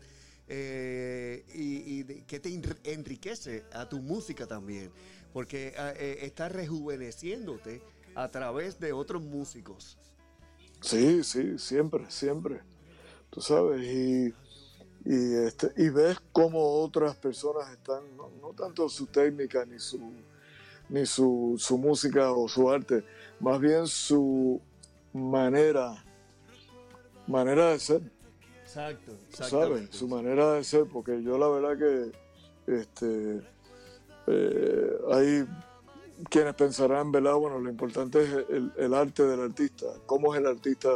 eh, 0.47 1.43
y, 1.55 2.05
que 2.25 2.39
te 2.39 2.51
enriquece 2.85 3.65
a 3.73 3.89
tu 3.89 4.01
música 4.01 4.47
también 4.47 4.91
porque 5.35 5.75
eh, 5.77 6.19
está 6.23 6.49
rejuveneciéndote 6.49 7.83
a 8.15 8.31
través 8.31 8.79
de 8.79 8.93
otros 8.93 9.21
músicos. 9.21 9.99
Sí, 10.81 11.25
sí, 11.25 11.59
siempre, 11.59 12.09
siempre. 12.09 12.61
Tú 13.31 13.41
sabes, 13.41 13.83
y 13.83 14.33
y, 15.05 15.35
este, 15.35 15.71
y 15.77 15.91
ves 15.91 16.19
cómo 16.33 16.81
otras 16.83 17.15
personas 17.17 17.71
están, 17.71 18.17
no, 18.17 18.31
no, 18.41 18.53
tanto 18.53 18.89
su 18.89 19.07
técnica 19.07 19.65
ni 19.65 19.79
su 19.79 20.01
ni 20.89 21.07
su, 21.07 21.57
su, 21.59 21.79
música 21.79 22.31
o 22.33 22.47
su 22.47 22.71
arte, 22.71 23.05
más 23.41 23.59
bien 23.59 23.87
su 23.87 24.61
manera, 25.15 26.05
manera 27.27 27.71
de 27.71 27.79
ser. 27.79 28.03
Exacto, 28.63 29.13
¿sabes? 29.31 29.89
Su 29.91 30.09
manera 30.09 30.53
de 30.53 30.65
ser, 30.65 30.85
porque 30.87 31.23
yo 31.23 31.39
la 31.39 31.49
verdad 31.49 31.79
que 31.79 32.75
este, 32.81 33.41
eh, 34.27 34.99
hay 35.11 35.47
quienes 36.29 36.55
pensarán, 36.55 37.11
¿verdad? 37.11 37.35
Bueno, 37.37 37.59
lo 37.61 37.71
importante 37.71 38.23
es 38.23 38.31
el, 38.51 38.73
el 38.77 38.95
arte 38.95 39.23
del 39.23 39.41
artista, 39.41 39.87
cómo 40.07 40.35
es 40.35 40.41
el 40.41 40.47
artista 40.47 40.91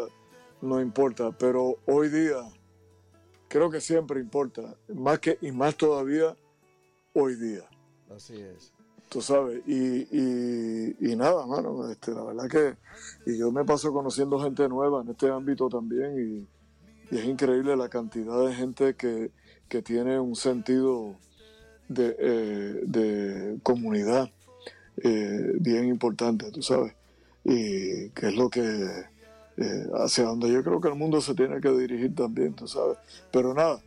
no 0.60 0.80
importa, 0.80 1.30
pero 1.32 1.76
hoy 1.86 2.08
día 2.08 2.40
creo 3.48 3.70
que 3.70 3.80
siempre 3.80 4.20
importa, 4.20 4.76
más 4.94 5.18
que 5.18 5.38
y 5.40 5.52
más 5.52 5.76
todavía 5.76 6.36
hoy 7.14 7.36
día. 7.36 7.64
Así 8.14 8.40
es. 8.40 8.72
Tú 9.08 9.22
sabes, 9.22 9.62
y, 9.66 10.06
y, 10.12 10.96
y 11.00 11.16
nada, 11.16 11.46
mano, 11.46 11.90
este, 11.90 12.12
la 12.12 12.24
verdad 12.24 12.46
que 12.46 12.76
y 13.30 13.38
yo 13.38 13.50
me 13.50 13.64
paso 13.64 13.90
conociendo 13.90 14.38
gente 14.38 14.68
nueva 14.68 15.00
en 15.00 15.08
este 15.08 15.30
ámbito 15.30 15.68
también 15.70 16.46
y, 17.10 17.14
y 17.14 17.18
es 17.18 17.24
increíble 17.24 17.74
la 17.74 17.88
cantidad 17.88 18.46
de 18.46 18.54
gente 18.54 18.94
que, 18.96 19.30
que 19.66 19.80
tiene 19.80 20.20
un 20.20 20.36
sentido 20.36 21.16
de, 21.88 22.16
eh, 22.18 22.80
de 22.84 23.58
comunidad 23.62 24.30
eh, 25.02 25.52
bien 25.58 25.88
importante, 25.88 26.50
tú 26.50 26.60
sabes, 26.60 26.92
y 27.44 28.10
que 28.10 28.28
es 28.28 28.34
lo 28.34 28.50
que 28.50 28.62
eh, 29.60 29.86
hacia 29.94 30.24
donde 30.24 30.52
yo 30.52 30.62
creo 30.62 30.80
que 30.80 30.88
el 30.88 30.94
mundo 30.94 31.20
se 31.20 31.34
tiene 31.34 31.60
que 31.60 31.70
dirigir 31.70 32.14
también, 32.14 32.54
tú 32.54 32.68
sabes. 32.68 32.96
Pero 33.32 33.52
nada, 33.52 33.80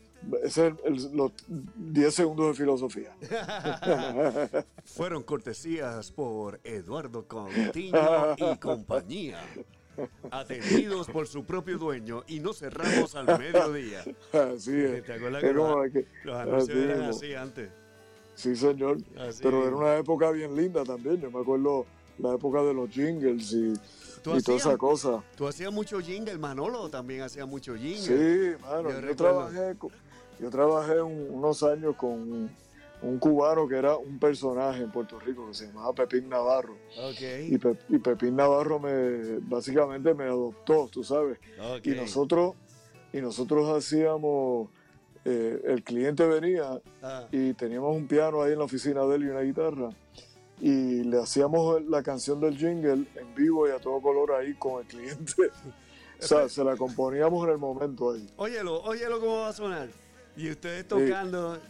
ese 0.44 0.68
es 0.68 1.06
el, 1.06 1.16
los 1.16 1.32
10 1.48 2.14
segundos 2.14 2.48
de 2.50 2.54
filosofía. 2.54 3.16
Fueron 4.86 5.24
cortesías 5.24 6.12
por 6.12 6.60
Eduardo 6.64 7.26
Contino 7.28 8.36
y 8.38 8.58
compañía. 8.58 9.40
Atendidos 10.30 11.08
por 11.08 11.28
su 11.28 11.44
propio 11.44 11.78
dueño 11.78 12.24
y 12.28 12.40
no 12.40 12.54
cerramos 12.54 13.16
al 13.16 13.26
mediodía. 13.40 14.04
Así 14.34 14.78
es. 14.78 15.06
¿Te 15.06 15.14
acuerdas 15.14 15.42
que 15.42 15.54
los, 15.54 15.92
que, 15.92 16.06
los 16.24 16.36
anuncios 16.36 16.70
así 16.70 16.80
eran 16.80 17.02
así 17.02 17.34
antes? 17.34 17.70
Sí, 18.36 18.56
señor. 18.56 18.98
Así 19.20 19.42
Pero 19.44 19.68
era 19.68 19.76
una 19.76 19.98
época 19.98 20.32
bien 20.32 20.56
linda 20.56 20.84
también. 20.84 21.22
Yo 21.22 21.30
me 21.30 21.40
acuerdo 21.40 21.86
la 22.18 22.34
época 22.36 22.62
de 22.64 22.74
los 22.74 22.90
jingles 22.90 23.52
y 23.54 23.74
y 24.26 24.30
hacías, 24.30 24.44
toda 24.44 24.58
esa 24.58 24.78
cosa. 24.78 25.24
Tú 25.36 25.48
hacías 25.48 25.72
mucho 25.72 26.00
jingle, 26.00 26.38
Manolo 26.38 26.90
también 26.90 27.22
hacía 27.22 27.46
mucho 27.46 27.76
jingle. 27.76 27.98
Sí, 28.02 28.62
mano, 28.62 28.90
yo, 28.90 29.02
yo 29.02 29.16
trabajé, 29.16 29.76
yo 30.40 30.50
trabajé 30.50 31.02
un, 31.02 31.28
unos 31.32 31.64
años 31.64 31.96
con 31.96 32.50
un 33.02 33.18
cubano 33.20 33.68
que 33.68 33.76
era 33.76 33.96
un 33.98 34.20
personaje 34.20 34.84
en 34.84 34.92
Puerto 34.92 35.20
Rico 35.20 35.48
que 35.48 35.54
se 35.56 35.68
llamaba 35.68 35.94
Pepín 35.94 36.30
Navarro. 36.30 36.78
Okay. 37.12 37.54
Y, 37.54 37.58
Pe, 37.58 37.76
y, 37.90 37.98
Pepín 37.98 38.36
Navarro 38.36 38.80
me 38.80 39.40
básicamente 39.40 40.14
me 40.14 40.26
adoptó, 40.26 40.88
tú 40.92 41.04
sabes. 41.04 41.40
Okay. 41.78 41.94
Y 41.94 41.96
nosotros 41.96 42.56
y 43.12 43.22
nosotros 43.22 43.70
hacíamos 43.76 44.70
eh, 45.26 45.62
el 45.66 45.84
cliente 45.84 46.26
venía 46.26 46.80
ah. 47.02 47.28
y 47.32 47.54
teníamos 47.54 47.96
un 47.96 48.08
piano 48.08 48.42
ahí 48.42 48.54
en 48.54 48.60
la 48.60 48.66
oficina 48.66 49.06
de 49.06 49.16
él 49.16 49.24
y 49.24 49.28
una 49.28 49.42
guitarra 49.42 49.90
y 50.62 51.04
le 51.04 51.20
hacíamos 51.20 51.84
la 51.86 52.04
canción 52.04 52.40
del 52.40 52.56
jingle 52.56 53.08
en 53.16 53.36
vivo 53.36 53.68
y 53.68 53.72
a 53.72 53.80
todo 53.80 54.00
color 54.00 54.34
ahí 54.34 54.54
con 54.54 54.82
el 54.82 54.86
cliente. 54.86 55.34
o 56.22 56.24
sea, 56.24 56.48
se 56.48 56.64
la 56.64 56.78
componíamos 56.78 57.44
en 57.46 57.54
el 57.54 57.58
momento 57.58 58.12
ahí. 58.12 58.30
Óyelo, 58.38 58.80
óyelo 58.84 59.20
cómo 59.20 59.38
va 59.40 59.50
a 59.50 59.54
sonar. 59.54 59.90
Y 60.38 60.52
ustedes 60.52 60.88
tocando, 60.88 61.56
sí. 61.56 61.62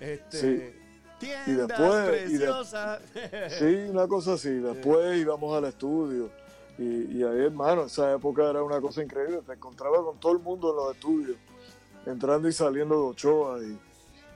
este, 0.00 0.40
sí. 0.40 0.78
tiendas 1.20 1.48
y 1.48 1.52
después, 1.52 2.08
preciosas. 2.08 3.00
Y 3.14 3.18
de, 3.18 3.50
sí, 3.50 3.90
una 3.90 4.08
cosa 4.08 4.32
así. 4.32 4.50
Después 4.50 5.16
íbamos 5.20 5.54
al 5.54 5.66
estudio. 5.66 6.30
Y, 6.78 7.18
y 7.18 7.22
ahí, 7.24 7.44
hermano, 7.44 7.84
esa 7.84 8.14
época 8.14 8.48
era 8.48 8.62
una 8.62 8.80
cosa 8.80 9.02
increíble. 9.02 9.42
Te 9.46 9.52
encontraba 9.52 10.02
con 10.02 10.18
todo 10.18 10.32
el 10.32 10.38
mundo 10.38 10.70
en 10.70 10.76
los 10.76 10.94
estudios, 10.94 11.36
entrando 12.06 12.48
y 12.48 12.52
saliendo 12.54 12.94
de 12.94 13.08
Ochoa. 13.08 13.62
Y, 13.62 13.78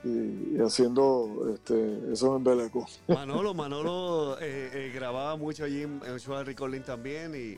y, 0.03 0.55
y, 0.55 0.57
haciendo 0.59 1.53
este, 1.53 2.11
eso 2.11 2.35
en 2.35 2.43
Beleco. 2.43 2.87
Manolo, 3.07 3.53
Manolo 3.53 4.37
eh, 4.39 4.69
eh, 4.73 4.91
grababa 4.93 5.35
mucho 5.35 5.63
allí 5.63 5.83
en 5.83 6.01
Ochoa 6.01 6.43
Recording 6.43 6.81
también 6.81 7.33
y 7.35 7.57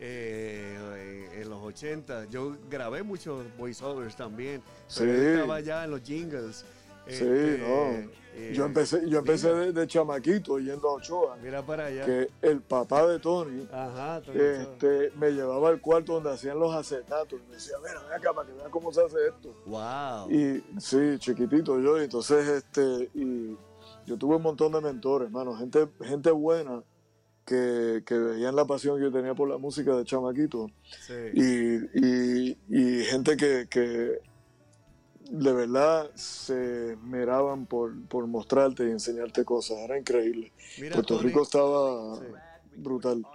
eh, 0.00 1.40
en 1.40 1.48
los 1.48 1.62
80 1.62 2.26
yo 2.26 2.56
grabé 2.68 3.02
muchos 3.02 3.44
voiceovers 3.56 4.16
también. 4.16 4.62
Sí. 4.88 5.04
estaba 5.04 5.60
ya 5.60 5.84
en 5.84 5.90
los 5.90 6.02
jingles. 6.02 6.64
Sí, 7.08 7.24
no. 7.24 8.14
Eh, 8.36 8.52
yo 8.52 8.64
empecé, 8.64 9.08
yo 9.08 9.20
empecé 9.20 9.54
de, 9.54 9.72
de, 9.72 9.86
chamaquito 9.86 10.58
yendo 10.58 10.88
a 10.88 10.94
Ochoa. 10.94 11.36
Mira 11.40 11.64
para 11.64 11.86
allá. 11.86 12.04
Que 12.04 12.28
el 12.42 12.60
papá 12.62 13.06
de 13.06 13.20
Tony, 13.20 13.68
Ajá, 13.72 14.20
este, 14.34 15.12
me 15.16 15.30
llevaba 15.30 15.68
al 15.68 15.80
cuarto 15.80 16.14
donde 16.14 16.32
hacían 16.32 16.58
los 16.58 16.74
acetatos 16.74 17.40
y 17.40 17.48
me 17.48 17.54
decía, 17.54 17.76
mira, 17.80 18.02
ven 18.02 18.12
acá 18.12 18.32
para 18.32 18.48
que 18.48 18.54
vean 18.54 18.70
cómo 18.72 18.92
se 18.92 19.02
hace 19.02 19.18
esto. 19.28 19.54
Wow. 19.66 20.30
Y 20.32 20.64
sí, 20.80 21.16
chiquitito 21.18 21.78
yo, 21.78 22.00
y 22.00 22.04
entonces 22.04 22.48
este, 22.48 23.08
y 23.14 23.56
yo 24.04 24.18
tuve 24.18 24.36
un 24.36 24.42
montón 24.42 24.72
de 24.72 24.80
mentores, 24.80 25.26
hermano, 25.26 25.56
gente, 25.56 25.88
gente 26.02 26.32
buena 26.32 26.82
que, 27.44 28.02
que 28.04 28.18
veían 28.18 28.56
la 28.56 28.64
pasión 28.64 28.96
que 28.96 29.04
yo 29.04 29.12
tenía 29.12 29.34
por 29.34 29.48
la 29.48 29.58
música 29.58 29.94
de 29.94 30.04
chamaquito. 30.04 30.66
Sí. 31.06 31.14
Y, 31.34 32.00
y, 32.04 32.58
y 32.68 33.04
gente 33.04 33.36
que, 33.36 33.68
que 33.70 34.18
de 35.30 35.52
verdad 35.52 36.10
se 36.14 36.96
miraban 37.02 37.66
por, 37.66 37.94
por 38.08 38.26
mostrarte 38.26 38.86
y 38.86 38.90
enseñarte 38.90 39.44
cosas. 39.44 39.78
Era 39.78 39.98
increíble. 39.98 40.52
Mira, 40.78 40.94
Puerto 40.94 41.16
Tony, 41.16 41.28
Rico 41.28 41.42
estaba 41.42 42.16
sí. 42.16 42.24
brutal. 42.76 43.26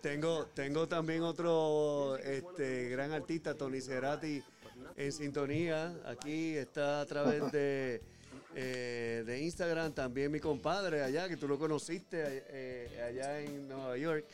Tengo, 0.00 0.46
tengo 0.54 0.86
también 0.86 1.22
otro 1.22 2.16
este, 2.18 2.88
gran 2.90 3.12
artista, 3.12 3.54
Tony 3.54 3.80
Cerati, 3.80 4.42
en 4.96 5.12
sintonía. 5.12 5.96
Aquí 6.06 6.56
está 6.56 7.00
a 7.00 7.06
través 7.06 7.50
de, 7.50 8.02
eh, 8.54 9.24
de 9.26 9.42
Instagram. 9.42 9.92
También 9.92 10.30
mi 10.30 10.38
compadre 10.38 11.02
allá, 11.02 11.28
que 11.28 11.36
tú 11.36 11.48
lo 11.48 11.58
conociste 11.58 12.44
eh, 12.48 13.02
allá 13.08 13.40
en 13.40 13.68
Nueva 13.68 13.96
York. 13.96 14.24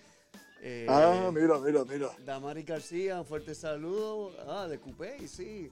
Eh, 0.60 0.86
Ah, 0.88 1.30
mira, 1.32 1.58
mira, 1.58 1.84
mira. 1.84 2.10
Damari 2.24 2.62
García, 2.64 3.20
un 3.20 3.26
fuerte 3.26 3.54
saludo. 3.54 4.32
Ah, 4.46 4.68
de 4.68 4.78
Coupé, 4.78 5.26
sí. 5.26 5.70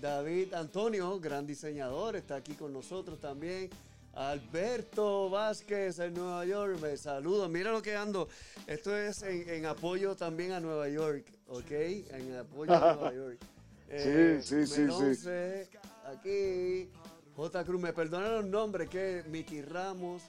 David 0.00 0.54
Antonio, 0.54 1.20
gran 1.20 1.46
diseñador, 1.46 2.16
está 2.16 2.36
aquí 2.36 2.54
con 2.54 2.72
nosotros 2.72 3.20
también. 3.20 3.68
Alberto 4.14 5.30
Vázquez 5.30 5.98
en 6.00 6.14
Nueva 6.14 6.44
York, 6.44 6.80
me 6.80 6.96
saludo. 6.96 7.48
Mira 7.48 7.70
lo 7.70 7.80
que 7.82 7.94
ando. 7.94 8.28
Esto 8.66 8.96
es 8.96 9.22
en, 9.22 9.48
en 9.48 9.66
apoyo 9.66 10.16
también 10.16 10.52
a 10.52 10.60
Nueva 10.60 10.88
York, 10.88 11.24
¿ok? 11.46 11.70
En 11.70 12.36
apoyo 12.36 12.72
a 12.74 12.94
Nueva 12.94 13.14
York. 13.14 13.38
Eh, 13.88 14.40
Sí, 14.42 14.66
sí, 14.66 14.88
sí, 14.88 15.14
sí. 15.14 15.78
Aquí. 16.06 16.90
J. 17.36 17.64
Cruz, 17.64 17.80
me 17.80 17.92
perdonan 17.92 18.34
los 18.34 18.44
nombres, 18.44 18.88
que 18.90 19.22
Miki 19.28 19.62
Ramos, 19.62 20.22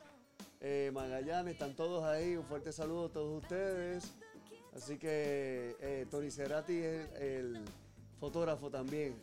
eh, 0.61 0.91
Magallanes, 0.93 1.53
están 1.53 1.76
todos 1.76 2.03
ahí. 2.03 2.36
Un 2.38 2.45
fuerte 2.45 2.72
saludo 2.72 3.07
a 3.07 3.09
todos 3.09 3.41
ustedes. 3.41 4.03
Así 4.76 4.97
que 4.97 5.76
eh, 5.82 6.05
Tony 6.09 6.32
Cerati 6.32 6.78
es 6.78 7.09
el 7.19 7.61
fotógrafo 8.22 8.69
también. 8.69 9.15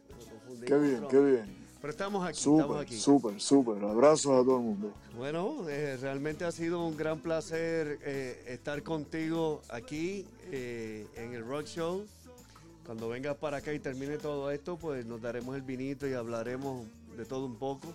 Qué 0.66 0.76
bien, 0.76 1.07
qué 1.09 1.20
bien. 1.20 1.68
Pero 1.80 1.90
estamos 1.92 2.26
aquí, 2.26 2.40
Súper, 2.40 2.88
súper, 2.90 3.40
súper. 3.40 3.84
Abrazos 3.84 4.32
a 4.32 4.44
todo 4.44 4.57
el 4.57 4.64
mundo. 4.64 4.92
Bueno, 5.16 5.68
eh, 5.68 5.96
realmente 6.01 6.44
ha 6.44 6.51
sido 6.51 6.84
un 6.84 6.96
gran 6.96 7.20
placer 7.20 8.01
eh, 8.03 8.42
estar 8.49 8.82
contigo 8.82 9.62
aquí 9.68 10.26
eh, 10.51 11.07
en 11.14 11.32
el 11.32 11.46
Rock 11.46 11.66
Show. 11.66 12.05
Cuando 12.84 13.09
vengas 13.09 13.36
para 13.36 13.59
acá 13.59 13.72
y 13.72 13.78
termine 13.78 14.18
todo 14.18 14.51
esto, 14.51 14.76
pues 14.76 15.07
nos 15.07 15.22
daremos 15.22 15.55
el 15.55 15.62
vinito 15.62 16.09
y 16.09 16.14
hablaremos 16.14 16.84
de 17.16 17.24
todo 17.24 17.46
un 17.46 17.55
poco. 17.55 17.86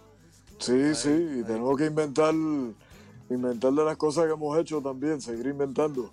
Sí, 0.59 0.95
sí, 0.95 1.09
y 1.09 1.43
tenemos 1.43 1.77
que 1.77 1.87
inventar, 1.87 2.33
inventar 3.29 3.73
de 3.73 3.83
las 3.83 3.97
cosas 3.97 4.27
que 4.27 4.31
hemos 4.31 4.57
hecho 4.57 4.79
también, 4.79 5.19
seguir 5.19 5.47
inventando. 5.47 6.09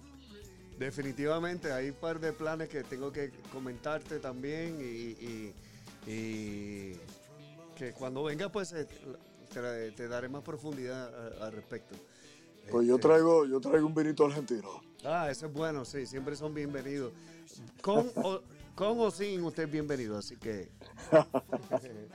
Definitivamente, 0.81 1.71
hay 1.73 1.91
un 1.91 1.97
par 1.97 2.19
de 2.19 2.33
planes 2.33 2.71
que 2.71 2.83
tengo 2.83 3.13
que 3.13 3.31
comentarte 3.53 4.19
también 4.19 4.79
y, 4.81 4.85
y- 5.23 5.55
y 6.07 6.97
que 7.77 7.93
cuando 7.93 8.25
venga 8.25 8.49
pues 8.49 8.73
eh, 8.73 8.87
te, 9.53 9.93
te 9.93 10.09
daré 10.09 10.31
más 10.31 10.43
profundidad 10.43 11.43
al 11.43 11.53
respecto. 11.53 11.95
Pues 12.71 12.87
yo 12.89 12.95
Este, 12.95 13.09
traigo, 13.09 13.45
yo 13.45 13.61
traigo 13.61 13.87
un 13.87 13.95
vinito 13.95 14.25
argentino. 14.25 14.81
Ah, 15.05 15.29
eso 15.31 15.49
es 15.49 15.53
bueno, 15.53 15.85
sí, 15.85 16.07
siempre 16.07 16.35
son 16.35 16.55
bienvenidos. 16.55 17.13
Con 17.83 18.11
o, 18.17 18.41
con 18.75 18.99
o 19.01 19.11
sin 19.11 19.45
usted 19.45 19.65
es 19.65 19.71
bienvenido, 19.71 20.17
así 20.17 20.37
que... 20.39 20.71
sabe. 21.11 22.09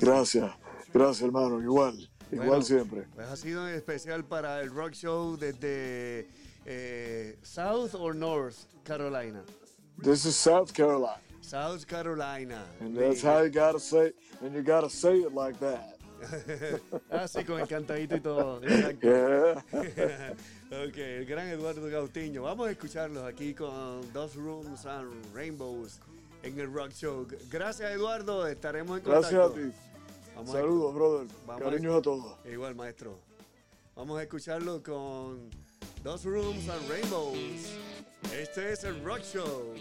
Gracias, 0.00 0.52
gracias 0.92 1.22
hermano, 1.22 1.60
igual, 1.60 2.08
igual 2.30 2.48
Bueno, 2.48 2.62
siempre. 2.62 3.08
Pues 3.16 3.26
ha 3.26 3.36
sido 3.36 3.66
especial 3.66 4.24
para 4.24 4.60
el 4.60 4.70
Rock 4.70 4.92
Show 4.92 5.36
desde 5.36 6.28
eh, 6.66 7.36
South 7.42 7.94
or 7.94 8.14
North 8.14 8.66
Carolina. 8.84 9.42
This 10.02 10.24
is 10.24 10.36
South 10.36 10.72
Carolina, 10.72 11.18
South 11.40 11.86
Carolina. 11.86 12.64
and 12.80 12.96
that's 12.96 13.22
how 13.22 13.42
you 13.42 13.50
gotta 13.50 13.78
say, 13.78 14.12
and 14.42 14.54
you 14.54 14.62
gotta 14.62 14.90
say 14.90 15.18
it 15.20 15.32
like 15.34 15.58
that. 15.60 15.90
Así 17.10 17.44
con 17.44 17.60
el 17.60 17.66
cantadito 17.66 18.16
y 18.16 18.20
todo. 18.20 18.60
Exacto. 18.62 19.06
Yeah. 19.72 20.32
ok, 20.88 20.96
el 20.98 21.26
gran 21.26 21.48
Eduardo 21.48 21.86
Gautiño. 21.88 22.42
Vamos 22.42 22.68
a 22.68 22.70
escucharlos 22.72 23.24
aquí 23.24 23.54
con 23.54 24.00
Dos 24.12 24.34
Rooms 24.34 24.86
and 24.86 25.12
Rainbows 25.34 26.00
en 26.42 26.58
el 26.58 26.72
Rock 26.72 26.92
Show. 26.92 27.26
Gracias, 27.50 27.92
Eduardo. 27.92 28.46
Estaremos 28.46 28.98
en 28.98 29.04
contacto. 29.04 29.36
Gracias 29.36 29.50
a 29.50 29.54
ti. 29.54 30.40
A- 30.40 30.46
Saludos, 30.52 30.94
brother. 30.94 31.26
Vamos 31.46 31.62
a- 31.62 31.64
Cariños 31.70 31.96
a 31.98 32.02
todos. 32.02 32.38
Igual, 32.50 32.74
maestro. 32.74 33.18
Vamos 33.94 34.18
a 34.18 34.22
escucharlo 34.22 34.82
con 34.82 35.50
Dos 36.04 36.26
Rooms 36.26 36.68
and 36.68 36.86
Rainbows. 36.86 37.78
Este 38.30 38.72
es 38.72 38.84
el 38.84 39.02
Rock 39.02 39.22
Show. 39.22 39.72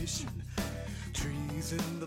Trees 0.00 1.72
in 1.72 2.00
the 2.00 2.06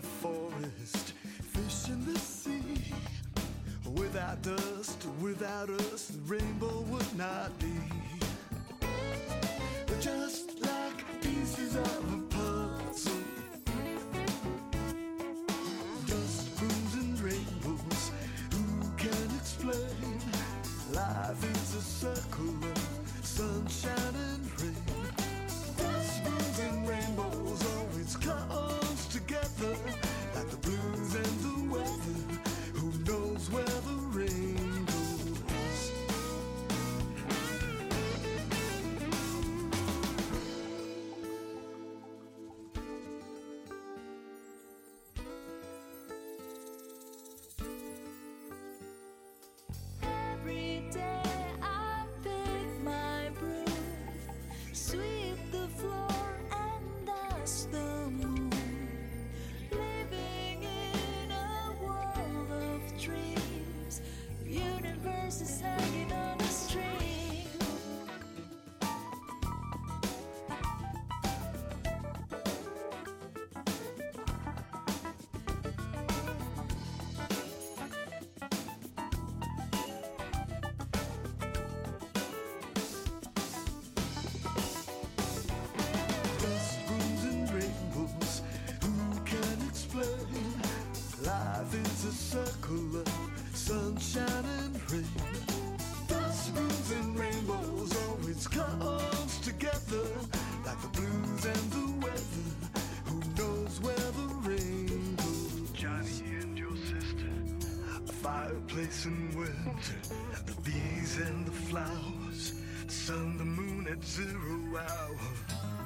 fireplace 108.54 109.06
in 109.06 109.36
winter, 109.36 109.98
the 110.46 110.60
bees 110.62 111.18
and 111.18 111.46
the 111.46 111.50
flowers, 111.52 112.54
the 112.86 112.92
sun, 112.92 113.36
the 113.38 113.44
moon 113.44 113.86
at 113.90 114.04
zero 114.04 114.78
hour. 114.78 115.18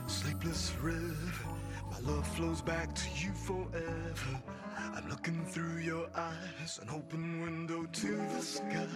Sleepless 0.06 0.74
river, 0.82 1.48
my 1.90 1.98
love 2.10 2.26
flows 2.36 2.60
back 2.60 2.94
to 2.94 3.04
you 3.16 3.32
forever. 3.32 4.42
I'm 4.94 5.08
looking 5.08 5.44
through 5.46 5.78
your 5.78 6.08
eyes, 6.14 6.78
an 6.82 6.88
open 6.90 7.42
window 7.42 7.84
to 7.84 8.16
the 8.16 8.40
sky. 8.40 8.86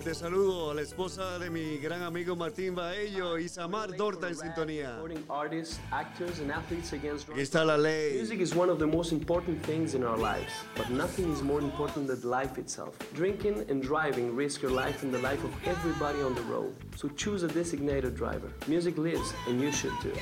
Fuerte 0.00 0.18
saludo 0.18 0.70
a 0.70 0.74
la 0.74 0.80
esposa 0.80 1.38
de 1.38 1.50
mi 1.50 1.76
gran 1.76 2.00
amigo 2.00 2.34
Martín 2.34 2.74
Baello, 2.74 3.36
Isamar 3.36 3.94
Dorta 3.94 4.28
en 4.28 4.34
sintonía. 4.34 4.94
Supporting 4.94 5.24
artists, 5.28 5.78
actors, 5.90 6.38
and 6.38 6.50
Aquí 6.50 7.40
está 7.42 7.66
la 7.66 7.76
ley. 7.76 8.14
Music 8.16 8.40
is 8.40 8.54
one 8.54 8.70
of 8.70 8.78
the 8.78 8.86
most 8.86 9.12
important 9.12 9.62
things 9.62 9.94
in 9.94 10.02
our 10.02 10.16
lives, 10.16 10.50
but 10.74 10.88
nothing 10.88 11.30
is 11.30 11.42
more 11.42 11.60
important 11.60 12.06
than 12.06 12.18
life 12.22 12.56
itself. 12.56 12.96
Drinking 13.12 13.66
and 13.68 13.82
driving 13.82 14.34
risk 14.34 14.62
your 14.62 14.70
life 14.70 15.02
and 15.02 15.12
the 15.12 15.18
life 15.18 15.44
of 15.44 15.52
everybody 15.66 16.22
on 16.22 16.34
the 16.34 16.42
road. 16.48 16.74
So 16.96 17.10
choose 17.10 17.42
a 17.42 17.48
designated 17.48 18.16
driver. 18.16 18.50
Music 18.68 18.96
lives, 18.96 19.34
and 19.48 19.60
you 19.60 19.70
should 19.70 19.92
too. 20.00 20.14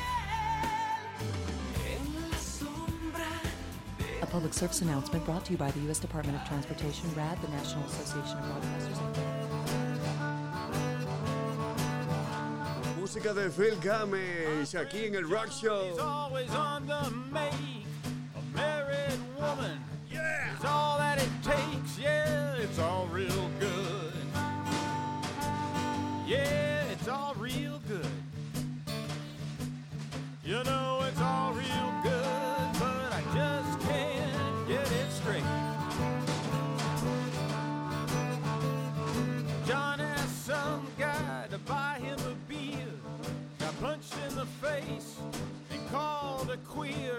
A 4.22 4.26
public 4.26 4.52
service 4.52 4.82
announcement 4.82 5.24
brought 5.24 5.44
to 5.44 5.52
you 5.52 5.56
by 5.56 5.70
the 5.70 5.78
U.S. 5.86 6.00
Department 6.00 6.36
of 6.36 6.48
Transportation, 6.48 7.08
RAD, 7.14 7.40
the 7.40 7.48
National 7.50 7.84
Association 7.84 8.38
of 8.38 8.44
Broadcasters. 8.44 9.37
Música 13.08 13.32
de 13.32 13.48
Phil 13.48 13.74
Game, 13.82 14.18
aquí 14.78 15.06
en 15.06 15.14
el 15.14 15.30
Rock 15.30 15.48
Show. 15.48 15.96
Queer. 46.78 47.17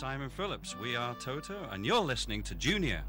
Simon 0.00 0.30
Phillips. 0.30 0.74
We 0.78 0.96
are 0.96 1.14
Toto, 1.16 1.68
and 1.70 1.84
you're 1.84 2.00
listening 2.00 2.42
to 2.44 2.54
Junior. 2.54 3.02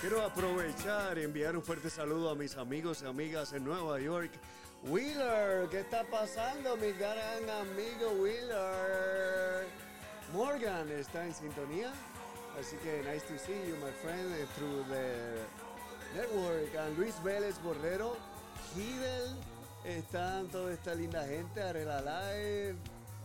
Quiero 0.00 0.24
aprovechar 0.24 1.18
y 1.18 1.24
enviar 1.24 1.54
un 1.54 1.62
fuerte 1.62 1.90
saludo 1.90 2.30
a 2.30 2.34
mis 2.34 2.56
amigos 2.56 3.02
y 3.02 3.06
amigas 3.06 3.52
en 3.52 3.64
Nueva 3.64 4.00
York. 4.00 4.30
Wheeler, 4.84 5.68
¿qué 5.68 5.80
está 5.80 6.04
pasando, 6.04 6.74
mi 6.78 6.90
gran 6.92 7.50
amigo 7.50 8.12
Wheeler? 8.18 9.66
Morgan 10.32 10.90
está 10.92 11.26
en 11.26 11.34
sintonía, 11.34 11.92
así 12.58 12.76
que 12.76 13.02
nice 13.02 13.26
to 13.26 13.38
see 13.38 13.52
you, 13.68 13.76
my 13.76 13.92
friend, 14.02 14.32
eh, 14.32 14.46
through 14.56 14.86
the 14.88 16.18
network. 16.18 16.74
And 16.76 16.96
Luis 16.96 17.14
Vélez 17.22 17.60
Borrero, 17.62 18.16
Hidel, 18.74 19.36
están 19.84 20.48
toda 20.48 20.72
esta 20.72 20.94
linda 20.94 21.26
gente, 21.26 21.60
Arela 21.60 22.00
Live, 22.00 22.76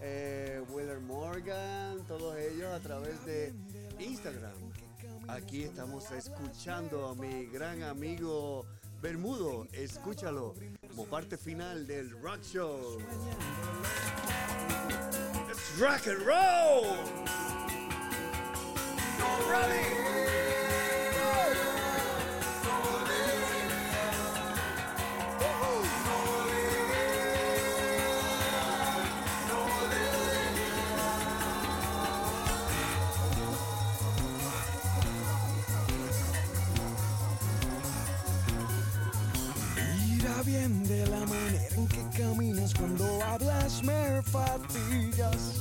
eh, 0.02 0.62
Wheeler 0.68 1.00
Morgan, 1.00 2.04
todos 2.06 2.36
ellos 2.36 2.68
a 2.74 2.82
través 2.82 3.26
de 3.26 3.54
Instagram. 3.98 4.65
Aquí 5.28 5.64
estamos 5.64 6.12
escuchando 6.12 7.08
a 7.08 7.16
mi 7.16 7.46
gran 7.46 7.82
amigo 7.84 8.66
Bermudo. 9.02 9.68
Escúchalo 9.74 10.54
como 10.90 11.06
parte 11.06 11.38
final 11.38 11.88
del 11.88 12.12
Rock 12.22 12.42
Show. 12.44 13.00
It's 15.50 15.80
rock 15.80 16.08
and 16.08 16.22
roll. 16.26 17.36
De 40.64 41.06
la 41.08 41.20
manera 41.20 41.76
en 41.76 41.88
que 41.88 42.18
caminas 42.18 42.74
cuando 42.74 43.06
hablas 43.24 43.84
me 43.84 44.22
fatigas. 44.24 45.54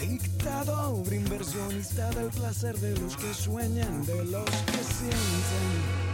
Dictador, 0.00 1.12
inversionista 1.12 2.08
del 2.10 2.28
placer 2.28 2.78
de 2.78 2.96
los 3.00 3.16
que 3.16 3.34
sueñan, 3.34 4.06
de 4.06 4.24
los 4.26 4.44
que 4.44 4.84
sienten. 4.84 6.09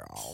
after 0.00 0.14
all. 0.14 0.29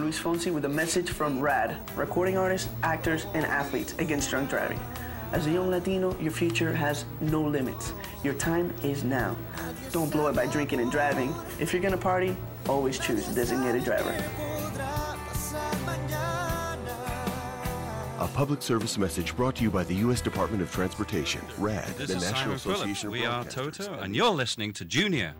Luis 0.00 0.18
Fonsi 0.18 0.52
with 0.52 0.64
a 0.64 0.68
message 0.68 1.10
from 1.10 1.40
RAD, 1.40 1.76
recording 1.96 2.38
artists, 2.38 2.68
actors, 2.82 3.26
and 3.34 3.44
athletes 3.44 3.94
against 3.98 4.30
drunk 4.30 4.50
driving. 4.50 4.80
As 5.32 5.46
a 5.46 5.50
young 5.50 5.70
Latino, 5.70 6.18
your 6.18 6.32
future 6.32 6.72
has 6.72 7.04
no 7.20 7.42
limits. 7.42 7.92
Your 8.24 8.34
time 8.34 8.74
is 8.82 9.04
now. 9.04 9.36
Don't 9.92 10.10
blow 10.10 10.28
it 10.28 10.34
by 10.34 10.46
drinking 10.46 10.80
and 10.80 10.90
driving. 10.90 11.34
If 11.58 11.72
you're 11.72 11.82
gonna 11.82 11.96
party, 11.96 12.34
always 12.68 12.98
choose 12.98 13.28
a 13.28 13.34
designated 13.34 13.84
driver. 13.84 14.10
A 18.18 18.28
public 18.34 18.62
service 18.62 18.98
message 18.98 19.36
brought 19.36 19.56
to 19.56 19.62
you 19.62 19.70
by 19.70 19.84
the 19.84 19.94
U.S. 19.96 20.20
Department 20.20 20.62
of 20.62 20.70
Transportation, 20.72 21.42
RAD, 21.58 21.86
this 21.96 22.08
the 22.08 22.20
National 22.20 22.54
Association 22.54 23.08
of 23.08 23.12
We 23.12 23.24
are 23.24 23.44
Toto, 23.44 23.94
and 23.94 24.16
you're 24.16 24.30
listening 24.30 24.72
to 24.74 24.84
Junior. 24.84 25.34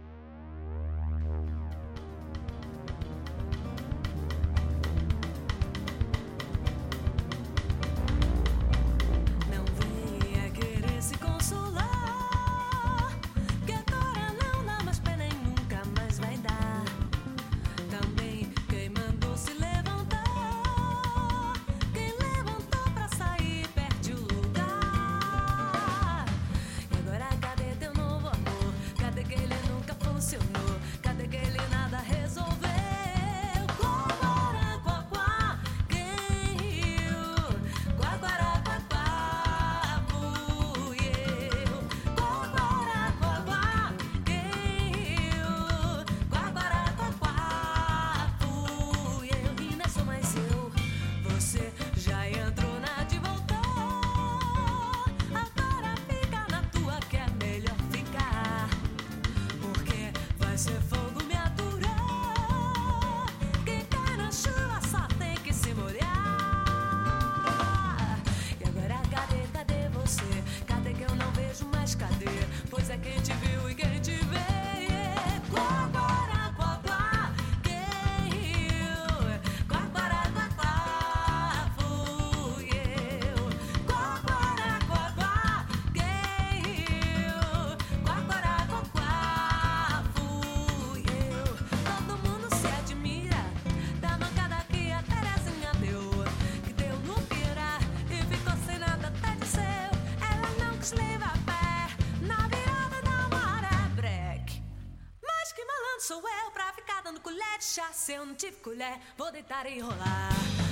sou 106.10 106.28
eu 106.28 106.50
pra 106.50 106.72
ficar 106.72 107.02
dando 107.02 107.20
colher 107.20 107.58
de 107.58 107.64
chá. 107.64 107.92
Se 107.92 108.14
eu 108.14 108.26
não 108.26 108.34
tive 108.34 108.56
colher, 108.56 108.98
vou 109.16 109.30
deitar 109.30 109.64
e 109.70 109.78
rolar. 109.78 110.69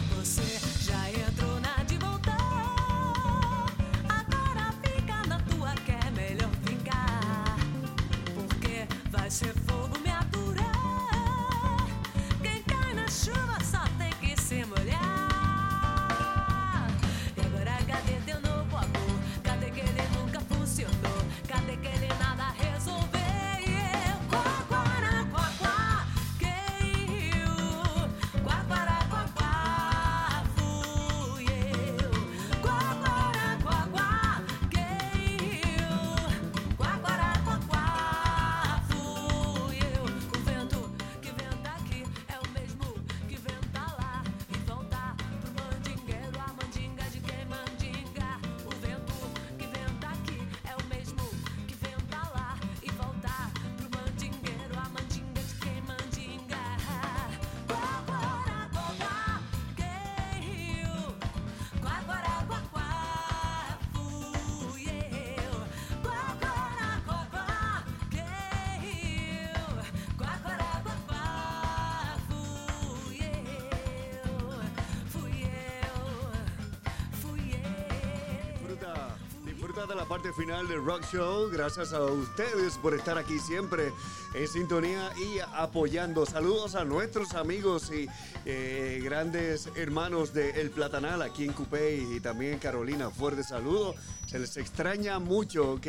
Parte 80.18 80.32
final 80.32 80.66
del 80.66 80.84
Rock 80.84 81.04
Show. 81.12 81.48
Gracias 81.48 81.92
a 81.92 82.02
ustedes 82.02 82.76
por 82.78 82.92
estar 82.92 83.16
aquí 83.16 83.38
siempre 83.38 83.92
en 84.34 84.48
sintonía 84.48 85.12
y 85.16 85.38
apoyando. 85.54 86.26
Saludos 86.26 86.74
a 86.74 86.84
nuestros 86.84 87.34
amigos 87.34 87.92
y 87.92 88.08
eh, 88.44 89.00
grandes 89.04 89.68
hermanos 89.76 90.34
de 90.34 90.60
El 90.60 90.70
Platanal 90.70 91.22
aquí 91.22 91.44
en 91.44 91.52
Cupey 91.52 92.16
y 92.16 92.18
también 92.18 92.58
Carolina. 92.58 93.10
Fuerte 93.10 93.44
saludo. 93.44 93.94
Se 94.26 94.40
les 94.40 94.56
extraña 94.56 95.20
mucho, 95.20 95.74
¿ok? 95.74 95.86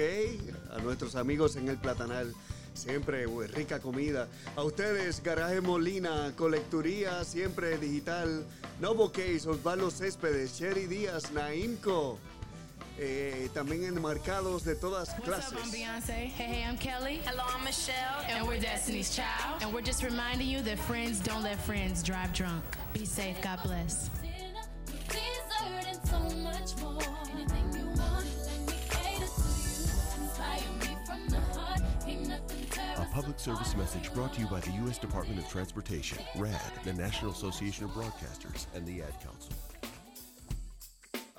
A 0.76 0.78
nuestros 0.80 1.16
amigos 1.16 1.56
en 1.56 1.68
El 1.68 1.78
Platanal. 1.78 2.36
Siempre 2.76 3.26
uy, 3.26 3.48
rica 3.48 3.80
comida. 3.80 4.28
A 4.56 4.64
ustedes, 4.64 5.24
Garaje 5.24 5.60
Molina, 5.60 6.34
Colecturía, 6.36 7.24
siempre 7.24 7.80
digital. 7.80 8.46
Novo 8.80 9.12
Case, 9.12 9.50
Osvaldo 9.50 9.90
Céspedes, 9.90 10.56
Sherry 10.56 10.86
Díaz, 10.86 11.32
Naimco. 11.32 12.20
Eh, 13.02 13.48
también 13.54 13.86
enmarcados 13.86 14.66
de 14.66 14.76
todas 14.76 15.08
What's 15.10 15.24
clases. 15.24 15.54
up, 15.54 15.60
I'm 15.64 15.72
Beyonce. 15.72 16.12
Hey, 16.12 16.44
hey, 16.44 16.64
I'm 16.68 16.78
Kelly. 16.78 17.22
Hello, 17.24 17.44
I'm 17.56 17.64
Michelle. 17.64 17.96
And 18.28 18.46
we're 18.46 18.60
Destiny's 18.60 19.16
Child. 19.16 19.62
And 19.62 19.74
we're 19.74 19.82
just 19.82 20.04
reminding 20.04 20.50
you 20.50 20.62
that 20.64 20.78
friends 20.80 21.22
don't 21.22 21.42
let 21.42 21.58
friends 21.62 22.04
drive 22.04 22.34
drunk. 22.34 22.62
Be 22.92 23.06
safe. 23.06 23.42
God 23.42 23.60
bless. 23.64 24.10
Dessert 25.08 25.88
and 25.88 26.06
so 26.06 26.20
much 26.40 26.76
more. 26.82 27.00
Anything 27.34 27.72
you 27.74 27.88
want, 27.88 28.26
let 28.46 28.68
me 28.68 28.74
cater 28.90 29.26
to 29.26 29.42
you. 29.48 30.22
Inspire 30.22 30.60
me 30.82 30.98
from 31.06 31.30
the 31.30 31.40
heart. 31.58 31.82
Ain't 32.06 32.28
nothing 32.28 33.02
A 33.02 33.08
public 33.14 33.40
service 33.40 33.78
message 33.78 34.14
brought 34.14 34.34
to 34.34 34.42
you 34.42 34.48
by 34.48 34.60
the 34.60 34.72
U.S. 34.84 34.98
Department 34.98 35.40
of 35.40 35.48
Transportation, 35.48 36.18
RAD, 36.36 36.60
the 36.84 36.92
National 36.92 37.32
Association 37.32 37.86
of 37.86 37.92
Broadcasters, 37.92 38.66
and 38.76 38.86
the 38.86 39.02
Ad 39.02 39.14
Council. 39.24 39.54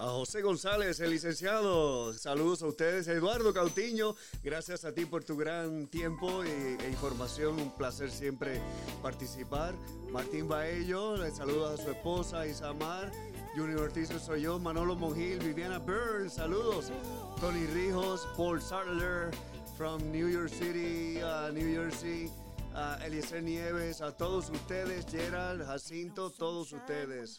A 0.01 0.09
José 0.09 0.40
González, 0.40 0.98
el 1.01 1.10
licenciado. 1.10 2.14
Saludos 2.14 2.62
a 2.62 2.68
ustedes. 2.68 3.06
Eduardo 3.06 3.52
Cautiño, 3.52 4.16
gracias 4.43 4.86
a 4.86 4.94
ti 4.94 5.05
por 5.05 5.24
tu 5.24 5.36
gran 5.36 5.89
tiempo 5.89 6.43
e 6.43 6.78
información. 6.89 7.60
Un 7.60 7.70
placer 7.77 8.10
siempre 8.10 8.62
participar. 9.02 9.74
Martín 10.10 10.48
Baello, 10.48 11.18
le 11.18 11.31
saluda 11.31 11.74
a 11.74 11.77
su 11.77 11.90
esposa 11.90 12.47
Isamar. 12.47 13.12
Junior 13.55 13.82
Ortiz 13.82 14.09
soy 14.24 14.40
yo. 14.40 14.59
Manolo 14.59 14.97
Monjil, 14.97 15.39
Viviana 15.39 15.78
Burns, 15.78 16.32
saludos. 16.32 16.90
Tony 17.39 17.66
Rijos, 17.66 18.27
Paul 18.39 18.62
Sartler 18.62 19.31
from 19.77 20.01
New 20.10 20.31
York 20.31 20.48
City, 20.48 21.20
New 21.52 21.74
Jersey. 21.74 22.31
Uh, 22.72 23.05
Eliezer 23.05 23.43
Nieves, 23.43 24.01
a 24.01 24.12
todos 24.12 24.48
ustedes, 24.48 25.05
Gerald, 25.10 25.66
Jacinto, 25.66 26.31
todos 26.31 26.72
ustedes. 26.72 27.39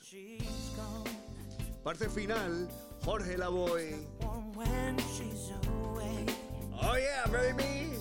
Parte 1.83 2.07
final, 2.09 2.67
Jorge 3.03 3.37
Lavoy. 3.37 3.95
Oh 6.83 6.95
yeah, 6.95 7.25
baby. 7.31 7.93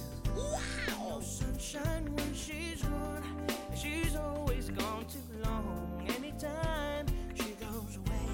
No 0.88 1.20
sunshine 1.22 2.14
when 2.14 2.34
she's 2.34 2.82
gone. 2.82 3.22
She's 3.74 4.16
always 4.16 4.68
gone 4.68 5.06
too 5.06 5.38
long. 5.42 6.06
Anytime 6.16 7.06
she 7.34 7.54
goes 7.60 7.96
away. 7.96 8.28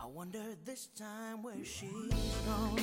I 0.00 0.06
wonder 0.06 0.42
this 0.64 0.88
time 0.96 1.42
where 1.42 1.64
she's 1.64 1.90
gone. 2.46 2.78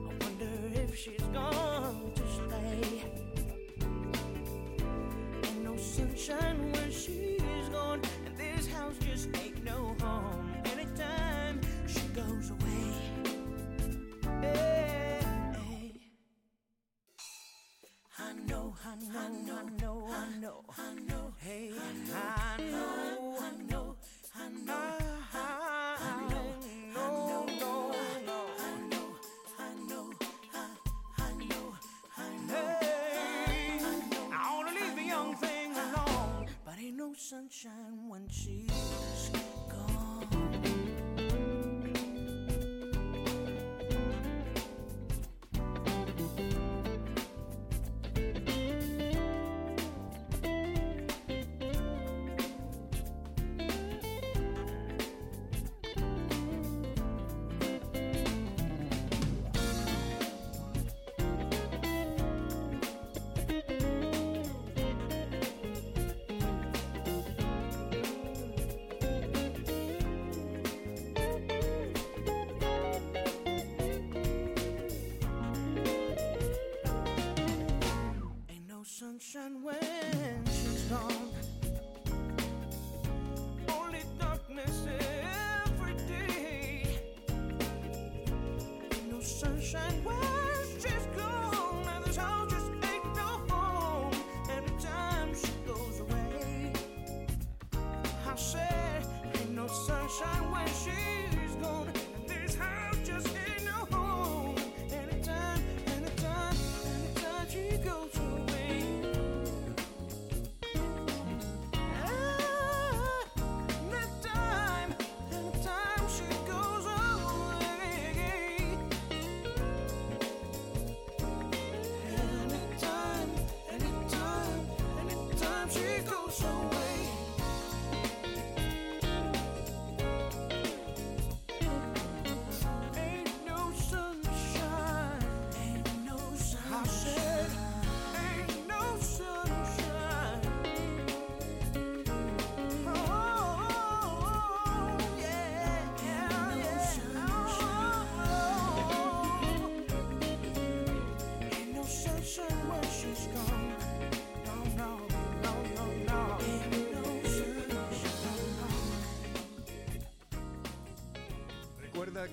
I 0.00 0.24
wonder 0.24 0.50
if 0.74 0.94
she's 0.94 1.22
gone 1.32 2.12
to 2.14 2.22
stay. 2.28 3.04
Ain't 5.44 5.64
no 5.64 5.76
sunshine 5.78 6.72
when 6.72 6.90
she's 6.90 7.18
and 7.18 7.27
house 8.88 8.98
just 9.06 9.28
ain't 9.38 9.64
no 9.64 9.94
home. 10.00 10.52
Anytime 10.64 11.60
she 11.86 12.00
goes 12.14 12.50
away. 12.50 12.92
Hey, 14.40 15.20
hey. 15.54 15.92
I 18.18 18.32
know, 18.46 18.74
I 18.84 18.94
know, 19.12 19.54
I 19.54 19.62
know, 19.80 20.08
I 20.10 20.38
know, 20.40 20.64
I 20.76 20.94
know, 21.08 21.34
hey, 21.38 21.70
I 21.72 22.57
know, 22.57 22.57
sunshine 37.28 38.08
when 38.08 38.26
she's 38.30 39.37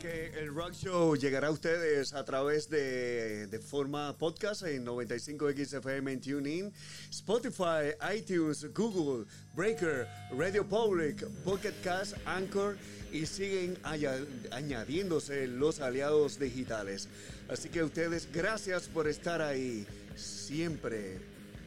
el 0.05 0.53
Rock 0.53 0.73
Show 0.73 1.15
llegará 1.15 1.47
a 1.47 1.51
ustedes 1.51 2.13
a 2.13 2.23
través 2.23 2.69
de, 2.69 3.47
de 3.47 3.59
forma 3.59 4.15
podcast 4.17 4.63
en 4.63 4.85
95XFM 4.85 6.11
en 6.11 6.21
TuneIn, 6.21 6.73
Spotify, 7.09 7.93
iTunes, 8.15 8.65
Google, 8.73 9.25
Breaker, 9.55 10.07
Radio 10.37 10.63
Public, 10.67 11.25
Pocket 11.43 11.73
Cast, 11.83 12.15
Anchor 12.25 12.77
y 13.11 13.25
siguen 13.25 13.77
aña- 13.83 14.25
añadiéndose 14.51 15.47
los 15.47 15.79
aliados 15.79 16.37
digitales. 16.39 17.07
Así 17.49 17.69
que 17.69 17.83
ustedes, 17.83 18.27
gracias 18.31 18.87
por 18.87 19.07
estar 19.07 19.41
ahí 19.41 19.85
siempre. 20.15 21.17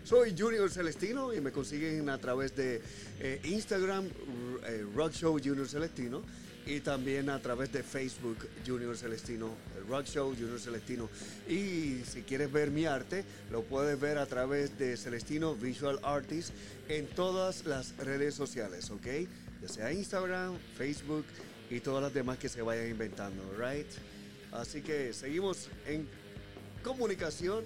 Soy 0.04 0.34
Junior 0.38 0.70
Celestino 0.70 1.34
y 1.34 1.40
me 1.40 1.52
consiguen 1.52 2.08
a 2.08 2.18
través 2.18 2.54
de 2.56 2.80
eh, 3.20 3.40
Instagram, 3.44 4.06
eh, 4.66 4.86
Rock 4.94 5.12
Show 5.12 5.32
Junior 5.42 5.68
Celestino, 5.68 6.22
y 6.68 6.80
también 6.80 7.30
a 7.30 7.40
través 7.40 7.72
de 7.72 7.82
Facebook 7.82 8.46
Junior 8.66 8.94
Celestino, 8.94 9.54
el 9.78 9.86
Rock 9.88 10.04
Show 10.04 10.34
Junior 10.38 10.60
Celestino. 10.60 11.08
Y 11.48 12.02
si 12.04 12.22
quieres 12.26 12.52
ver 12.52 12.70
mi 12.70 12.84
arte, 12.84 13.24
lo 13.50 13.62
puedes 13.62 13.98
ver 13.98 14.18
a 14.18 14.26
través 14.26 14.78
de 14.78 14.98
Celestino 14.98 15.54
Visual 15.54 15.98
Artist 16.02 16.52
en 16.90 17.06
todas 17.06 17.64
las 17.64 17.96
redes 17.96 18.34
sociales, 18.34 18.90
¿ok? 18.90 19.06
Ya 19.62 19.68
sea 19.68 19.92
Instagram, 19.94 20.58
Facebook 20.76 21.24
y 21.70 21.80
todas 21.80 22.02
las 22.02 22.12
demás 22.12 22.36
que 22.36 22.50
se 22.50 22.60
vayan 22.60 22.90
inventando, 22.90 23.42
¿right? 23.58 23.88
Así 24.52 24.82
que 24.82 25.14
seguimos 25.14 25.70
en 25.86 26.06
comunicación 26.84 27.64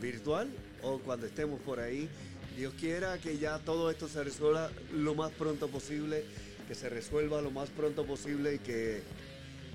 virtual 0.00 0.48
o 0.82 1.00
cuando 1.00 1.26
estemos 1.26 1.60
por 1.62 1.80
ahí. 1.80 2.08
Dios 2.56 2.72
quiera 2.78 3.18
que 3.18 3.38
ya 3.38 3.58
todo 3.58 3.90
esto 3.90 4.08
se 4.08 4.22
resuelva 4.22 4.70
lo 4.92 5.14
más 5.16 5.32
pronto 5.32 5.68
posible, 5.68 6.24
que 6.68 6.74
se 6.74 6.90
resuelva 6.90 7.40
lo 7.40 7.50
más 7.50 7.70
pronto 7.70 8.04
posible 8.04 8.56
y 8.56 8.58
que 8.58 9.02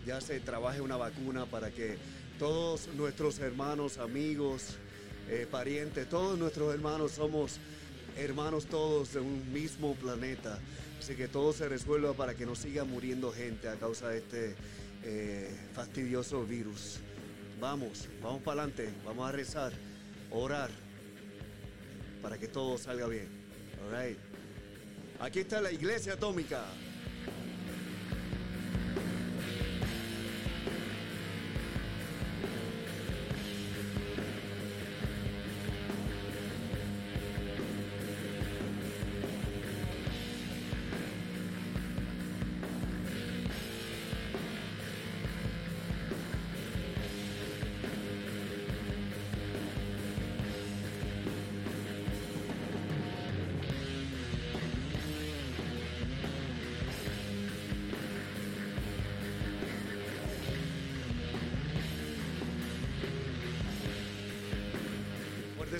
ya 0.06 0.22
se 0.22 0.40
trabaje 0.40 0.80
una 0.80 0.96
vacuna 0.96 1.48
para 1.48 1.72
que 1.72 1.98
todos 2.38 2.88
nuestros 2.96 3.40
hermanos, 3.40 3.98
amigos, 3.98 4.76
eh, 5.28 5.48
parientes, 5.50 6.08
todos 6.08 6.38
nuestros 6.38 6.72
hermanos 6.72 7.14
somos 7.14 7.60
hermanos 8.16 8.68
todos 8.68 9.14
de 9.14 9.22
un 9.22 9.52
mismo 9.52 9.96
planeta. 9.96 10.60
Así 11.00 11.16
que 11.16 11.28
todo 11.28 11.52
se 11.52 11.68
resuelva 11.68 12.14
para 12.14 12.36
que 12.36 12.46
no 12.46 12.56
siga 12.56 12.84
muriendo 12.84 13.32
gente 13.32 13.68
a 13.68 13.76
causa 13.76 14.10
de 14.10 14.20
este 14.20 14.56
eh, 15.04 15.50
fastidioso 15.74 16.46
virus. 16.46 17.00
Vamos, 17.60 18.08
vamos 18.22 18.44
para 18.44 18.62
adelante, 18.62 18.94
vamos 19.04 19.28
a 19.28 19.32
rezar, 19.32 19.74
orar 20.30 20.70
para 22.22 22.38
que 22.38 22.48
todo 22.48 22.78
salga 22.78 23.08
bien. 23.08 23.28
All 23.84 24.08
right. 24.08 24.18
Aquí 25.20 25.40
está 25.40 25.60
la 25.60 25.72
iglesia 25.72 26.14
atómica. 26.14 26.64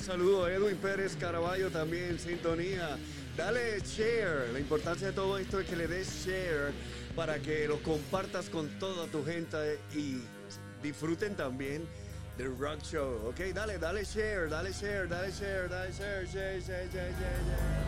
Saludo, 0.04 0.50
Edwin 0.50 0.76
Pérez 0.76 1.16
Caraballo 1.16 1.70
también 1.70 2.10
en 2.10 2.20
sintonía. 2.20 2.98
Dale 3.38 3.80
share. 3.80 4.52
La 4.52 4.60
importancia 4.60 5.08
de 5.08 5.14
todo 5.14 5.38
esto 5.38 5.62
es 5.62 5.66
que 5.66 5.78
le 5.78 5.88
des 5.88 6.26
share 6.26 6.74
para 7.16 7.40
que 7.40 7.70
lo 7.70 7.82
compartas 7.82 8.50
con 8.50 8.68
toda 8.80 9.08
tu 9.08 9.24
gente 9.24 9.80
y 9.96 10.18
disfruten 10.82 11.36
también 11.36 11.88
del 12.38 12.58
Rock 12.58 12.82
Show. 12.84 13.30
Ok, 13.30 13.54
dale, 13.54 13.78
dale 13.78 14.04
share, 14.04 14.50
dale 14.50 14.74
share, 14.74 15.08
dale 15.08 15.32
share, 15.32 15.70
dale 15.70 15.94
share, 15.94 16.28
share, 16.28 16.62
share, 16.62 16.90
share, 16.90 16.90
share, 16.92 17.14
share. 17.14 17.83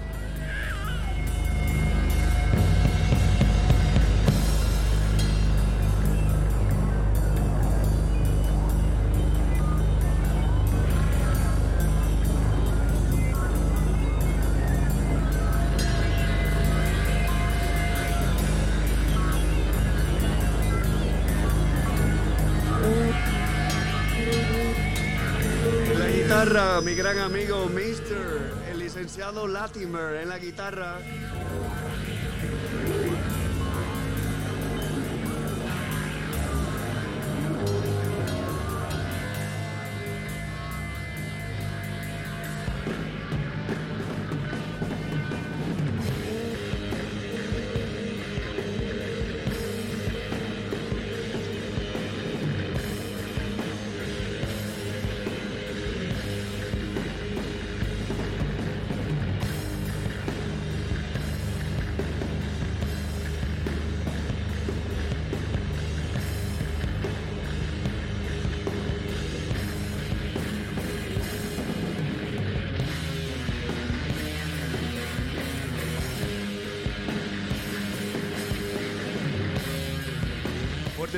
Mi 26.85 26.95
gran 26.95 27.19
amigo 27.19 27.67
Mr. 27.67 28.69
el 28.71 28.79
licenciado 28.79 29.45
Latimer 29.45 30.15
en 30.21 30.29
la 30.29 30.39
guitarra. 30.39 30.99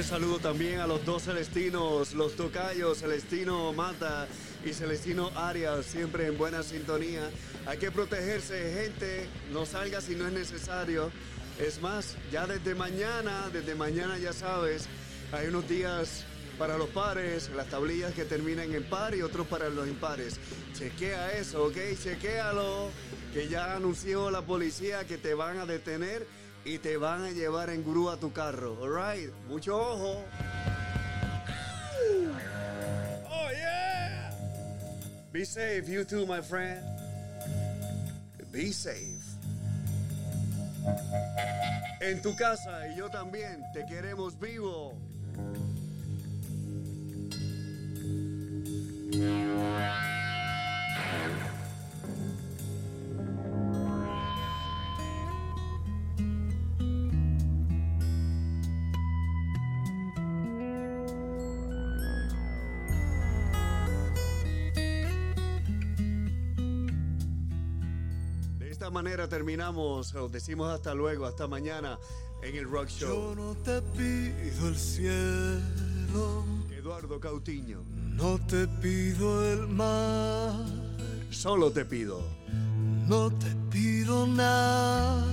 Saludo 0.07 0.39
también 0.39 0.79
a 0.79 0.88
los 0.88 1.03
dos 1.03 1.23
celestinos, 1.23 2.13
los 2.13 2.38
tocayos, 2.38 2.99
Celestino 2.99 3.73
Mata 3.73 4.25
y 4.65 4.71
Celestino 4.71 5.31
Arias, 5.35 5.85
siempre 5.85 6.27
en 6.27 6.38
buena 6.38 6.63
sintonía. 6.63 7.29
Hay 7.65 7.77
que 7.77 7.91
protegerse, 7.91 8.73
gente, 8.73 9.27
no 9.51 9.65
salga 9.65 9.99
si 9.99 10.15
no 10.15 10.25
es 10.25 10.31
necesario. 10.31 11.11
Es 11.59 11.81
más, 11.81 12.15
ya 12.31 12.47
desde 12.47 12.73
mañana, 12.73 13.49
desde 13.51 13.75
mañana 13.75 14.17
ya 14.17 14.31
sabes, 14.31 14.88
hay 15.34 15.47
unos 15.47 15.67
días 15.67 16.23
para 16.57 16.77
los 16.77 16.88
pares, 16.88 17.51
las 17.53 17.67
tablillas 17.67 18.13
que 18.13 18.23
terminan 18.23 18.73
en 18.73 18.85
par 18.85 19.13
y 19.13 19.21
otros 19.21 19.45
para 19.45 19.67
los 19.67 19.89
impares. 19.89 20.39
Chequea 20.73 21.34
eso, 21.34 21.65
¿ok? 21.65 21.77
Chequéalo, 22.01 22.91
que 23.34 23.49
ya 23.49 23.75
anunció 23.75 24.31
la 24.31 24.41
policía 24.41 25.05
que 25.05 25.17
te 25.17 25.34
van 25.34 25.59
a 25.59 25.65
detener 25.65 26.25
y 26.68 26.80
te 26.80 26.98
van 26.98 27.23
a 27.23 27.31
llevar 27.31 27.69
en 27.69 27.81
grúa 27.81 28.15
a 28.15 28.18
tu 28.18 28.34
carro, 28.34 28.77
alright? 28.84 29.31
Mucho 29.48 29.77
ojo. 29.77 30.22
Oh 33.30 33.49
yeah. 33.53 34.31
Be 35.31 35.45
safe, 35.45 35.88
you 35.88 36.03
too, 36.03 36.26
my 36.26 36.41
friend. 36.41 36.84
Be 38.52 38.73
safe. 38.73 39.23
En 42.02 42.22
tu 42.22 42.35
casa 42.35 42.88
y 42.89 42.98
yo 42.98 43.10
también 43.10 43.64
te 43.73 43.85
queremos 43.85 44.38
vivo. 44.38 44.94
De 49.11 50.16
esta 68.88 68.93
manera 68.93 69.27
terminamos, 69.27 70.15
os 70.15 70.31
decimos 70.31 70.72
hasta 70.72 70.93
luego, 70.93 71.26
hasta 71.26 71.45
mañana 71.45 71.99
en 72.41 72.55
el 72.55 72.69
Rock 72.69 72.88
Yo 72.88 73.07
Show. 73.07 73.35
no 73.35 73.53
te 73.55 73.81
pido 73.81 74.69
el 74.69 74.77
cielo, 74.77 76.45
Eduardo 76.72 77.19
Cautiño, 77.19 77.84
no 78.15 78.39
te 78.47 78.65
pido 78.81 79.51
el 79.51 79.68
mar, 79.68 80.55
solo 81.31 81.69
te 81.69 81.84
pido 81.84 82.23
no 83.07 83.30
te 83.30 83.47
pido 83.69 84.26
nada 84.26 85.26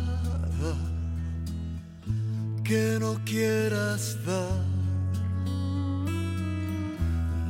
que 2.64 2.96
no 3.00 3.20
quieras 3.24 4.16
dar. 4.26 4.64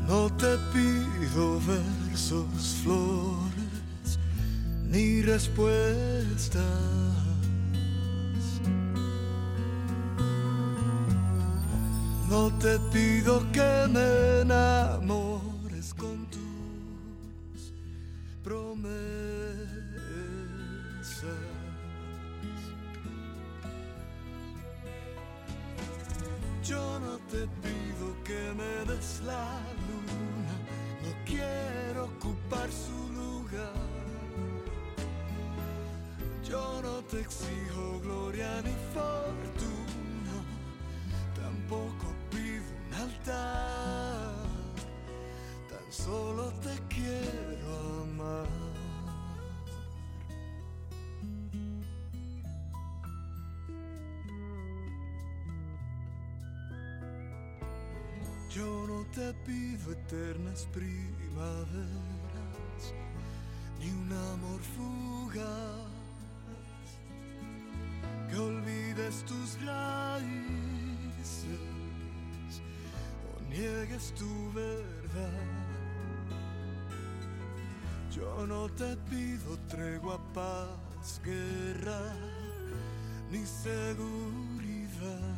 No 0.06 0.30
te 0.36 0.58
pido 0.72 1.60
versos, 1.60 2.46
flores, 2.82 3.53
ni 4.94 5.22
respuestas. 5.22 6.62
No 12.30 12.50
te 12.58 12.78
pido 12.92 13.42
que 13.50 13.88
me 13.90 14.40
enamores 14.42 15.92
con 15.94 16.26
tus 16.26 17.72
promesas. 18.44 18.84
Yo 26.62 27.00
no 27.00 27.18
te 27.32 27.42
pido 27.64 28.06
que 28.24 28.42
me 28.58 28.92
des 28.92 29.20
la 29.26 29.60
luna, 29.88 30.54
no 31.02 31.10
quiero 31.26 32.04
ocupar 32.04 32.68
su 32.70 33.12
lugar. 33.12 34.03
Yo 36.54 36.80
no 36.82 37.02
te 37.10 37.18
exijo 37.20 37.98
gloria 38.00 38.62
ni 38.62 38.74
fortuna, 38.94 40.36
tampoco 41.34 42.06
pido 42.30 42.62
un 42.86 42.94
altar, 42.94 44.46
tan 45.68 45.86
solo 45.90 46.52
te 46.62 46.74
quiero 46.94 48.02
amar. 48.04 48.46
Yo 58.48 58.86
no 58.86 59.04
te 59.06 59.34
pido 59.44 59.90
eternas 59.90 60.68
primaveras, 60.72 61.74
ni 63.80 63.90
un 63.90 64.12
amor 64.12 64.60
fugaz, 64.76 65.93
olvides 68.36 69.24
tus 69.24 69.58
raíces 69.64 70.30
o 73.30 73.40
niegues 73.48 74.14
tu 74.14 74.52
verdad. 74.52 75.54
Yo 78.14 78.46
no 78.46 78.68
te 78.68 78.96
pido 79.10 79.58
tregua, 79.68 80.18
paz, 80.32 81.20
guerra, 81.24 82.12
ni 83.30 83.44
seguridad. 83.44 85.34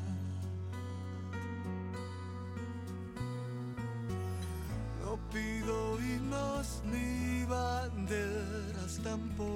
No 5.02 5.18
pido 5.32 5.98
himnos 6.00 6.82
ni 6.84 7.44
banderas 7.44 9.00
tampoco 9.02 9.55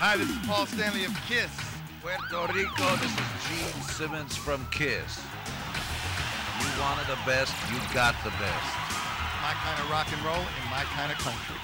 Hi, 0.00 0.16
this 0.16 0.30
is 0.30 0.40
Paul 0.48 0.64
Stanley 0.64 1.04
of 1.04 1.12
Kiss. 1.28 1.52
Puerto 2.00 2.48
Rico, 2.56 2.88
this 3.04 3.12
is 3.12 3.28
Gene 3.44 3.82
Simmons 3.84 4.32
from 4.32 4.64
Kiss. 4.72 5.20
You 6.56 6.72
wanted 6.80 7.04
the 7.04 7.20
best, 7.28 7.52
you 7.68 7.76
got 7.92 8.16
the 8.24 8.32
best. 8.40 8.68
My 9.44 9.52
kind 9.60 9.76
of 9.76 9.92
rock 9.92 10.08
and 10.08 10.24
roll 10.24 10.40
in 10.40 10.64
my 10.72 10.88
kind 10.96 11.12
of 11.12 11.20
country. 11.20 11.60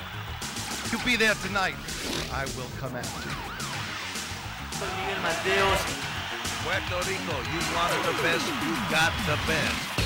You'll 0.92 1.00
be 1.00 1.16
there 1.16 1.32
tonight. 1.48 1.80
I 2.28 2.44
will 2.60 2.68
come 2.76 2.92
after 2.92 3.24
you. 3.24 3.40
Miguel 4.84 5.16
Mateos. 5.24 5.80
Puerto 6.60 7.08
Rico, 7.08 7.40
you 7.40 7.60
wanted 7.72 8.04
the 8.04 8.20
best, 8.20 8.44
you 8.44 8.76
got 8.92 9.16
the 9.24 9.40
best. 9.48 10.05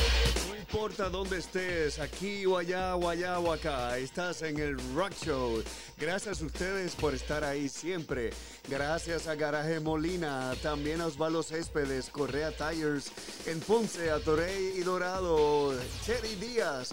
Importa 0.73 1.09
dónde 1.09 1.39
estés, 1.39 1.99
aquí 1.99 2.47
o 2.47 2.57
allá 2.57 2.95
o 2.95 3.09
allá 3.09 3.41
o 3.41 3.51
acá, 3.53 3.99
estás 3.99 4.43
en 4.43 4.57
el 4.61 4.77
Rock 4.95 5.15
Show. 5.25 5.65
Gracias 5.99 6.41
a 6.41 6.45
ustedes 6.47 6.95
por 6.95 7.13
estar 7.13 7.43
ahí 7.43 7.69
siempre. 7.69 8.31
Gracias 8.69 9.27
a 9.27 9.35
Garaje 9.35 9.81
Molina, 9.81 10.55
también 10.63 11.01
a 11.01 11.07
Osvaldo 11.07 11.43
Céspedes, 11.43 12.09
Correa 12.09 12.53
Tires, 12.53 13.11
en 13.47 13.59
Ponce, 13.59 14.13
a 14.13 14.21
Torrey 14.21 14.75
y 14.77 14.83
Dorado, 14.83 15.75
Cherry 16.07 16.37
Díaz 16.37 16.91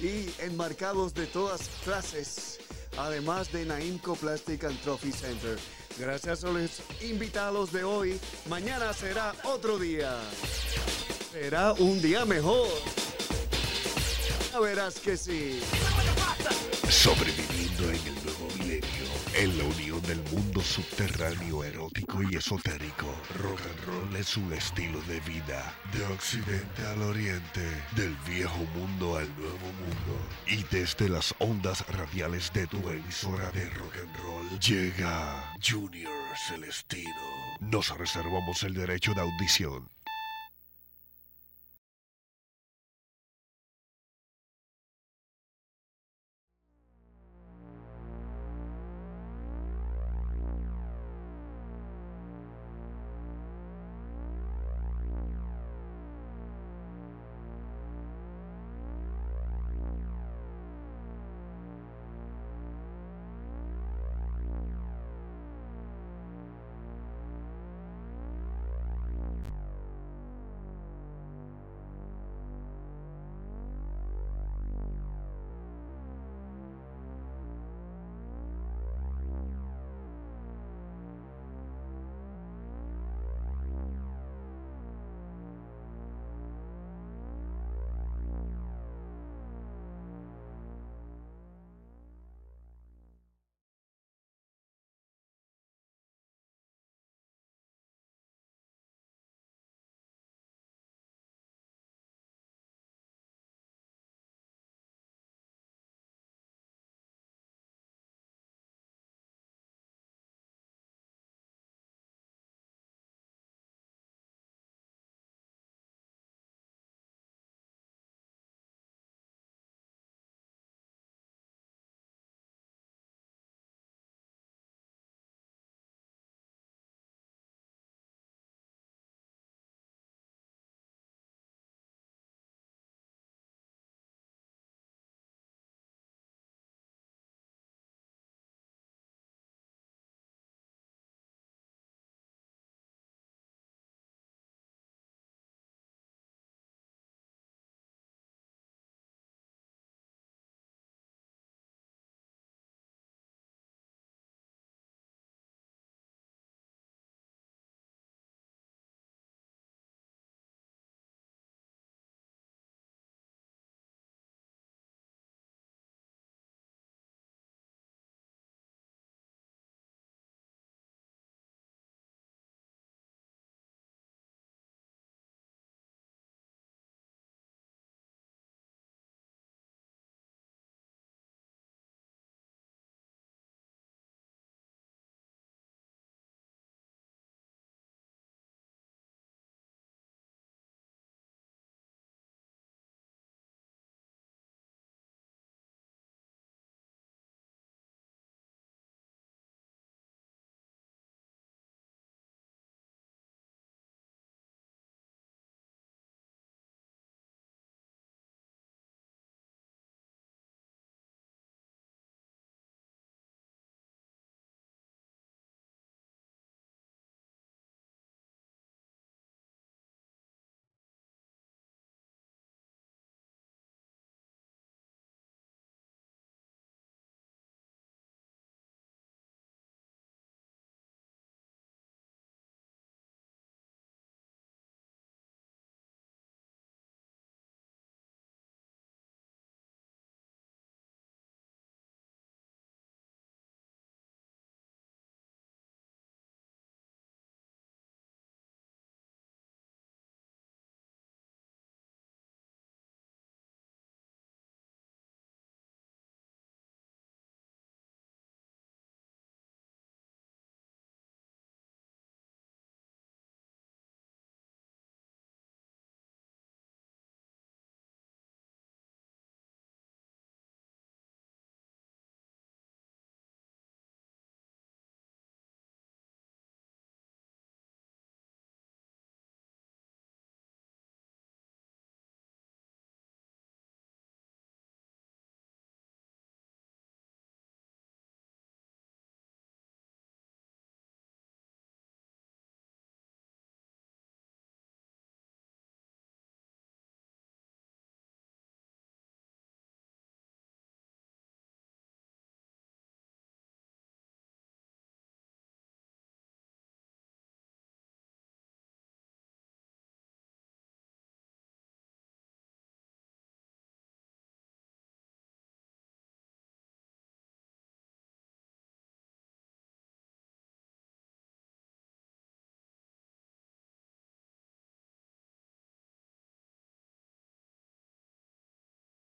y 0.00 0.30
enmarcados 0.38 1.12
de 1.12 1.26
todas 1.26 1.68
clases. 1.84 2.60
Además 2.96 3.52
de 3.52 3.66
Naimco 3.66 4.16
Plastic 4.16 4.64
and 4.64 4.80
Trophy 4.80 5.12
Center. 5.12 5.58
Gracias 5.98 6.44
a 6.44 6.50
los 6.50 6.80
invitados 7.02 7.72
de 7.72 7.84
hoy. 7.84 8.18
Mañana 8.48 8.94
será 8.94 9.34
otro 9.44 9.78
día. 9.78 10.18
Será 11.38 11.74
un 11.74 12.00
día 12.00 12.24
mejor. 12.24 12.66
Ya 14.50 14.58
verás 14.58 14.98
que 14.98 15.18
sí. 15.18 15.60
Sobreviviendo 16.88 17.90
en 17.90 18.06
el 18.06 18.24
nuevo 18.24 18.48
milenio, 18.58 19.04
en 19.34 19.58
la 19.58 19.64
unión 19.64 20.00
del 20.02 20.22
mundo 20.32 20.62
subterráneo 20.62 21.62
erótico 21.62 22.22
y 22.22 22.36
esotérico, 22.36 23.14
rock 23.38 23.60
and 23.60 23.84
roll 23.84 24.16
es 24.16 24.34
un 24.38 24.50
estilo 24.54 24.98
de 25.02 25.20
vida, 25.20 25.74
de 25.92 26.06
occidente 26.06 26.86
al 26.86 27.02
oriente, 27.02 27.60
del 27.96 28.16
viejo 28.26 28.64
mundo 28.74 29.18
al 29.18 29.28
nuevo 29.36 29.58
mundo. 29.58 30.18
Y 30.46 30.64
desde 30.74 31.10
las 31.10 31.34
ondas 31.38 31.86
radiales 31.88 32.50
de 32.54 32.66
tu 32.66 32.78
emisora 32.88 33.50
de 33.50 33.68
rock 33.68 33.94
and 34.00 34.16
roll, 34.22 34.58
llega 34.58 35.54
Junior 35.62 36.14
Celestino. 36.48 37.12
Nos 37.60 37.90
reservamos 37.90 38.62
el 38.62 38.72
derecho 38.72 39.12
de 39.12 39.20
audición 39.20 39.95